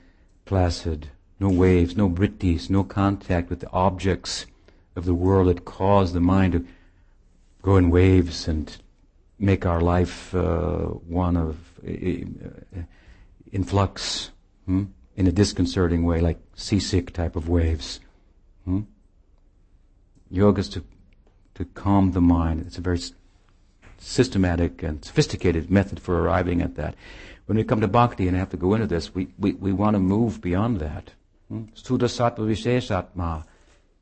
placid. 0.45 1.09
No 1.41 1.51
waves, 1.51 1.97
no 1.97 2.09
vrittis, 2.09 2.69
no 2.69 2.83
contact 2.83 3.49
with 3.49 3.61
the 3.61 3.71
objects 3.71 4.47
of 4.99 5.05
the 5.05 5.15
world 5.15 5.49
that 5.49 5.65
cause 5.65 6.13
the 6.13 6.21
mind 6.21 6.53
to 6.53 6.67
go 7.63 7.77
in 7.77 7.89
waves 7.89 8.49
and 8.49 8.77
make 9.39 9.65
our 9.65 9.81
life 9.81 10.35
uh, 10.35 10.87
one 11.23 11.37
of 11.37 11.57
uh, 11.87 12.81
influx 13.53 14.31
hmm? 14.67 14.85
in 15.17 15.27
a 15.27 15.33
disconcerting 15.33 16.05
way, 16.05 16.21
like 16.21 16.39
seasick 16.55 17.13
type 17.13 17.37
of 17.37 17.49
waves. 17.49 18.01
Hmm? 18.65 18.81
Yoga 20.31 20.61
is 20.61 20.69
to, 20.71 20.85
to 21.55 21.65
calm 21.65 22.13
the 22.13 22.21
mind. 22.21 22.65
It's 22.67 22.79
a 22.79 22.83
very 22.83 23.01
systematic 23.99 24.83
and 24.83 25.05
sophisticated 25.05 25.71
method 25.71 26.01
for 26.01 26.21
arriving 26.21 26.61
at 26.61 26.75
that. 26.75 26.95
When 27.47 27.57
we 27.57 27.65
come 27.65 27.81
to 27.81 27.89
bhakti 27.89 28.29
and 28.29 28.37
have 28.37 28.51
to 28.51 28.57
go 28.57 28.75
into 28.75 28.87
this, 28.87 29.15
we, 29.15 29.29
we, 29.39 29.53
we 29.53 29.73
want 29.73 29.95
to 29.95 30.01
move 30.01 30.41
beyond 30.41 30.81
that. 30.81 31.13
Hmm? 31.49 31.65
Sudha 31.75 32.07
sattva 32.07 32.41
visheshatma 32.41 33.45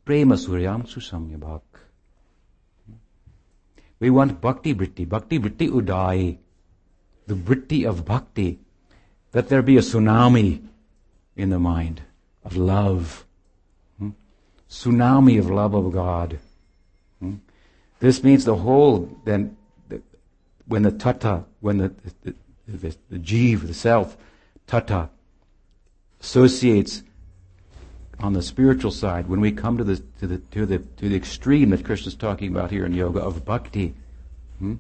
prema 0.07 0.37
suryam 0.37 0.87
susamyabhak. 0.87 1.63
We 3.99 4.11
want 4.11 4.41
bhakti 4.41 4.73
vritti, 4.75 5.05
bhakti 5.09 5.39
vritti 5.39 5.69
udai, 5.69 6.39
the 7.27 7.35
vritti 7.35 7.85
of 7.85 8.05
bhakti, 8.05 8.61
that 9.33 9.49
there 9.49 9.63
be 9.63 9.77
a 9.77 9.81
tsunami 9.81 10.63
in 11.35 11.51
the 11.51 11.59
mind 11.59 12.03
of 12.45 12.57
love, 12.57 13.27
hmm? 13.99 14.11
tsunami 14.71 15.39
of 15.41 15.51
love 15.51 15.75
of 15.75 15.93
God. 15.93 16.39
Hmm? 17.19 17.35
This 17.99 18.23
means 18.23 18.45
the 18.45 18.55
whole, 18.55 19.11
then, 19.25 19.57
the, 19.89 20.01
when 20.67 20.83
the 20.83 20.93
tata, 20.93 21.45
when 21.61 21.79
the, 21.79 21.89
the, 22.23 22.35
the, 22.69 22.97
the 23.11 23.19
jiv, 23.19 23.67
the 23.67 23.75
self, 23.75 24.17
tata, 24.69 25.09
associates 26.21 27.03
on 28.21 28.33
the 28.33 28.43
spiritual 28.43 28.91
side, 28.91 29.29
when 29.29 29.41
we 29.41 29.53
come 29.53 29.77
to 29.79 29.85
the 29.85 30.03
to 30.21 30.27
the 30.27 30.39
to 30.39 30.67
the 30.67 30.79
to 30.79 31.09
the 31.09 31.17
extreme 31.17 31.71
that 31.71 31.85
Krishna's 31.85 32.15
talking 32.15 32.51
about 32.51 32.71
here 32.71 32.87
in 32.87 32.93
yoga 32.93 33.21
of 33.21 33.45
bhakti, 33.45 33.95
hmm? 34.59 34.77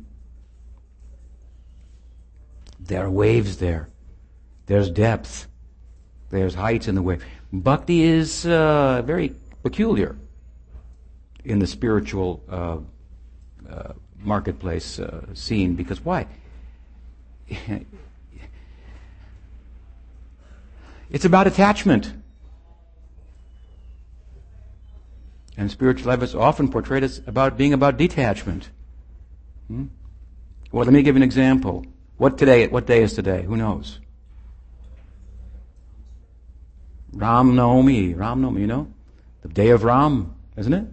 there 2.80 3.04
are 3.04 3.10
waves 3.10 3.58
there. 3.58 3.88
There's 4.66 4.90
depth. 4.90 5.46
There's 6.30 6.54
heights 6.54 6.88
in 6.88 6.94
the 6.94 7.02
wave. 7.02 7.24
Bhakti 7.52 8.02
is 8.02 8.46
uh, 8.46 9.02
very 9.02 9.34
peculiar 9.62 10.16
in 11.44 11.58
the 11.60 11.66
spiritual 11.66 12.42
uh, 12.48 12.78
uh, 13.70 13.92
marketplace 14.18 14.98
uh, 14.98 15.24
scene 15.34 15.74
because 15.74 16.04
why? 16.04 16.26
it's 21.10 21.24
about 21.24 21.46
attachment. 21.46 22.12
And 25.56 25.70
spiritual 25.70 26.08
life 26.08 26.22
is 26.22 26.34
often 26.34 26.68
portrayed 26.68 27.02
as 27.02 27.22
about 27.26 27.56
being 27.56 27.72
about 27.72 27.96
detachment. 27.96 28.70
Hmm? 29.68 29.86
Well, 30.70 30.84
let 30.84 30.92
me 30.92 31.02
give 31.02 31.16
an 31.16 31.22
example. 31.22 31.86
What 32.18 32.38
today? 32.38 32.66
What 32.68 32.86
day 32.86 33.02
is 33.02 33.14
today? 33.14 33.42
Who 33.42 33.56
knows? 33.56 34.00
Ram 37.12 37.52
Navami, 37.52 38.16
Ram 38.16 38.42
Navami, 38.42 38.60
you 38.60 38.66
know, 38.66 38.92
the 39.42 39.48
day 39.48 39.70
of 39.70 39.84
Ram, 39.84 40.34
isn't 40.56 40.72
it? 40.72 40.86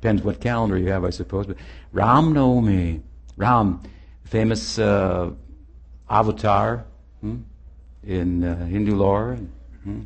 Depends 0.00 0.22
what 0.22 0.40
calendar 0.40 0.76
you 0.76 0.88
have, 0.88 1.04
I 1.04 1.10
suppose. 1.10 1.46
But 1.46 1.56
Ram 1.92 2.34
Navami, 2.34 3.00
Ram, 3.36 3.82
famous 4.24 4.78
uh, 4.78 5.30
avatar 6.08 6.84
hmm, 7.20 7.38
in 8.04 8.44
uh, 8.44 8.66
Hindu 8.66 8.94
lore. 8.94 9.38
Hmm, 9.84 10.02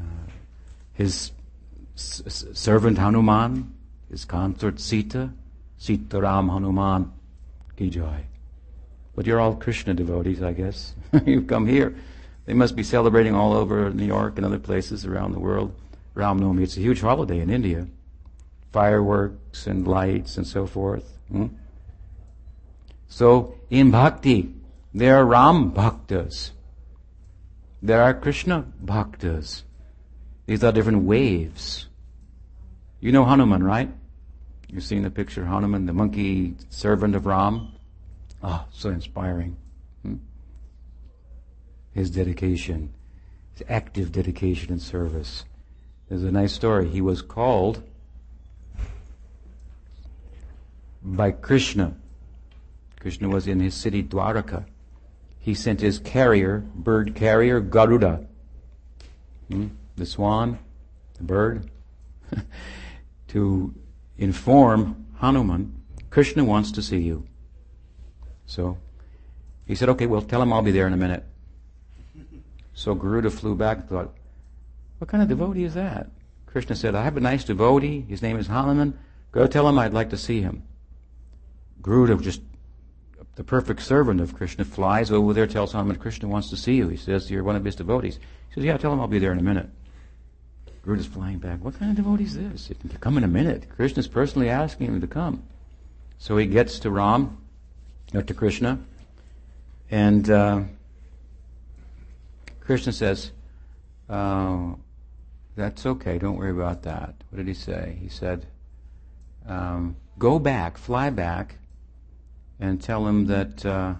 uh, 0.00 0.04
his 0.94 1.30
servant 1.94 2.98
Hanuman, 2.98 3.72
his 4.10 4.24
consort 4.24 4.80
Sita, 4.80 5.30
Sita 5.78 6.20
Ram 6.20 6.48
Hanuman 6.48 7.12
ki 7.76 7.90
jai. 7.90 8.24
But 9.14 9.26
you're 9.26 9.40
all 9.40 9.54
Krishna 9.54 9.94
devotees, 9.94 10.42
I 10.42 10.52
guess. 10.52 10.94
You've 11.26 11.46
come 11.46 11.66
here. 11.66 11.94
They 12.46 12.54
must 12.54 12.76
be 12.76 12.82
celebrating 12.82 13.34
all 13.34 13.52
over 13.52 13.90
New 13.90 14.04
York 14.06 14.36
and 14.36 14.44
other 14.44 14.58
places 14.58 15.06
around 15.06 15.32
the 15.32 15.38
world. 15.38 15.74
Ram 16.14 16.40
Navami, 16.40 16.62
it's 16.62 16.76
a 16.76 16.80
huge 16.80 17.00
holiday 17.00 17.40
in 17.40 17.50
India. 17.50 17.86
Fireworks 18.72 19.66
and 19.66 19.86
lights 19.86 20.36
and 20.36 20.46
so 20.46 20.66
forth. 20.66 21.18
Hmm? 21.30 21.46
So, 23.08 23.54
in 23.70 23.90
bhakti, 23.90 24.52
there 24.92 25.16
are 25.16 25.24
Ram 25.24 25.72
bhaktas. 25.72 26.50
There 27.80 28.02
are 28.02 28.14
Krishna 28.14 28.66
bhaktas. 28.84 29.62
These 30.46 30.62
are 30.62 30.72
different 30.72 31.04
waves. 31.04 31.86
You 33.00 33.12
know 33.12 33.24
Hanuman, 33.24 33.62
right? 33.62 33.90
You've 34.68 34.84
seen 34.84 35.02
the 35.02 35.10
picture 35.10 35.44
Hanuman, 35.44 35.86
the 35.86 35.92
monkey 35.92 36.54
servant 36.68 37.14
of 37.14 37.26
Ram. 37.26 37.72
Ah, 38.42 38.64
oh, 38.64 38.68
so 38.72 38.90
inspiring. 38.90 39.56
Hmm? 40.02 40.16
His 41.92 42.10
dedication, 42.10 42.92
his 43.52 43.66
active 43.68 44.12
dedication 44.12 44.72
and 44.72 44.82
service. 44.82 45.44
There's 46.08 46.24
a 46.24 46.32
nice 46.32 46.52
story. 46.52 46.88
He 46.88 47.00
was 47.00 47.22
called 47.22 47.82
by 51.02 51.30
Krishna. 51.30 51.94
Krishna 53.00 53.28
was 53.28 53.46
in 53.46 53.60
his 53.60 53.74
city 53.74 54.02
Dwaraka. 54.02 54.64
He 55.38 55.54
sent 55.54 55.80
his 55.80 55.98
carrier, 55.98 56.64
bird 56.74 57.14
carrier, 57.14 57.60
Garuda. 57.60 58.26
Hmm? 59.50 59.68
The 59.96 60.06
swan, 60.06 60.58
the 61.18 61.24
bird, 61.24 61.70
to 63.28 63.74
inform 64.18 65.06
Hanuman, 65.16 65.80
Krishna 66.10 66.44
wants 66.44 66.72
to 66.72 66.82
see 66.82 66.98
you. 66.98 67.26
So 68.46 68.78
he 69.66 69.74
said, 69.74 69.88
okay, 69.90 70.06
well, 70.06 70.22
tell 70.22 70.42
him 70.42 70.52
I'll 70.52 70.62
be 70.62 70.70
there 70.70 70.86
in 70.86 70.92
a 70.92 70.96
minute. 70.96 71.24
So 72.74 72.94
Garuda 72.94 73.30
flew 73.30 73.54
back 73.54 73.78
and 73.78 73.88
thought, 73.88 74.14
what 74.98 75.08
kind 75.08 75.22
of 75.22 75.28
devotee 75.28 75.64
is 75.64 75.74
that? 75.74 76.10
Krishna 76.46 76.76
said, 76.76 76.94
I 76.94 77.02
have 77.02 77.16
a 77.16 77.20
nice 77.20 77.44
devotee. 77.44 78.04
His 78.08 78.22
name 78.22 78.36
is 78.36 78.46
Hanuman. 78.46 78.98
Go 79.32 79.46
tell 79.46 79.68
him 79.68 79.78
I'd 79.78 79.92
like 79.92 80.10
to 80.10 80.16
see 80.16 80.40
him. 80.40 80.62
Garuda, 81.82 82.16
just 82.16 82.40
the 83.36 83.44
perfect 83.44 83.82
servant 83.82 84.20
of 84.20 84.34
Krishna, 84.34 84.64
flies 84.64 85.10
over 85.10 85.32
there, 85.32 85.46
tells 85.46 85.72
Hanuman, 85.72 85.96
Krishna 85.96 86.28
wants 86.28 86.50
to 86.50 86.56
see 86.56 86.76
you. 86.76 86.88
He 86.88 86.96
says, 86.96 87.30
you're 87.30 87.42
one 87.42 87.56
of 87.56 87.64
his 87.64 87.74
devotees. 87.74 88.18
He 88.48 88.54
says, 88.54 88.64
yeah, 88.64 88.76
tell 88.76 88.92
him 88.92 89.00
I'll 89.00 89.08
be 89.08 89.18
there 89.18 89.32
in 89.32 89.38
a 89.38 89.42
minute. 89.42 89.68
Garuda's 90.84 91.06
flying 91.06 91.38
back. 91.38 91.64
What 91.64 91.78
kind 91.78 91.90
of 91.90 91.96
devotee 91.96 92.24
is 92.24 92.36
this? 92.36 92.70
It 92.70 92.78
can 92.78 92.90
come 92.90 93.16
in 93.16 93.24
a 93.24 93.28
minute. 93.28 93.66
Krishna's 93.74 94.06
personally 94.06 94.50
asking 94.50 94.88
him 94.88 95.00
to 95.00 95.06
come. 95.06 95.42
So 96.18 96.36
he 96.36 96.46
gets 96.46 96.78
to 96.80 96.90
Ram, 96.90 97.38
or 98.12 98.22
to 98.22 98.34
Krishna, 98.34 98.78
and 99.90 100.28
uh, 100.28 100.60
Krishna 102.60 102.92
says, 102.92 103.30
uh, 104.08 104.74
that's 105.56 105.86
okay, 105.86 106.18
don't 106.18 106.36
worry 106.36 106.50
about 106.50 106.82
that. 106.82 107.14
What 107.30 107.38
did 107.38 107.48
he 107.48 107.54
say? 107.54 107.96
He 108.00 108.08
said, 108.08 108.46
um, 109.46 109.96
go 110.18 110.38
back, 110.38 110.76
fly 110.76 111.10
back, 111.10 111.56
and 112.60 112.80
tell 112.80 113.06
him 113.06 113.26
that 113.26 113.64
uh, 113.64 113.94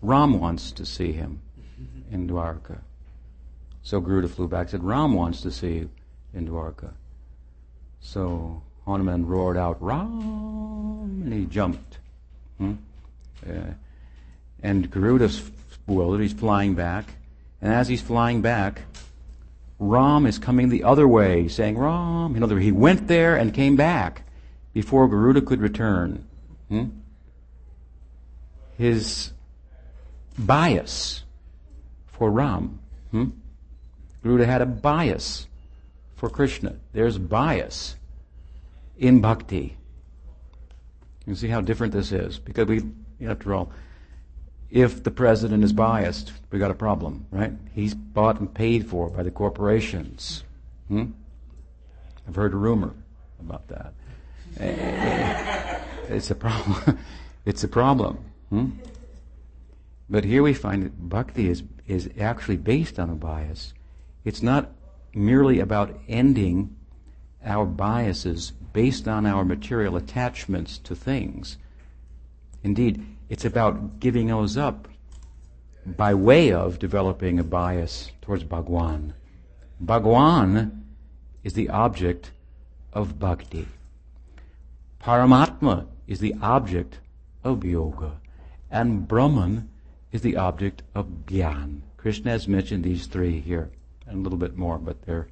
Ram 0.00 0.40
wants 0.40 0.72
to 0.72 0.86
see 0.86 1.12
him 1.12 1.40
in 2.10 2.28
Dwarka. 2.28 2.78
So 3.82 4.00
Garuda 4.00 4.28
flew 4.28 4.48
back 4.48 4.62
and 4.62 4.70
said, 4.70 4.84
Ram 4.84 5.12
wants 5.14 5.42
to 5.42 5.50
see 5.50 5.74
you 5.74 5.90
in 6.34 6.46
Dwarka. 6.48 6.90
So 8.00 8.62
Hanuman 8.86 9.26
roared 9.26 9.56
out, 9.56 9.76
Ram, 9.82 11.22
and 11.24 11.32
he 11.32 11.46
jumped. 11.46 11.98
Hmm? 12.58 12.74
Uh, 13.48 13.72
and 14.62 14.90
Garuda's 14.90 15.40
bewildered, 15.86 16.22
he's 16.22 16.32
flying 16.32 16.74
back. 16.74 17.06
And 17.60 17.72
as 17.72 17.88
he's 17.88 18.02
flying 18.02 18.40
back, 18.40 18.82
Ram 19.78 20.26
is 20.26 20.38
coming 20.38 20.68
the 20.68 20.84
other 20.84 21.06
way, 21.06 21.48
saying, 21.48 21.78
Ram. 21.78 22.34
In 22.36 22.42
other 22.42 22.56
words, 22.56 22.64
he 22.64 22.72
went 22.72 23.08
there 23.08 23.36
and 23.36 23.54
came 23.54 23.76
back 23.76 24.22
before 24.72 25.08
Garuda 25.08 25.40
could 25.40 25.60
return. 25.60 26.24
Hmm? 26.68 26.86
His 28.76 29.32
bias 30.38 31.24
for 32.06 32.30
Ram. 32.30 32.78
Hmm? 33.10 33.26
Garuda 34.22 34.46
had 34.46 34.62
a 34.62 34.66
bias 34.66 35.46
for 36.18 36.28
Krishna. 36.28 36.76
There's 36.92 37.16
bias 37.16 37.96
in 38.98 39.20
bhakti. 39.20 39.76
You 41.24 41.34
see 41.34 41.48
how 41.48 41.60
different 41.60 41.92
this 41.92 42.10
is? 42.10 42.38
Because 42.38 42.66
we, 42.66 42.82
after 43.24 43.54
all, 43.54 43.70
if 44.70 45.02
the 45.02 45.12
president 45.12 45.62
is 45.64 45.72
biased, 45.72 46.32
we 46.50 46.58
got 46.58 46.70
a 46.70 46.74
problem, 46.74 47.26
right? 47.30 47.52
He's 47.72 47.94
bought 47.94 48.40
and 48.40 48.52
paid 48.52 48.86
for 48.86 49.08
by 49.08 49.22
the 49.22 49.30
corporations. 49.30 50.42
Hmm? 50.88 51.12
I've 52.26 52.34
heard 52.34 52.52
a 52.52 52.56
rumor 52.56 52.94
about 53.40 53.68
that. 53.68 53.94
it's 56.08 56.30
a 56.30 56.34
problem. 56.34 56.98
it's 57.46 57.62
a 57.62 57.68
problem. 57.68 58.18
Hmm? 58.50 58.70
But 60.10 60.24
here 60.24 60.42
we 60.42 60.52
find 60.52 60.82
that 60.82 61.08
bhakti 61.08 61.48
is, 61.48 61.62
is 61.86 62.10
actually 62.18 62.56
based 62.56 62.98
on 62.98 63.08
a 63.08 63.14
bias. 63.14 63.72
It's 64.24 64.42
not 64.42 64.72
merely 65.18 65.60
about 65.60 65.98
ending 66.08 66.76
our 67.44 67.66
biases 67.66 68.52
based 68.72 69.06
on 69.08 69.26
our 69.26 69.44
material 69.44 69.96
attachments 69.96 70.78
to 70.78 70.94
things. 70.94 71.58
Indeed, 72.62 73.04
it's 73.28 73.44
about 73.44 74.00
giving 74.00 74.28
those 74.28 74.56
up 74.56 74.88
by 75.84 76.14
way 76.14 76.52
of 76.52 76.78
developing 76.78 77.38
a 77.38 77.44
bias 77.44 78.12
towards 78.20 78.44
Bhagwan. 78.44 79.14
Bhagwan 79.80 80.84
is 81.44 81.54
the 81.54 81.68
object 81.68 82.30
of 82.92 83.18
bhakti. 83.18 83.68
Paramatma 85.00 85.86
is 86.06 86.20
the 86.20 86.34
object 86.42 86.98
of 87.44 87.64
yoga. 87.64 88.20
And 88.70 89.06
Brahman 89.08 89.70
is 90.12 90.22
the 90.22 90.36
object 90.36 90.82
of 90.94 91.26
Gyan. 91.26 91.82
Krishna 91.96 92.32
has 92.32 92.48
mentioned 92.48 92.84
these 92.84 93.06
three 93.06 93.40
here, 93.40 93.70
and 94.08 94.18
a 94.18 94.22
little 94.22 94.38
bit 94.38 94.56
more, 94.56 94.78
but 94.78 95.02
there 95.02 95.28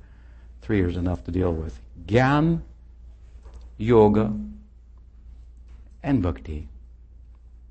three 0.62 0.82
is 0.82 0.96
enough 0.96 1.24
to 1.24 1.30
deal 1.30 1.52
with. 1.52 1.78
Gyan, 2.06 2.62
Yoga, 3.78 4.32
and 6.02 6.22
Bhakti. 6.22 6.68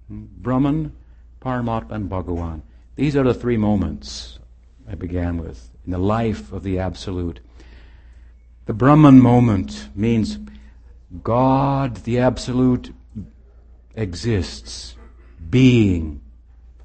Brahman, 0.09 0.93
Paramatma, 1.41 1.91
and 1.91 2.09
Bhagawan. 2.09 2.61
These 2.95 3.15
are 3.15 3.23
the 3.23 3.33
three 3.33 3.57
moments 3.57 4.39
I 4.87 4.95
began 4.95 5.37
with 5.37 5.69
in 5.85 5.91
the 5.91 5.97
life 5.97 6.51
of 6.51 6.63
the 6.63 6.79
Absolute. 6.79 7.39
The 8.65 8.73
Brahman 8.73 9.21
moment 9.21 9.89
means 9.95 10.39
God, 11.23 11.97
the 11.97 12.19
Absolute, 12.19 12.93
exists, 13.95 14.95
being. 15.49 16.21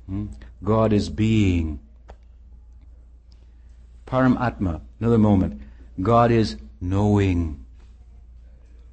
Hmm? 0.06 0.26
God 0.62 0.92
is 0.92 1.08
being. 1.08 1.80
Paramatma, 4.11 4.80
another 4.98 5.18
moment. 5.18 5.62
God 6.00 6.32
is 6.32 6.56
knowing. 6.80 7.64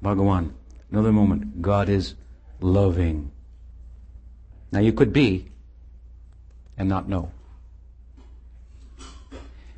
Bhagawan, 0.02 0.52
another 0.92 1.10
moment. 1.10 1.60
God 1.60 1.88
is 1.88 2.14
loving. 2.60 3.32
Now 4.70 4.78
you 4.78 4.92
could 4.92 5.12
be 5.12 5.50
and 6.76 6.88
not 6.88 7.08
know. 7.08 7.32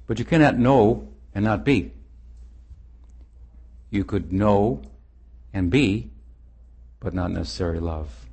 But 0.06 0.18
you 0.18 0.26
cannot 0.26 0.58
know 0.58 1.08
and 1.34 1.44
not 1.46 1.64
be. 1.64 1.92
You 3.90 4.04
could 4.04 4.32
know 4.32 4.82
and 5.54 5.70
be, 5.70 6.10
but 7.00 7.14
not 7.14 7.30
necessarily 7.30 7.80
love. 7.80 8.26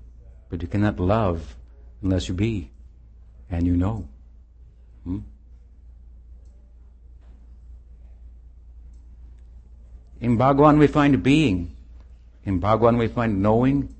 But 0.49 0.61
you 0.61 0.67
cannot 0.67 0.99
love 0.99 1.55
unless 2.01 2.27
you 2.27 2.33
be 2.33 2.71
and 3.49 3.65
you 3.65 3.77
know. 3.77 4.09
Hmm? 5.05 5.19
In 10.21 10.37
Bhagwan 10.37 10.79
we 10.79 10.87
find 10.87 11.21
being. 11.21 11.75
In 12.45 12.59
Bhagwan 12.59 12.97
we 12.97 13.07
find 13.07 13.41
knowing. 13.41 13.93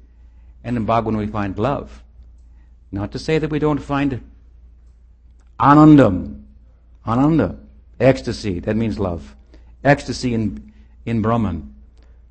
And 0.63 0.77
in 0.77 0.85
Bhagwan 0.85 1.17
we 1.17 1.27
find 1.27 1.57
love. 1.57 2.03
Not 2.91 3.11
to 3.11 3.19
say 3.19 3.37
that 3.37 3.49
we 3.49 3.59
don't 3.59 3.79
find 3.79 4.21
anandam, 5.59 6.43
ananda, 7.05 7.57
ecstasy, 7.99 8.59
that 8.59 8.75
means 8.75 8.99
love. 8.99 9.35
Ecstasy 9.83 10.33
in, 10.33 10.73
in 11.05 11.21
Brahman, 11.21 11.73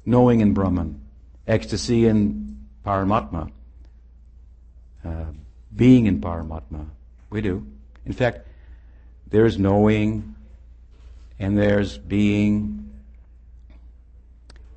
knowing 0.05 0.41
in 0.41 0.55
Brahman. 0.55 1.01
Ecstasy 1.47 2.07
in 2.07 2.59
Paramatma, 2.85 3.51
uh, 5.05 5.25
being 5.75 6.07
in 6.07 6.21
Paramatma. 6.21 6.87
We 7.31 7.41
do. 7.41 7.67
In 8.05 8.13
fact, 8.13 8.47
there's 9.29 9.59
knowing, 9.59 10.35
and 11.39 11.59
there's 11.59 11.99
being, 11.99 12.86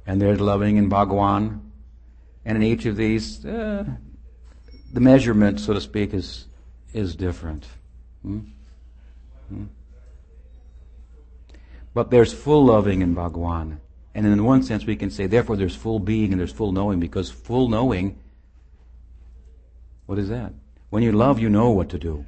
and 0.10 0.20
there's 0.20 0.41
loving 0.41 0.78
in 0.78 0.89
Bhagwan, 0.89 1.72
and 2.43 2.57
in 2.57 2.64
each 2.64 2.88
of 2.88 2.95
these, 2.95 3.45
uh, 3.45 3.86
the 4.91 4.99
measurement, 4.99 5.60
so 5.60 5.72
to 5.74 5.80
speak, 5.80 6.16
is 6.16 6.47
is 6.95 7.16
different. 7.16 7.68
Hmm? 8.24 8.39
Hmm? 9.49 9.66
But 11.93 12.10
there's 12.10 12.34
full 12.34 12.66
loving 12.66 13.03
in 13.03 13.14
Bhagwan. 13.14 13.82
And 14.16 14.26
in 14.26 14.43
one 14.43 14.64
sense, 14.64 14.84
we 14.84 14.95
can 14.95 15.12
say, 15.12 15.28
therefore, 15.28 15.55
there's 15.57 15.76
full 15.76 15.99
being 15.99 16.32
and 16.32 16.39
there's 16.39 16.51
full 16.51 16.72
knowing, 16.72 16.99
because 16.99 17.30
full 17.30 17.70
knowing, 17.70 18.18
what 20.07 20.18
is 20.18 20.30
that? 20.30 20.53
When 20.89 21.03
you 21.03 21.12
love, 21.12 21.38
you 21.39 21.49
know 21.49 21.70
what 21.70 21.89
to 21.89 21.99
do. 21.99 22.26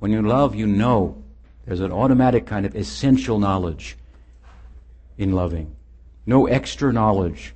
When 0.00 0.10
you 0.10 0.22
love, 0.22 0.56
you 0.56 0.66
know. 0.66 1.22
There's 1.64 1.80
an 1.80 1.92
automatic 1.92 2.44
kind 2.46 2.66
of 2.66 2.74
essential 2.74 3.38
knowledge 3.38 3.96
in 5.16 5.30
loving. 5.30 5.76
No 6.28 6.46
extra 6.46 6.92
knowledge, 6.92 7.54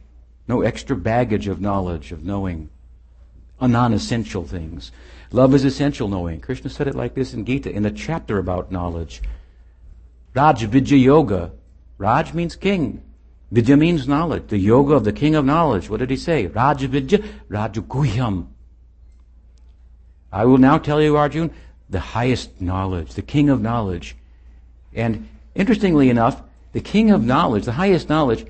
no 0.49 0.63
extra 0.63 0.97
baggage 0.97 1.47
of 1.47 1.61
knowledge, 1.61 2.11
of 2.11 2.25
knowing 2.25 2.71
non-essential 3.61 4.45
things. 4.47 4.91
Love 5.31 5.53
is 5.53 5.67
essential 5.67 6.09
knowing. 6.09 6.41
Krishna 6.41 6.71
said 6.71 6.89
it 6.89 6.95
like 6.95 7.15
this 7.15 7.35
in 7.35 7.45
Gita 7.45 7.71
in 7.71 7.83
the 7.83 7.91
chapter 7.91 8.39
about 8.39 8.73
knowledge. 8.73 9.21
Raj 10.33 10.65
Vidya 10.65 10.97
Yoga. 10.97 11.53
Raj 11.99 12.33
means 12.33 12.57
king. 12.57 13.03
Vidya 13.51 13.77
means 13.77 14.09
knowledge. 14.09 14.45
The 14.49 14.57
yoga 14.57 14.95
of 14.95 15.05
the 15.05 15.13
king 15.13 15.35
of 15.35 15.45
knowledge. 15.45 15.91
What 15.91 16.01
did 16.01 16.09
he 16.09 16.17
say? 16.17 16.47
Raj 16.47 16.81
Vidya. 16.81 17.23
I 20.33 20.45
will 20.47 20.57
now 20.57 20.79
tell 20.79 21.03
you, 21.03 21.19
Arjun, 21.19 21.51
the 21.91 22.01
highest 22.01 22.59
knowledge, 22.59 23.13
the 23.13 23.21
king 23.21 23.51
of 23.51 23.61
knowledge. 23.61 24.17
And 24.95 25.29
interestingly 25.55 26.09
enough, 26.09 26.41
the 26.73 26.81
king 26.81 27.11
of 27.11 27.23
knowledge, 27.23 27.67
the 27.67 27.73
highest 27.73 28.09
knowledge, 28.09 28.47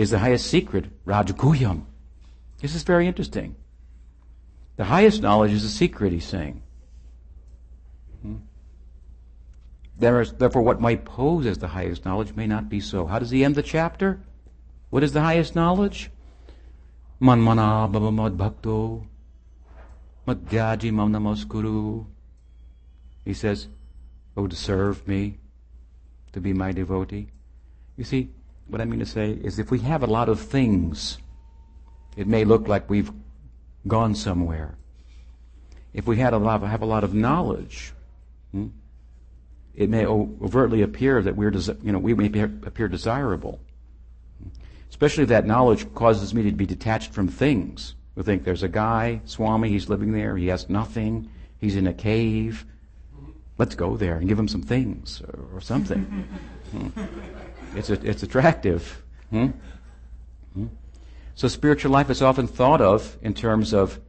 is 0.00 0.08
the 0.08 0.18
highest 0.18 0.46
secret, 0.46 0.86
Rajaguhyam. 1.04 1.84
This 2.62 2.74
is 2.74 2.82
very 2.84 3.06
interesting. 3.06 3.54
The 4.76 4.84
highest 4.84 5.20
knowledge 5.20 5.52
is 5.52 5.62
a 5.62 5.68
secret, 5.68 6.10
he's 6.10 6.24
saying. 6.24 6.62
Hmm? 8.22 8.36
Therefore, 9.98 10.62
what 10.62 10.80
might 10.80 11.04
pose 11.04 11.44
as 11.44 11.58
the 11.58 11.68
highest 11.68 12.06
knowledge 12.06 12.34
may 12.34 12.46
not 12.46 12.70
be 12.70 12.80
so. 12.80 13.04
How 13.04 13.18
does 13.18 13.28
he 13.28 13.44
end 13.44 13.56
the 13.56 13.62
chapter? 13.62 14.18
What 14.88 15.02
is 15.02 15.12
the 15.12 15.20
highest 15.20 15.54
knowledge? 15.54 16.10
Manmana 17.20 17.92
bhavamad 17.92 18.38
bhakto 18.38 19.04
madhyaji 20.26 20.94
mam 20.94 21.12
namaskuru. 21.12 22.06
He 23.26 23.34
says, 23.34 23.68
Oh, 24.34 24.46
to 24.46 24.56
serve 24.56 25.06
me, 25.06 25.36
to 26.32 26.40
be 26.40 26.54
my 26.54 26.72
devotee. 26.72 27.28
You 27.98 28.04
see, 28.04 28.30
what 28.70 28.80
I 28.80 28.84
mean 28.84 29.00
to 29.00 29.06
say 29.06 29.32
is 29.32 29.58
if 29.58 29.70
we 29.70 29.80
have 29.80 30.02
a 30.02 30.06
lot 30.06 30.28
of 30.28 30.40
things, 30.40 31.18
it 32.16 32.26
may 32.26 32.44
look 32.44 32.68
like 32.68 32.88
we've 32.88 33.10
gone 33.86 34.14
somewhere. 34.14 34.76
If 35.92 36.06
we 36.06 36.18
had 36.18 36.32
a 36.32 36.38
lot, 36.38 36.62
have 36.62 36.82
a 36.82 36.86
lot 36.86 37.02
of 37.02 37.14
knowledge, 37.14 37.92
hmm, 38.52 38.68
it 39.74 39.88
may 39.88 40.06
overtly 40.06 40.82
appear 40.82 41.22
that 41.22 41.36
we're, 41.36 41.52
you 41.82 41.92
know, 41.92 41.98
we 41.98 42.14
may 42.14 42.42
appear 42.42 42.88
desirable. 42.88 43.60
Especially 44.88 45.22
if 45.22 45.28
that 45.28 45.46
knowledge 45.46 45.92
causes 45.94 46.34
me 46.34 46.42
to 46.42 46.52
be 46.52 46.66
detached 46.66 47.12
from 47.12 47.28
things. 47.28 47.94
We 48.14 48.22
think 48.22 48.44
there's 48.44 48.62
a 48.62 48.68
guy, 48.68 49.20
Swami, 49.24 49.68
he's 49.68 49.88
living 49.88 50.12
there, 50.12 50.36
he 50.36 50.48
has 50.48 50.68
nothing, 50.68 51.30
he's 51.58 51.76
in 51.76 51.86
a 51.86 51.94
cave. 51.94 52.66
Let's 53.56 53.74
go 53.74 53.96
there 53.96 54.16
and 54.16 54.28
give 54.28 54.38
him 54.38 54.48
some 54.48 54.62
things 54.62 55.22
or, 55.22 55.56
or 55.56 55.60
something. 55.60 56.02
hmm. 56.70 56.88
It's, 57.74 57.90
a, 57.90 57.94
it's 58.08 58.22
attractive. 58.22 59.02
Hmm? 59.30 59.48
Hmm? 60.54 60.66
So 61.34 61.48
spiritual 61.48 61.92
life 61.92 62.10
is 62.10 62.22
often 62.22 62.46
thought 62.46 62.80
of 62.80 63.16
in 63.22 63.34
terms 63.34 63.72
of, 63.72 64.00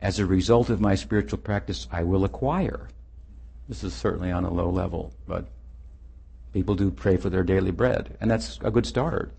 as 0.00 0.18
a 0.18 0.26
result 0.26 0.70
of 0.70 0.80
my 0.80 0.94
spiritual 0.94 1.38
practice, 1.38 1.86
I 1.92 2.04
will 2.04 2.24
acquire. 2.24 2.88
This 3.68 3.84
is 3.84 3.94
certainly 3.94 4.32
on 4.32 4.44
a 4.44 4.52
low 4.52 4.68
level, 4.68 5.12
but 5.26 5.46
people 6.52 6.74
do 6.74 6.90
pray 6.90 7.16
for 7.16 7.30
their 7.30 7.44
daily 7.44 7.70
bread, 7.70 8.16
and 8.20 8.30
that's 8.30 8.58
a 8.62 8.70
good 8.70 8.86
start. 8.86 9.32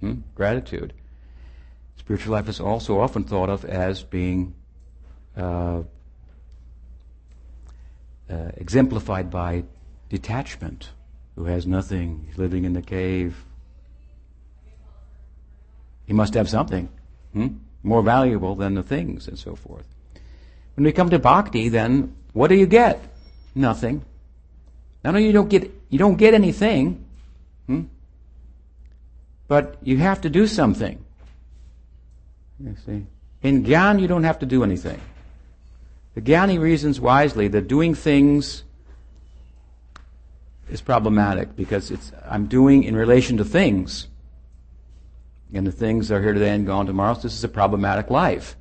Hmm? 0.00 0.20
Gratitude. 0.34 0.92
Spiritual 1.96 2.32
life 2.32 2.48
is 2.48 2.60
also 2.60 3.00
often 3.00 3.24
thought 3.24 3.48
of 3.48 3.64
as 3.64 4.02
being 4.02 4.54
uh, 5.36 5.82
uh, 8.30 8.50
exemplified 8.56 9.30
by 9.30 9.64
detachment. 10.08 10.90
Who 11.36 11.44
has 11.44 11.66
nothing, 11.66 12.28
living 12.36 12.64
in 12.64 12.74
the 12.74 12.82
cave. 12.82 13.44
He 16.06 16.12
must 16.12 16.34
have 16.34 16.48
something 16.48 16.88
hmm? 17.32 17.48
more 17.82 18.02
valuable 18.02 18.54
than 18.54 18.74
the 18.74 18.82
things 18.82 19.28
and 19.28 19.38
so 19.38 19.56
forth. 19.56 19.86
When 20.76 20.84
we 20.84 20.92
come 20.92 21.10
to 21.10 21.18
bhakti, 21.18 21.68
then 21.68 22.14
what 22.32 22.48
do 22.48 22.54
you 22.54 22.66
get? 22.66 23.00
Nothing. 23.54 24.04
Not 25.04 25.14
only 25.14 25.26
you 25.26 25.32
don't 25.32 25.48
get 25.48 25.70
you 25.90 25.98
don't 25.98 26.16
get 26.16 26.34
anything, 26.34 27.04
hmm? 27.66 27.82
but 29.48 29.76
you 29.82 29.98
have 29.98 30.20
to 30.22 30.30
do 30.30 30.46
something. 30.46 31.04
You 32.60 32.76
see, 32.86 33.06
in 33.42 33.64
gyan 33.64 34.00
you 34.00 34.06
don't 34.06 34.24
have 34.24 34.38
to 34.40 34.46
do 34.46 34.62
anything. 34.64 35.00
The 36.14 36.20
Jnani 36.20 36.60
reasons 36.60 37.00
wisely 37.00 37.48
that 37.48 37.68
doing 37.68 37.94
things 37.94 38.64
is 40.70 40.80
problematic 40.80 41.56
because 41.56 41.90
it's 41.90 42.12
I'm 42.28 42.46
doing 42.46 42.84
in 42.84 42.96
relation 42.96 43.36
to 43.38 43.44
things. 43.44 44.08
And 45.54 45.66
the 45.66 45.72
things 45.72 46.10
are 46.10 46.22
here 46.22 46.32
today 46.32 46.54
and 46.54 46.66
gone 46.66 46.86
tomorrow. 46.86 47.14
So 47.14 47.22
this 47.22 47.34
is 47.34 47.44
a 47.44 47.48
problematic 47.48 48.08
life. 48.08 48.56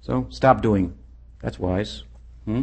So 0.00 0.26
stop 0.30 0.62
doing. 0.62 0.96
That's 1.40 1.58
wise. 1.58 2.02
Hmm? 2.44 2.62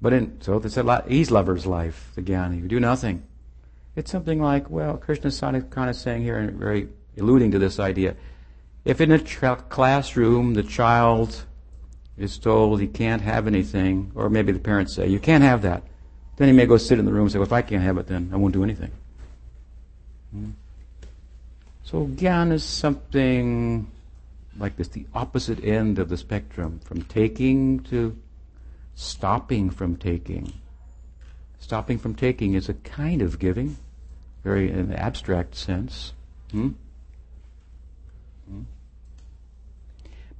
But 0.00 0.12
in 0.12 0.40
so 0.40 0.56
it's 0.56 0.76
a 0.76 0.82
lot 0.82 1.10
ease 1.10 1.30
lover's 1.30 1.66
life, 1.66 2.12
the 2.14 2.22
Jnani. 2.22 2.62
You 2.62 2.68
do 2.68 2.78
nothing. 2.78 3.24
It's 3.96 4.12
something 4.12 4.40
like, 4.40 4.70
well, 4.70 4.96
Krishna's 4.96 5.40
kind 5.40 5.90
of 5.90 5.96
saying 5.96 6.22
here 6.22 6.38
and 6.38 6.52
very 6.52 6.88
alluding 7.18 7.50
to 7.50 7.58
this 7.58 7.80
idea. 7.80 8.14
If 8.84 9.00
in 9.00 9.10
a 9.10 9.18
tra- 9.18 9.64
classroom 9.68 10.54
the 10.54 10.62
child 10.62 11.44
is 12.18 12.38
told 12.38 12.80
he 12.80 12.86
can't 12.86 13.22
have 13.22 13.46
anything, 13.46 14.12
or 14.14 14.28
maybe 14.28 14.52
the 14.52 14.58
parents 14.58 14.94
say, 14.94 15.08
you 15.08 15.20
can't 15.20 15.44
have 15.44 15.62
that, 15.62 15.82
then 16.36 16.48
he 16.48 16.54
may 16.54 16.66
go 16.66 16.76
sit 16.76 16.98
in 16.98 17.04
the 17.04 17.12
room 17.12 17.22
and 17.22 17.32
say, 17.32 17.38
well, 17.38 17.46
if 17.46 17.52
I 17.52 17.62
can't 17.62 17.82
have 17.82 17.98
it, 17.98 18.06
then 18.06 18.30
I 18.32 18.36
won't 18.36 18.54
do 18.54 18.64
anything. 18.64 18.90
Hmm. 20.32 20.50
So 21.84 22.06
gyan 22.06 22.52
is 22.52 22.64
something 22.64 23.90
like 24.58 24.76
this, 24.76 24.88
the 24.88 25.06
opposite 25.14 25.64
end 25.64 25.98
of 25.98 26.08
the 26.08 26.16
spectrum, 26.16 26.80
from 26.84 27.02
taking 27.02 27.80
to 27.84 28.16
stopping 28.94 29.70
from 29.70 29.96
taking. 29.96 30.52
Stopping 31.60 31.98
from 31.98 32.14
taking 32.14 32.54
is 32.54 32.68
a 32.68 32.74
kind 32.74 33.22
of 33.22 33.38
giving, 33.38 33.76
very 34.44 34.70
in 34.70 34.78
an 34.78 34.92
abstract 34.92 35.54
sense. 35.54 36.12
Hmm? 36.50 36.70
Hmm? 38.48 38.62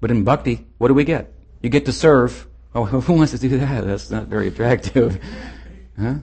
But 0.01 0.11
in 0.11 0.25
bhakti, 0.25 0.67
what 0.79 0.89
do 0.89 0.95
we 0.95 1.05
get? 1.05 1.33
You 1.63 1.71
get 1.71 1.87
to 1.87 1.93
serve. 1.93 2.47
Oh, 2.75 2.85
who 3.01 3.13
wants 3.13 3.33
to 3.33 3.39
do 3.39 3.59
that? 3.59 3.85
That's 3.85 4.11
not 4.11 4.27
very 4.27 4.49
attractive. 4.49 5.23
huh? 6.01 6.17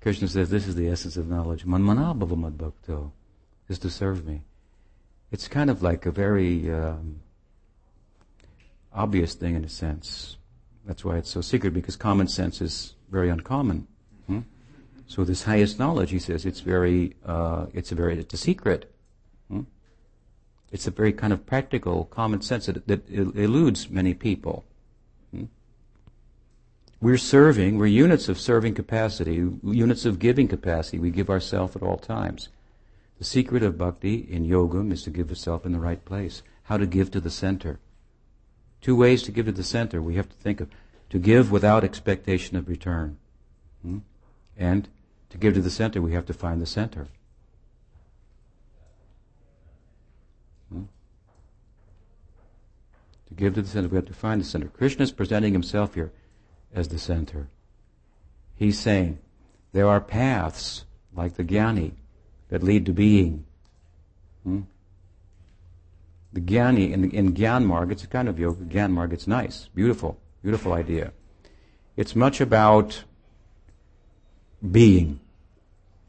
Krishna 0.00 0.28
says 0.28 0.50
this 0.50 0.66
is 0.66 0.74
the 0.74 0.88
essence 0.88 1.16
of 1.16 1.28
knowledge. 1.28 1.64
Manmana 1.64 2.16
bhavamad 2.16 2.56
bhakto 2.56 3.10
is 3.68 3.78
to 3.80 3.90
serve 3.90 4.26
me. 4.26 4.42
It's 5.32 5.48
kind 5.48 5.70
of 5.70 5.82
like 5.82 6.06
a 6.06 6.10
very 6.10 6.70
um, 6.70 7.20
obvious 8.92 9.34
thing 9.34 9.56
in 9.56 9.64
a 9.64 9.68
sense. 9.68 10.36
That's 10.84 11.04
why 11.04 11.16
it's 11.16 11.30
so 11.30 11.40
secret 11.40 11.74
because 11.74 11.96
common 11.96 12.28
sense 12.28 12.60
is 12.60 12.94
very 13.10 13.28
uncommon. 13.28 13.88
Hmm? 14.26 14.40
So 15.08 15.24
this 15.24 15.42
highest 15.42 15.78
knowledge, 15.78 16.10
he 16.10 16.18
says, 16.18 16.46
it's 16.46 16.60
very, 16.60 17.14
uh, 17.24 17.66
it's 17.74 17.92
a 17.92 17.94
very, 17.94 18.18
it's 18.18 18.34
a 18.34 18.36
secret. 18.36 18.92
It's 20.72 20.86
a 20.86 20.90
very 20.90 21.12
kind 21.12 21.32
of 21.32 21.46
practical 21.46 22.04
common 22.06 22.42
sense 22.42 22.66
that, 22.66 22.86
that 22.86 23.08
eludes 23.08 23.88
many 23.88 24.14
people. 24.14 24.64
Hmm? 25.30 25.44
We're 27.00 27.18
serving, 27.18 27.78
we're 27.78 27.86
units 27.86 28.28
of 28.28 28.40
serving 28.40 28.74
capacity, 28.74 29.48
units 29.62 30.04
of 30.04 30.18
giving 30.18 30.48
capacity. 30.48 30.98
We 30.98 31.10
give 31.10 31.30
ourselves 31.30 31.76
at 31.76 31.82
all 31.82 31.98
times. 31.98 32.48
The 33.18 33.24
secret 33.24 33.62
of 33.62 33.78
bhakti 33.78 34.26
in 34.28 34.46
yogam 34.46 34.92
is 34.92 35.02
to 35.04 35.10
give 35.10 35.30
yourself 35.30 35.64
in 35.64 35.72
the 35.72 35.78
right 35.78 36.04
place. 36.04 36.42
How 36.64 36.76
to 36.76 36.86
give 36.86 37.10
to 37.12 37.20
the 37.20 37.30
center. 37.30 37.78
Two 38.80 38.96
ways 38.96 39.22
to 39.22 39.32
give 39.32 39.46
to 39.46 39.52
the 39.52 39.64
center 39.64 40.02
we 40.02 40.16
have 40.16 40.28
to 40.28 40.36
think 40.36 40.60
of. 40.60 40.68
To 41.10 41.18
give 41.18 41.50
without 41.50 41.84
expectation 41.84 42.56
of 42.56 42.68
return. 42.68 43.18
Hmm? 43.82 43.98
And 44.56 44.88
to 45.30 45.38
give 45.38 45.54
to 45.54 45.60
the 45.60 45.70
center, 45.70 46.02
we 46.02 46.12
have 46.12 46.26
to 46.26 46.34
find 46.34 46.60
the 46.60 46.66
center. 46.66 47.08
Hmm? 50.70 50.84
To 53.25 53.25
give 53.36 53.54
to 53.54 53.62
the 53.62 53.68
center, 53.68 53.88
we 53.88 53.96
have 53.96 54.06
to 54.06 54.14
find 54.14 54.40
the 54.40 54.44
center. 54.44 54.68
Krishna 54.68 55.04
is 55.04 55.12
presenting 55.12 55.52
himself 55.52 55.94
here 55.94 56.12
as 56.74 56.88
the 56.88 56.98
center. 56.98 57.48
He's 58.54 58.78
saying 58.78 59.18
there 59.72 59.88
are 59.88 60.00
paths 60.00 60.84
like 61.14 61.36
the 61.36 61.44
jnani 61.44 61.92
that 62.48 62.62
lead 62.62 62.86
to 62.86 62.92
being. 62.92 63.44
Hmm? 64.44 64.62
The 66.32 66.40
jnani 66.40 66.92
in, 66.92 67.10
in 67.10 67.34
Gyan 67.34 67.64
Marg, 67.64 67.92
it's 67.92 68.04
a 68.04 68.06
kind 68.06 68.28
of 68.28 68.38
yoga, 68.38 68.64
Gyan 68.64 68.92
Marg, 68.92 69.12
it's 69.12 69.26
nice, 69.26 69.68
beautiful, 69.74 70.18
beautiful 70.42 70.72
idea. 70.72 71.12
It's 71.96 72.14
much 72.14 72.40
about 72.40 73.04
being, 74.70 75.20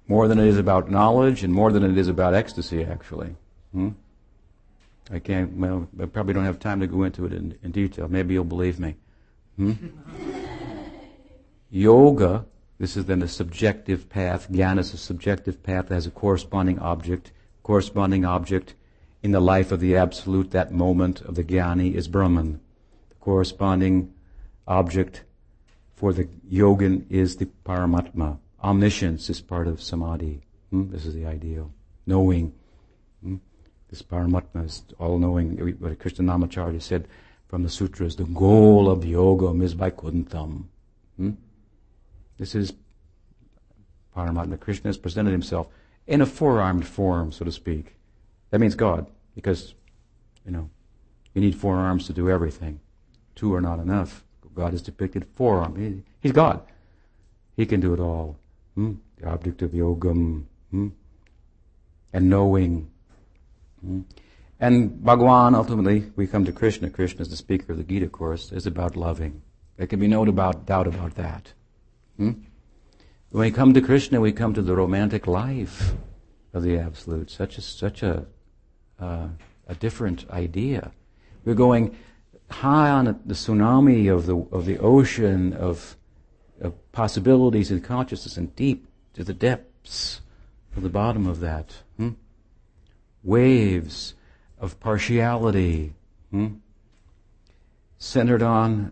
more 0.08 0.28
than 0.28 0.40
it 0.40 0.48
is 0.48 0.58
about 0.58 0.90
knowledge 0.90 1.44
and 1.44 1.54
more 1.54 1.72
than 1.72 1.84
it 1.84 1.98
is 1.98 2.08
about 2.08 2.34
ecstasy, 2.34 2.84
actually. 2.84 3.36
Hmm? 3.74 3.90
I 5.12 5.20
can't, 5.20 5.54
well, 5.54 5.88
I 6.02 6.06
probably 6.06 6.34
don't 6.34 6.46
have 6.46 6.60
time 6.60 6.80
to 6.82 6.88
go 6.88 7.04
into 7.04 7.26
it 7.26 7.34
in, 7.34 7.58
in 7.64 7.72
detail. 7.72 8.08
Maybe 8.08 8.34
you'll 8.34 8.44
believe 8.44 8.80
me. 8.80 8.96
Hmm? 9.56 9.74
Yoga, 11.70 12.46
this 12.78 12.96
is 12.98 13.06
then 13.06 13.22
a 13.22 13.28
subjective 13.28 14.10
path. 14.10 14.52
Jnana 14.52 14.80
is 14.80 14.94
a 14.94 14.98
subjective 14.98 15.64
path 15.64 15.88
that 15.88 15.96
has 15.96 16.08
a 16.08 16.12
corresponding 16.12 16.80
object. 16.80 17.32
Corresponding 17.64 18.26
object 18.26 18.76
in 19.24 19.32
the 19.32 19.40
life 19.40 19.72
of 19.72 19.80
the 19.80 19.96
Absolute, 19.96 20.52
that 20.52 20.72
moment 20.72 21.22
of 21.22 21.36
the 21.36 21.44
Jnani 21.44 21.94
is 21.94 22.08
Brahman. 22.08 22.60
The 23.10 23.16
corresponding 23.16 24.14
object 24.68 25.24
for 25.96 26.14
the 26.14 26.26
yogin 26.50 27.06
is 27.10 27.38
the 27.38 27.48
Paramatma. 27.66 28.38
Omniscience 28.64 29.30
is 29.30 29.42
part 29.42 29.68
of 29.68 29.82
Samadhi. 29.82 30.42
Hmm? 30.70 30.92
This 30.92 31.06
is 31.06 31.14
the 31.14 31.26
ideal. 31.26 31.72
Knowing. 32.06 32.54
This 33.90 34.02
Paramatma 34.02 34.66
is 34.66 34.84
all 35.00 35.18
knowing. 35.18 35.58
What 35.80 36.00
Krishna 36.00 36.26
Krishnamacharya 36.26 36.82
said 36.82 37.08
from 37.48 37.64
the 37.64 37.70
sutras, 37.70 38.18
the 38.18 38.26
goal 38.26 38.90
of 38.90 39.06
yoga 39.06 39.48
is 39.64 39.76
Vaikuntham. 39.76 40.66
Hmm? 41.16 41.32
This 42.38 42.54
is 42.54 42.74
Paramatma. 44.16 44.60
Krishna 44.60 44.90
has 44.90 44.98
presented 44.98 45.32
himself 45.32 45.68
in 46.06 46.22
a 46.22 46.26
four-armed 46.26 46.86
form, 46.86 47.32
so 47.32 47.46
to 47.46 47.52
speak. 47.52 47.96
That 48.50 48.60
means 48.60 48.76
God, 48.76 49.08
because, 49.36 49.74
you 50.46 50.52
know, 50.52 50.70
you 51.34 51.42
need 51.42 51.56
four 51.56 51.76
arms 51.76 52.08
to 52.08 52.14
do 52.14 52.30
everything. 52.30 52.80
Two 53.36 53.54
are 53.54 53.62
not 53.62 53.80
enough. 53.80 54.24
God 54.54 54.74
is 54.74 54.82
depicted 54.82 55.26
four 55.36 55.62
armed. 55.62 55.78
He, 55.78 56.04
he's 56.20 56.32
God. 56.32 56.62
He 57.56 57.66
can 57.66 57.80
do 57.80 57.94
it 57.94 58.00
all. 58.00 58.38
Hmm? 58.76 58.94
The 59.18 59.30
object 59.30 59.62
of 59.62 59.72
yogam. 59.72 60.46
Hmm? 60.72 60.90
And 62.12 62.30
knowing. 62.30 62.90
Hmm? 63.82 64.02
And 64.60 65.04
Bhagwan, 65.04 65.54
ultimately, 65.54 66.12
we 66.16 66.26
come 66.26 66.46
to 66.46 66.52
Krishna. 66.52 66.90
Krishna 66.90 67.22
is 67.22 67.30
the 67.30 67.38
speaker 67.38 67.74
of 67.74 67.78
the 67.78 67.84
Gita 67.84 68.08
course, 68.08 68.52
is 68.52 68.66
about 68.66 68.96
loving. 68.96 69.42
There 69.78 69.86
can 69.86 70.00
be 70.00 70.08
no 70.08 70.26
doubt 70.26 70.88
about 70.88 71.16
that. 71.16 71.54
Hmm? 72.18 72.32
When 73.30 73.42
we 73.42 73.52
come 73.52 73.74
to 73.74 73.82
Krishna, 73.82 74.20
we 74.20 74.32
come 74.32 74.54
to 74.54 74.62
the 74.62 74.76
romantic 74.76 75.28
life 75.28 75.94
of 76.54 76.64
the 76.64 76.78
Absolute. 76.78 77.30
Such 77.30 77.58
a, 77.58 77.62
such 77.62 78.02
a, 78.02 78.26
uh, 79.00 79.28
a 79.68 79.76
different 79.76 80.28
idea. 80.32 80.92
We're 81.46 81.54
going 81.54 81.96
high 82.50 82.90
on 82.90 83.06
the 83.06 83.34
tsunami 83.34 84.12
of 84.12 84.26
the, 84.26 84.38
of 84.52 84.66
the 84.66 84.80
ocean 84.80 85.54
of, 85.54 85.98
of 86.62 86.92
possibilities 86.92 87.70
and 87.70 87.84
consciousness 87.84 88.38
and 88.38 88.56
deep 88.56 88.88
to 89.14 89.24
the 89.24 89.34
depths 89.34 90.22
to 90.74 90.80
the 90.80 90.90
bottom 90.90 91.28
of 91.28 91.40
that. 91.42 91.76
Waves 93.24 94.14
of 94.60 94.80
partiality 94.80 95.94
hmm? 96.32 96.48
centered 97.98 98.42
on 98.42 98.92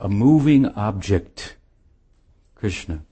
a 0.00 0.08
moving 0.08 0.66
object, 0.66 1.56
Krishna. 2.54 3.02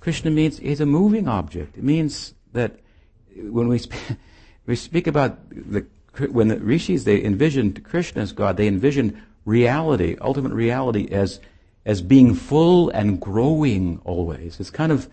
Krishna 0.00 0.30
means 0.30 0.60
is 0.60 0.80
a 0.80 0.86
moving 0.86 1.28
object. 1.28 1.76
It 1.76 1.84
means 1.84 2.34
that 2.52 2.80
when 3.36 3.68
we 3.68 3.78
speak, 3.78 4.00
we 4.66 4.76
speak 4.76 5.06
about 5.06 5.38
the 5.50 5.86
when 6.30 6.48
the 6.48 6.58
rishis 6.58 7.04
they 7.04 7.22
envisioned 7.22 7.84
Krishna 7.84 8.22
as 8.22 8.32
God, 8.32 8.56
they 8.56 8.66
envisioned 8.66 9.20
reality, 9.44 10.16
ultimate 10.20 10.52
reality, 10.52 11.08
as 11.10 11.40
as 11.84 12.02
being 12.02 12.34
full 12.34 12.90
and 12.90 13.20
growing 13.20 14.00
always. 14.04 14.60
It's 14.60 14.70
kind 14.70 14.92
of 14.92 15.08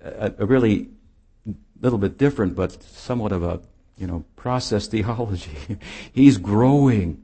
a, 0.00 0.32
a 0.38 0.46
really 0.46 0.88
little 1.80 1.98
bit 1.98 2.18
different, 2.18 2.54
but 2.54 2.82
somewhat 2.82 3.32
of 3.32 3.42
a 3.42 3.60
you 3.96 4.06
know 4.06 4.24
process 4.36 4.86
theology. 4.86 5.78
He's 6.12 6.38
growing. 6.38 7.22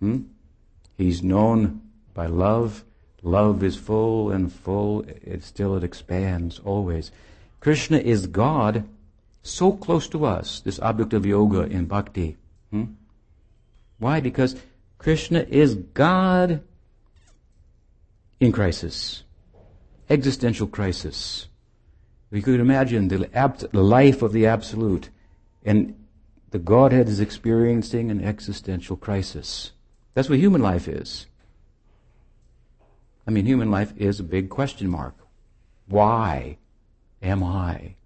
Hmm? 0.00 0.22
He's 0.96 1.22
known 1.22 1.82
by 2.12 2.26
love. 2.26 2.84
Love 3.22 3.62
is 3.62 3.76
full 3.76 4.30
and 4.30 4.52
full. 4.52 5.02
It 5.02 5.42
still 5.42 5.76
it 5.76 5.84
expands 5.84 6.60
always. 6.64 7.10
Krishna 7.60 7.98
is 7.98 8.26
God, 8.26 8.84
so 9.42 9.72
close 9.72 10.06
to 10.08 10.26
us. 10.26 10.60
This 10.60 10.78
object 10.80 11.14
of 11.14 11.24
yoga 11.24 11.62
in 11.62 11.86
bhakti. 11.86 12.36
Hmm? 12.70 12.84
Why? 13.98 14.20
Because 14.20 14.56
Krishna 14.98 15.46
is 15.48 15.74
God 15.74 16.62
in 18.40 18.52
crisis, 18.52 19.22
existential 20.10 20.66
crisis. 20.66 21.46
We 22.30 22.42
could 22.42 22.60
imagine 22.60 23.08
the, 23.08 23.28
life 23.72 24.22
of 24.22 24.32
the 24.32 24.46
Absolute, 24.46 25.08
and 25.64 25.94
the 26.50 26.58
Godhead 26.58 27.08
is 27.08 27.20
experiencing 27.20 28.10
an 28.10 28.22
existential 28.22 28.96
crisis. 28.96 29.72
That's 30.14 30.28
what 30.28 30.38
human 30.38 30.62
life 30.62 30.86
is. 30.86 31.26
I 33.26 33.30
mean, 33.30 33.46
human 33.46 33.70
life 33.70 33.92
is 33.96 34.20
a 34.20 34.24
big 34.24 34.50
question 34.50 34.88
mark. 34.88 35.14
Why 35.86 36.58
am 37.22 37.42
I? 37.42 37.96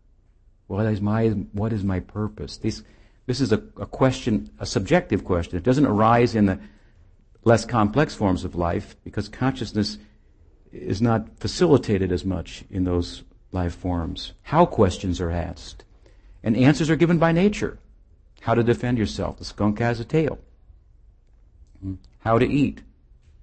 What 0.68 0.86
is 0.86 1.00
my, 1.00 1.28
what 1.52 1.72
is 1.72 1.82
my 1.82 2.00
purpose? 2.00 2.56
This, 2.56 2.82
this 3.26 3.40
is 3.40 3.52
a, 3.52 3.62
a 3.76 3.86
question, 3.86 4.50
a 4.58 4.66
subjective 4.66 5.24
question. 5.24 5.56
It 5.56 5.64
doesn't 5.64 5.86
arise 5.86 6.34
in 6.34 6.46
the 6.46 6.58
less 7.44 7.64
complex 7.64 8.14
forms 8.14 8.44
of 8.44 8.54
life 8.54 8.96
because 9.04 9.28
consciousness 9.28 9.98
is 10.72 11.02
not 11.02 11.38
facilitated 11.38 12.12
as 12.12 12.24
much 12.24 12.64
in 12.70 12.84
those 12.84 13.24
life 13.52 13.74
forms. 13.74 14.32
How 14.42 14.66
questions 14.66 15.20
are 15.20 15.30
asked. 15.30 15.84
And 16.48 16.56
answers 16.56 16.88
are 16.88 16.96
given 16.96 17.18
by 17.18 17.32
nature. 17.32 17.76
How 18.40 18.54
to 18.54 18.62
defend 18.62 18.96
yourself. 18.96 19.36
The 19.36 19.44
skunk 19.44 19.80
has 19.80 20.00
a 20.00 20.04
tail. 20.04 20.38
Hmm. 21.82 21.96
How 22.20 22.38
to 22.38 22.48
eat. 22.48 22.80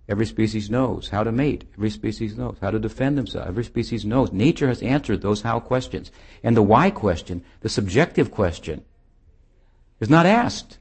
Every 0.09 0.25
species 0.25 0.71
knows. 0.71 1.09
How 1.09 1.23
to 1.23 1.31
mate. 1.31 1.65
Every 1.75 1.91
species 1.91 2.35
knows. 2.35 2.57
How 2.59 2.71
to 2.71 2.79
defend 2.79 3.15
themselves. 3.15 3.47
Every 3.47 3.63
species 3.63 4.05
knows. 4.05 4.31
Nature 4.31 4.69
has 4.69 4.81
answered 4.81 5.21
those 5.21 5.43
how 5.43 5.59
questions. 5.59 6.09
And 6.41 6.57
the 6.57 6.63
why 6.63 6.89
question, 6.89 7.43
the 7.61 7.69
subjective 7.69 8.31
question, 8.31 8.83
is 9.99 10.09
not 10.09 10.25
asked. 10.25 10.79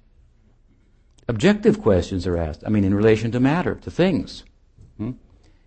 Objective 1.29 1.83
questions 1.83 2.27
are 2.27 2.39
asked. 2.39 2.63
I 2.65 2.71
mean, 2.71 2.85
in 2.85 2.95
relation 2.95 3.33
to 3.33 3.39
matter, 3.39 3.75
to 3.75 3.91
things. 3.91 4.45
Hmm? 4.97 5.11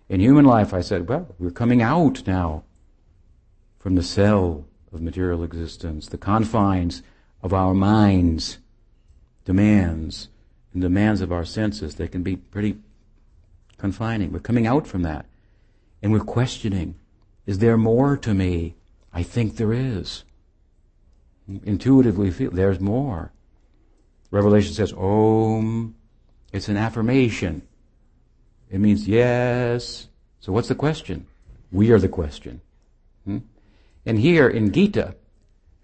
In 0.08 0.18
human 0.18 0.44
life, 0.44 0.74
I 0.74 0.80
said, 0.80 1.08
well, 1.08 1.36
we're 1.38 1.52
coming 1.52 1.82
out 1.82 2.26
now 2.26 2.64
from 3.78 3.94
the 3.94 4.02
cell 4.02 4.64
of 4.92 5.00
material 5.00 5.42
existence, 5.42 6.08
the 6.08 6.18
confines 6.18 7.02
of 7.42 7.52
our 7.52 7.74
minds, 7.74 8.58
demands, 9.44 10.28
and 10.72 10.82
demands 10.82 11.20
of 11.20 11.32
our 11.32 11.44
senses. 11.44 11.94
They 11.94 12.08
can 12.08 12.22
be 12.22 12.36
pretty 12.36 12.78
confining. 13.76 14.32
We're 14.32 14.40
coming 14.40 14.66
out 14.66 14.86
from 14.86 15.02
that. 15.02 15.26
And 16.02 16.12
we're 16.12 16.20
questioning, 16.20 16.94
is 17.46 17.58
there 17.58 17.76
more 17.76 18.16
to 18.18 18.34
me? 18.34 18.76
I 19.12 19.22
think 19.22 19.56
there 19.56 19.72
is. 19.72 20.24
Intuitively 21.64 22.30
feel 22.30 22.50
there's 22.50 22.80
more. 22.80 23.32
Revelation 24.30 24.74
says, 24.74 24.92
Om. 24.92 25.94
It's 26.52 26.68
an 26.68 26.76
affirmation. 26.76 27.62
It 28.70 28.80
means 28.80 29.08
yes. 29.08 30.08
So 30.40 30.52
what's 30.52 30.68
the 30.68 30.74
question? 30.74 31.26
We 31.72 31.90
are 31.90 31.98
the 31.98 32.08
question. 32.08 32.60
Hmm? 33.24 33.38
And 34.08 34.18
here 34.18 34.48
in 34.48 34.72
Gita, 34.72 35.14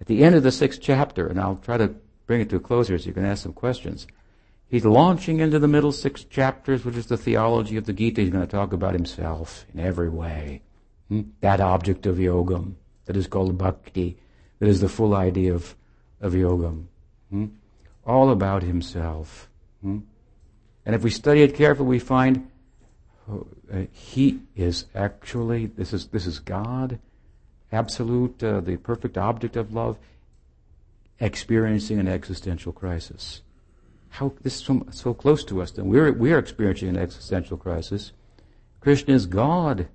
at 0.00 0.06
the 0.06 0.24
end 0.24 0.34
of 0.34 0.42
the 0.42 0.50
sixth 0.50 0.80
chapter, 0.80 1.26
and 1.26 1.38
I'll 1.38 1.56
try 1.56 1.76
to 1.76 1.94
bring 2.26 2.40
it 2.40 2.48
to 2.48 2.56
a 2.56 2.58
close 2.58 2.88
here 2.88 2.98
so 2.98 3.04
you 3.04 3.12
can 3.12 3.26
ask 3.26 3.42
some 3.42 3.52
questions. 3.52 4.06
He's 4.66 4.86
launching 4.86 5.40
into 5.40 5.58
the 5.58 5.68
middle 5.68 5.92
six 5.92 6.24
chapters, 6.24 6.86
which 6.86 6.96
is 6.96 7.04
the 7.04 7.18
theology 7.18 7.76
of 7.76 7.84
the 7.84 7.92
Gita. 7.92 8.22
He's 8.22 8.30
going 8.30 8.46
to 8.46 8.50
talk 8.50 8.72
about 8.72 8.94
himself 8.94 9.66
in 9.74 9.78
every 9.78 10.08
way. 10.08 10.62
Hmm? 11.10 11.20
That 11.42 11.60
object 11.60 12.06
of 12.06 12.16
yogam 12.16 12.76
that 13.04 13.14
is 13.14 13.26
called 13.26 13.58
bhakti, 13.58 14.16
that 14.58 14.70
is 14.70 14.80
the 14.80 14.88
full 14.88 15.14
idea 15.14 15.52
of, 15.52 15.76
of 16.22 16.32
yogam. 16.32 16.86
Hmm? 17.28 17.48
All 18.06 18.30
about 18.30 18.62
himself. 18.62 19.50
Hmm? 19.82 19.98
And 20.86 20.94
if 20.94 21.02
we 21.02 21.10
study 21.10 21.42
it 21.42 21.56
carefully, 21.56 21.88
we 21.90 21.98
find 21.98 22.50
oh, 23.30 23.46
uh, 23.70 23.82
he 23.92 24.40
is 24.56 24.86
actually, 24.94 25.66
this 25.66 25.92
is, 25.92 26.06
this 26.06 26.24
is 26.24 26.38
God, 26.38 26.98
absolute, 27.74 28.42
uh, 28.42 28.60
the 28.60 28.76
perfect 28.76 29.18
object 29.18 29.56
of 29.56 29.74
love, 29.74 29.98
experiencing 31.20 31.98
an 31.98 32.08
existential 32.08 32.72
crisis 32.72 33.42
how 34.14 34.32
this 34.42 34.54
is 34.54 34.64
so, 34.64 34.86
so 34.92 35.12
close 35.12 35.44
to 35.44 35.60
us. 35.60 35.72
Then 35.72 35.88
we're 35.88 36.12
we're 36.12 36.38
experiencing 36.38 36.88
an 36.88 36.96
existential 36.96 37.56
crisis. 37.56 38.12
Krishna 38.80 39.14
is 39.14 39.26
God 39.26 39.88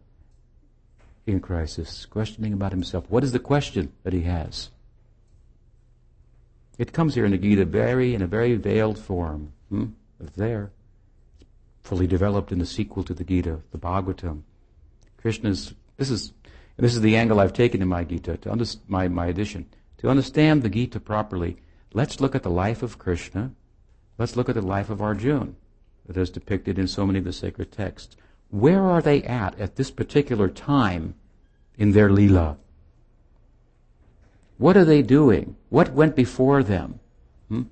in 1.25 1.39
crisis, 1.39 2.05
questioning 2.05 2.51
about 2.51 2.71
himself. 2.71 3.05
What 3.09 3.23
is 3.23 3.32
the 3.32 3.39
question 3.39 3.93
that 4.03 4.13
he 4.13 4.23
has? 4.23 4.71
It 6.77 6.91
comes 6.91 7.15
here 7.15 7.23
in 7.23 7.32
the 7.32 7.38
Gita 7.38 7.65
very 7.65 8.13
in 8.13 8.21
a 8.21 8.27
very 8.27 8.55
veiled 8.55 8.99
form. 8.99 9.53
Hmm? 9.69 9.86
It's 10.19 10.36
there, 10.36 10.71
fully 11.82 12.07
developed 12.07 12.51
in 12.51 12.59
the 12.59 12.65
sequel 12.65 13.03
to 13.05 13.13
the 13.13 13.23
Gita, 13.23 13.61
the 13.71 13.77
Bhagavatam. 13.77 14.41
Krishna's 15.17 15.73
this 15.95 16.09
is 16.09 16.34
this 16.80 16.95
is 16.95 17.01
the 17.01 17.15
angle 17.15 17.39
I've 17.39 17.53
taken 17.53 17.82
in 17.82 17.88
my 17.88 18.03
Gita 18.03 18.38
to 18.38 18.51
under, 18.51 18.65
my 18.88 19.07
my 19.07 19.27
edition 19.27 19.67
to 19.97 20.09
understand 20.09 20.63
the 20.63 20.69
Gita 20.69 20.99
properly. 20.99 21.57
Let's 21.93 22.21
look 22.21 22.36
at 22.36 22.43
the 22.43 22.49
life 22.49 22.84
of 22.84 22.97
Krishna 22.97 23.51
Let's 24.19 24.36
look 24.36 24.49
at 24.49 24.55
the 24.55 24.61
life 24.61 24.89
of 24.89 25.01
Arjuna 25.01 25.53
that 26.05 26.17
is 26.17 26.30
depicted 26.30 26.77
in 26.77 26.88
so 26.88 27.07
many 27.07 27.19
of 27.19 27.25
the 27.25 27.34
sacred 27.34 27.71
texts. 27.71 28.17
Where 28.49 28.84
are 28.84 29.01
they 29.01 29.23
at 29.23 29.57
at 29.57 29.77
this 29.77 29.89
particular 29.89 30.49
time 30.49 31.15
in 31.77 31.93
their 31.93 32.09
Leela? 32.09 32.57
What 34.57 34.75
are 34.75 34.84
they 34.84 35.01
doing? 35.01 35.55
What 35.69 35.93
went 35.93 36.17
before 36.17 36.63
them? 36.63 36.99
Hmm? 37.47 37.63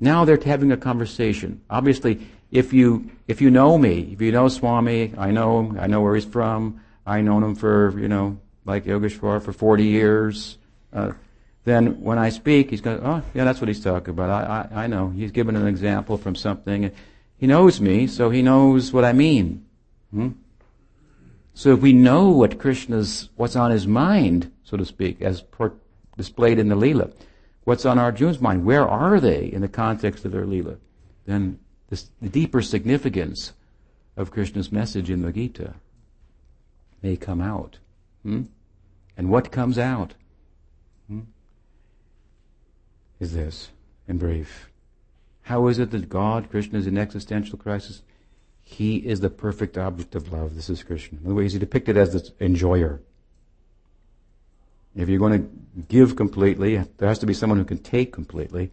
Now 0.00 0.24
they're 0.24 0.40
having 0.42 0.72
a 0.72 0.76
conversation. 0.78 1.60
Obviously, 1.68 2.26
if 2.50 2.72
you 2.72 3.10
if 3.28 3.42
you 3.42 3.50
know 3.50 3.76
me, 3.76 4.12
if 4.12 4.22
you 4.22 4.32
know 4.32 4.48
Swami, 4.48 5.12
I 5.18 5.32
know. 5.32 5.76
I 5.78 5.86
know 5.86 6.00
where 6.00 6.14
he's 6.14 6.24
from. 6.24 6.80
I 7.06 7.20
known 7.20 7.42
him 7.42 7.54
for 7.54 7.98
you 7.98 8.08
know 8.08 8.38
like 8.66 8.84
Yogeshwar 8.84 9.42
for 9.42 9.52
40 9.52 9.84
years. 9.84 10.58
Uh, 10.92 11.12
then 11.64 12.00
when 12.00 12.18
I 12.18 12.28
speak, 12.28 12.70
he's 12.70 12.80
going, 12.80 13.00
oh, 13.02 13.22
yeah, 13.34 13.44
that's 13.44 13.60
what 13.60 13.68
he's 13.68 13.82
talking 13.82 14.10
about. 14.10 14.30
I, 14.30 14.76
I, 14.76 14.84
I 14.84 14.86
know. 14.86 15.10
He's 15.10 15.32
given 15.32 15.56
an 15.56 15.66
example 15.66 16.18
from 16.18 16.34
something. 16.34 16.90
He 17.38 17.46
knows 17.46 17.80
me, 17.80 18.06
so 18.06 18.30
he 18.30 18.42
knows 18.42 18.92
what 18.92 19.04
I 19.04 19.12
mean. 19.12 19.64
Hmm? 20.12 20.30
So 21.54 21.72
if 21.72 21.80
we 21.80 21.92
know 21.92 22.30
what 22.30 22.58
Krishna's, 22.58 23.30
what's 23.36 23.56
on 23.56 23.70
his 23.70 23.86
mind, 23.86 24.52
so 24.62 24.76
to 24.76 24.84
speak, 24.84 25.22
as 25.22 25.42
displayed 26.16 26.58
in 26.58 26.68
the 26.68 26.76
Leela, 26.76 27.12
what's 27.64 27.86
on 27.86 27.98
Arjuna's 27.98 28.40
mind, 28.40 28.64
where 28.64 28.86
are 28.86 29.18
they 29.18 29.46
in 29.46 29.60
the 29.60 29.68
context 29.68 30.24
of 30.24 30.32
their 30.32 30.44
Leela, 30.44 30.76
then 31.24 31.58
this, 31.88 32.10
the 32.20 32.28
deeper 32.28 32.62
significance 32.62 33.54
of 34.16 34.30
Krishna's 34.30 34.70
message 34.70 35.10
in 35.10 35.22
the 35.22 35.32
Gita 35.32 35.74
may 37.06 37.16
come 37.16 37.40
out. 37.40 37.78
Hmm? 38.22 38.42
And 39.16 39.30
what 39.30 39.52
comes 39.52 39.78
out? 39.78 40.14
Hmm? 41.08 41.20
is 43.20 43.32
this, 43.32 43.70
in 44.08 44.18
brief. 44.18 44.68
How 45.42 45.68
is 45.68 45.78
it 45.78 45.90
that 45.92 46.08
God, 46.08 46.50
Krishna, 46.50 46.78
is 46.78 46.86
in 46.86 46.98
existential 46.98 47.58
crisis? 47.58 48.02
He 48.62 48.96
is 48.96 49.20
the 49.20 49.30
perfect 49.30 49.78
object 49.78 50.14
of 50.16 50.32
love. 50.32 50.56
This 50.56 50.68
is 50.68 50.82
Krishna. 50.82 51.18
In 51.18 51.26
other 51.26 51.34
words, 51.36 51.52
he's 51.52 51.60
depicted 51.60 51.96
as 51.96 52.12
the 52.12 52.44
enjoyer. 52.44 53.00
If 54.96 55.08
you're 55.08 55.20
going 55.20 55.40
to 55.40 55.82
give 55.88 56.16
completely, 56.16 56.76
there 56.98 57.08
has 57.08 57.20
to 57.20 57.26
be 57.26 57.34
someone 57.34 57.58
who 57.58 57.64
can 57.64 57.78
take 57.78 58.12
completely. 58.12 58.72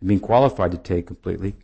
And 0.00 0.08
being 0.08 0.20
qualified 0.20 0.70
to 0.70 0.78
take 0.78 1.06
completely 1.06 1.56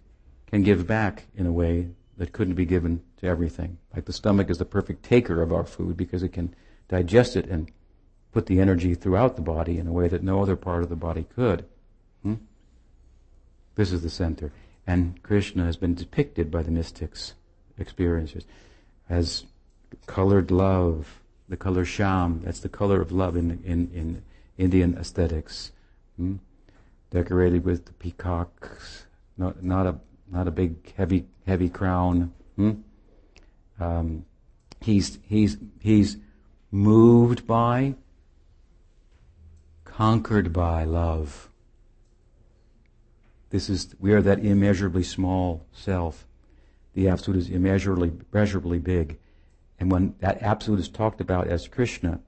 can 0.51 0.63
give 0.63 0.87
back 0.87 1.27
in 1.37 1.47
a 1.47 1.53
way 1.53 1.89
that 2.21 2.35
couldn't 2.35 2.55
be 2.55 2.67
given 2.67 3.01
to 3.17 3.27
everything. 3.27 3.79
Like 3.97 4.05
the 4.05 4.13
stomach 4.13 4.51
is 4.51 4.59
the 4.59 4.67
perfect 4.67 5.03
taker 5.03 5.41
of 5.41 5.55
our 5.55 5.65
food 5.65 5.97
because 5.97 6.23
it 6.23 6.35
can 6.35 6.55
digest 6.87 7.35
it 7.35 7.47
and 7.47 7.73
put 8.31 8.45
the 8.45 8.61
energy 8.61 8.95
throughout 8.95 9.37
the 9.37 9.43
body 9.43 9.79
in 9.79 9.87
a 9.87 9.93
way 9.93 10.07
that 10.07 10.23
no 10.23 10.43
other 10.43 10.55
part 10.55 10.83
of 10.83 10.91
the 10.91 10.97
body 10.97 11.25
could. 11.35 11.65
Hmm? 12.23 12.35
This 13.75 13.91
is 13.91 14.03
the 14.03 14.11
center. 14.11 14.53
And 14.87 15.23
Krishna 15.23 15.65
has 15.65 15.79
been 15.79 15.95
depicted 15.95 16.51
by 16.51 16.63
the 16.63 16.71
mystics, 16.71 17.33
experiencers, 17.81 18.45
as 19.09 19.47
colored 20.05 20.51
love, 20.51 21.23
the 21.49 21.57
color 21.57 21.87
Shyam, 21.87 22.45
that's 22.45 22.61
the 22.61 22.69
color 22.69 23.01
of 23.01 23.11
love 23.11 23.35
in, 23.35 23.63
in, 23.65 23.91
in 23.95 24.23
Indian 24.59 24.95
aesthetics. 24.99 25.73
Hmm? 26.19 26.37
Decorated 27.11 27.65
with 27.65 27.87
the 27.87 27.95
peacocks, 27.95 29.07
not, 29.39 29.63
not, 29.63 29.87
a, 29.87 29.99
not 30.31 30.49
a 30.49 30.51
big 30.51 30.95
heavy, 30.95 31.27
heavy 31.47 31.69
crown. 31.69 32.33
Hmm? 32.57 32.73
Um, 33.79 34.25
he's, 34.81 35.19
he's, 35.23 35.57
he's 35.81 36.17
moved 36.71 37.47
by, 37.47 37.95
conquered 39.85 40.53
by 40.53 40.85
love. 40.85 41.49
This 43.51 43.69
is, 43.69 43.95
we 43.99 44.13
are 44.13 44.23
that 44.23 44.39
immeasurably 44.39 45.03
small 45.03 45.67
self. 45.73 46.27
The 46.95 47.09
Absolute 47.09 47.39
is 47.39 47.51
immeasurably, 47.51 48.13
immeasurably 48.33 48.79
big. 48.79 49.19
And 49.79 49.91
when 49.91 50.15
that 50.21 50.41
Absolute 50.43 50.81
is 50.81 50.89
talked 50.89 51.21
about 51.21 51.49
as 51.49 51.67
Krishna, 51.67 52.21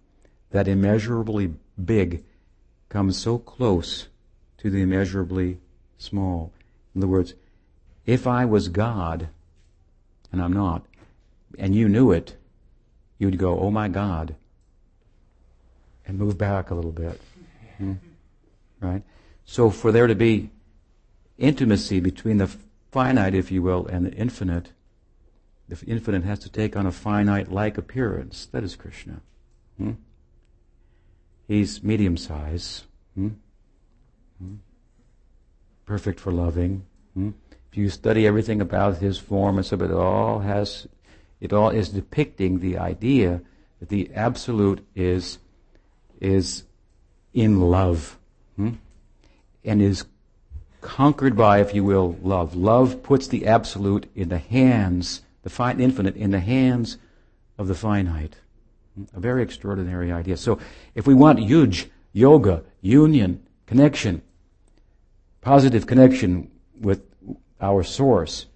that 0.51 0.67
immeasurably 0.67 1.55
big 1.83 2.25
comes 2.89 3.17
so 3.17 3.39
close 3.39 4.09
to 4.59 4.71
the 4.71 4.83
immeasurably 4.83 5.59
small. 5.99 6.53
In 6.95 7.01
other 7.01 7.09
words, 7.09 7.35
if 8.07 8.27
I 8.27 8.45
was 8.45 8.69
God, 8.69 9.29
and 10.31 10.43
I'm 10.43 10.53
not, 10.53 10.85
and 11.59 11.75
you 11.75 11.89
knew 11.89 12.11
it, 12.11 12.37
you'd 13.19 13.39
go, 13.39 13.59
oh 13.59 13.71
my 13.71 13.89
God, 13.89 14.35
and 16.07 16.19
move 16.19 16.37
back 16.37 16.71
a 16.71 16.75
little 16.75 16.93
bit. 16.93 17.21
Hmm? 17.79 17.95
Right? 18.81 19.03
So 19.45 19.71
for 19.71 19.93
there 19.93 20.07
to 20.07 20.15
be 20.15 20.51
intimacy 21.39 22.01
between 22.01 22.39
the 22.39 22.51
finite, 22.91 23.35
if 23.35 23.51
you 23.53 23.63
will, 23.63 23.87
and 23.87 24.07
the 24.07 24.13
infinite, 24.13 24.73
the 25.69 25.79
infinite 25.87 26.25
has 26.25 26.39
to 26.41 26.49
take 26.49 26.77
on 26.77 26.87
a 26.87 26.93
finite-like 26.93 27.79
appearance. 27.79 28.47
That 28.47 28.65
is 28.65 28.77
Krishna. 28.77 29.21
Hmm? 29.79 29.93
He's 31.47 31.83
medium 31.83 32.17
size. 32.17 32.85
Hmm? 33.15 33.29
Hmm? 34.39 34.55
Perfect 35.87 36.19
for 36.19 36.33
loving. 36.33 36.85
If 37.73 37.79
you 37.79 37.89
study 37.89 38.27
everything 38.27 38.61
about 38.61 38.99
his 38.99 39.17
form 39.17 39.57
and 39.57 39.65
so, 39.65 39.77
it 39.77 39.91
all 39.91 40.41
has, 40.41 40.87
it 41.41 41.55
all 41.55 41.71
is 41.71 41.89
depicting 41.89 42.59
the 42.59 42.77
idea 42.77 43.41
that 43.81 43.89
the 43.89 44.11
absolute 44.15 44.87
is, 44.95 45.39
is 46.21 46.65
in 47.33 47.63
love, 47.63 48.19
hmm? 48.57 48.73
and 49.65 49.81
is 49.81 50.05
conquered 50.83 51.35
by, 51.35 51.63
if 51.63 51.75
you 51.75 51.83
will, 51.83 52.15
love. 52.21 52.55
Love 52.55 53.03
puts 53.03 53.27
the 53.29 53.47
absolute 53.47 54.07
in 54.15 54.29
the 54.29 54.37
hands, 54.37 55.23
the 55.43 55.49
fine 55.49 55.81
infinite, 55.81 56.15
in 56.15 56.31
the 56.31 56.41
hands 56.41 56.99
of 57.57 57.69
the 57.69 57.75
finite. 57.75 58.37
A 59.15 59.21
very 59.21 59.43
extraordinary 59.43 60.13
idea. 60.13 60.37
So, 60.37 60.59
if 60.95 61.07
we 61.07 61.15
want 61.15 61.39
huge 61.39 61.89
yoga, 62.13 62.65
union, 62.83 63.43
connection, 63.65 64.21
positive 65.41 65.87
connection 65.87 66.51
with 66.79 67.01
our 67.63 67.83
source 67.83 68.47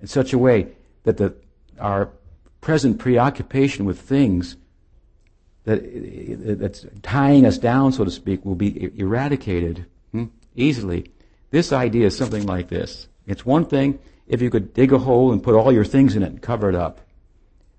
in 0.00 0.06
such 0.06 0.32
a 0.32 0.38
way 0.38 0.68
that 1.02 1.16
the, 1.16 1.34
our 1.80 2.10
present 2.60 2.98
preoccupation 2.98 3.84
with 3.84 4.00
things 4.00 4.56
that, 5.64 6.58
that's 6.58 6.86
tying 7.02 7.44
us 7.46 7.58
down, 7.58 7.92
so 7.92 8.04
to 8.04 8.10
speak, 8.10 8.44
will 8.44 8.54
be 8.54 8.90
eradicated 8.98 9.86
hmm, 10.12 10.26
easily 10.54 11.10
this 11.50 11.72
idea 11.72 12.06
is 12.06 12.16
something 12.16 12.46
like 12.46 12.68
this. 12.68 13.08
It's 13.26 13.44
one 13.44 13.66
thing 13.66 13.98
if 14.26 14.40
you 14.40 14.50
could 14.50 14.72
dig 14.72 14.92
a 14.92 14.98
hole 14.98 15.32
and 15.32 15.42
put 15.42 15.54
all 15.54 15.72
your 15.72 15.84
things 15.84 16.16
in 16.16 16.22
it 16.22 16.26
and 16.26 16.40
cover 16.40 16.68
it 16.68 16.74
up. 16.74 17.00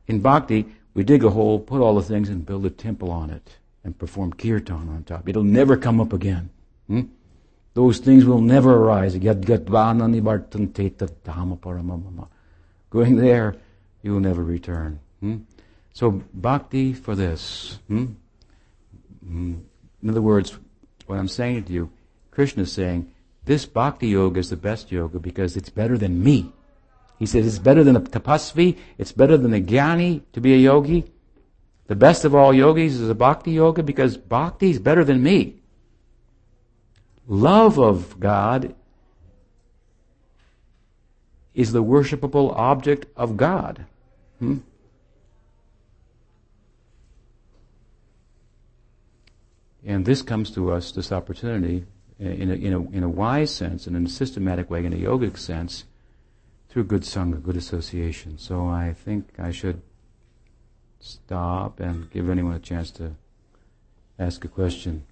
In 0.08 0.20
bhakti, 0.20 0.66
we 0.94 1.04
dig 1.04 1.24
a 1.24 1.30
hole, 1.30 1.60
put 1.60 1.82
all 1.82 1.96
the 1.96 2.04
things 2.04 2.28
and 2.30 2.46
build 2.46 2.66
a 2.66 2.70
temple 2.70 3.12
on 3.12 3.30
it 3.30 3.58
and 3.84 3.98
perform 3.98 4.34
kirtan 4.34 4.90
on 4.90 5.04
top. 5.06 5.28
It'll 5.28 5.44
never 5.44 5.78
come 5.78 6.02
up 6.02 6.12
again. 6.12 6.50
Hmm? 6.88 7.04
Those 7.74 8.00
things 8.00 8.26
will 8.26 8.42
never 8.42 8.76
arise. 8.76 9.16
Going 9.16 9.42
there, 13.16 13.56
you 14.04 14.12
will 14.12 14.20
never 14.20 14.44
return. 14.44 15.00
Hmm? 15.22 15.38
So 15.94 16.24
bhakti 16.34 16.94
for 16.94 17.16
this. 17.16 17.80
Hmm? 17.88 18.06
hmm? 19.26 19.54
In 20.04 20.10
other 20.10 20.22
words, 20.22 20.58
what 21.06 21.18
I'm 21.18 21.28
saying 21.28 21.66
to 21.66 21.74
you, 21.74 21.92
Krishna 22.32 22.64
is 22.64 22.72
saying, 22.72 23.12
this 23.46 23.66
bhakti 23.66 24.10
yoga 24.10 24.40
is 24.40 24.50
the 24.50 24.58
best 24.58 24.92
yoga 24.92 25.20
because 25.20 25.56
it's 25.56 25.70
better 25.70 25.98
than 25.98 26.24
me. 26.24 26.52
He 27.20 27.26
says 27.26 27.46
it's 27.46 27.60
better 27.60 27.84
than 27.84 27.96
a 27.96 28.02
tapasvi, 28.02 28.78
it's 28.98 29.12
better 29.12 29.38
than 29.38 29.54
a 29.54 29.62
jnani 29.62 30.22
to 30.34 30.42
be 30.42 30.54
a 30.54 30.58
yogi. 30.58 31.06
The 31.88 31.96
best 31.96 32.26
of 32.26 32.34
all 32.34 32.54
yogis 32.54 32.96
is 32.96 33.10
a 33.10 33.16
bhakti 33.16 33.52
yoga 33.52 33.84
because 33.84 34.18
bhakti 34.18 34.72
is 34.72 34.80
better 34.80 35.04
than 35.04 35.22
me. 35.22 35.61
Love 37.28 37.78
of 37.80 38.20
God 38.20 38.76
is 41.54 41.72
the 41.72 41.84
worshipable 41.84 42.56
object 42.58 43.06
of 43.16 43.38
God. 43.38 43.86
Hmm? 44.40 44.58
And 49.86 50.06
this 50.06 50.22
comes 50.22 50.52
to 50.52 50.72
us, 50.72 50.92
this 50.92 51.12
opportunity, 51.12 51.86
in 52.20 52.52
a, 52.52 52.54
in 52.54 52.74
a, 52.74 52.82
in 52.92 53.04
a 53.04 53.10
wise 53.10 53.54
sense 53.54 53.88
and 53.88 53.96
in 53.96 54.06
a 54.06 54.10
systematic 54.10 54.70
way, 54.70 54.86
in 54.86 54.94
a 54.94 54.98
yogic 54.98 55.38
sense, 55.38 55.86
through 56.70 56.84
good 56.84 57.02
sangha, 57.02 57.42
good 57.42 57.58
association. 57.58 58.38
So 58.38 58.68
I 58.68 58.94
think 58.94 59.28
I 59.40 59.52
should 59.52 59.82
stop 61.00 61.80
and 61.80 62.10
give 62.12 62.30
anyone 62.30 62.54
a 62.54 62.60
chance 62.60 62.92
to 62.92 63.16
ask 64.20 64.46
a 64.46 64.48
question. 64.48 65.06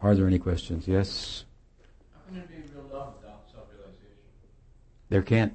Are 0.00 0.14
there 0.14 0.26
any 0.26 0.38
questions? 0.38 0.86
Yes? 0.86 1.44
How 2.14 2.20
can 2.26 2.38
there 2.38 2.46
be 2.48 2.62
real 2.72 2.84
love 2.92 3.14
without 3.20 3.44
self-realization? 3.52 4.16
There 5.08 5.22
can't. 5.22 5.54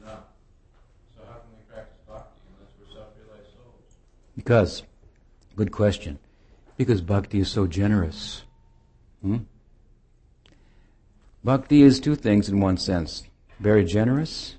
Cannot. 0.00 0.28
So 1.16 1.22
how 1.26 1.38
can 1.38 1.50
we 1.56 1.72
practice 1.72 1.98
bhakti 2.08 2.40
unless 2.56 2.72
we're 2.78 2.94
self-realized 2.94 3.52
souls? 3.54 3.96
Because, 4.36 4.82
good 5.56 5.70
question. 5.70 6.18
Because 6.76 7.00
bhakti 7.00 7.40
is 7.40 7.50
so 7.50 7.66
generous. 7.66 8.42
Hmm? 9.22 9.38
Bhakti 11.44 11.82
is 11.82 12.00
two 12.00 12.16
things 12.16 12.48
in 12.48 12.60
one 12.60 12.76
sense 12.76 13.24
very 13.62 13.84
generous, 13.84 14.56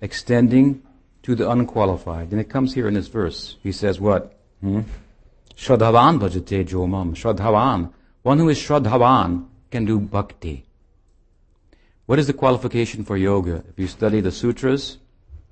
extending 0.00 0.82
to 1.22 1.34
the 1.34 1.50
unqualified. 1.50 2.30
And 2.30 2.40
it 2.40 2.50
comes 2.50 2.74
here 2.74 2.86
in 2.86 2.94
this 2.94 3.08
verse. 3.08 3.56
He 3.62 3.72
says 3.72 3.98
what? 3.98 4.38
Hmm? 4.60 4.82
Shradhavan 5.56 6.20
bhajate 6.20 6.68
jomam. 6.68 7.14
Shradhavan. 7.14 7.92
One 8.22 8.38
who 8.38 8.48
is 8.48 8.58
Shradhavan 8.58 9.46
can 9.70 9.84
do 9.84 9.98
bhakti. 9.98 10.64
What 12.06 12.18
is 12.18 12.26
the 12.26 12.32
qualification 12.32 13.04
for 13.04 13.16
yoga? 13.16 13.64
If 13.68 13.78
you 13.78 13.86
study 13.88 14.20
the 14.20 14.30
sutras 14.30 14.98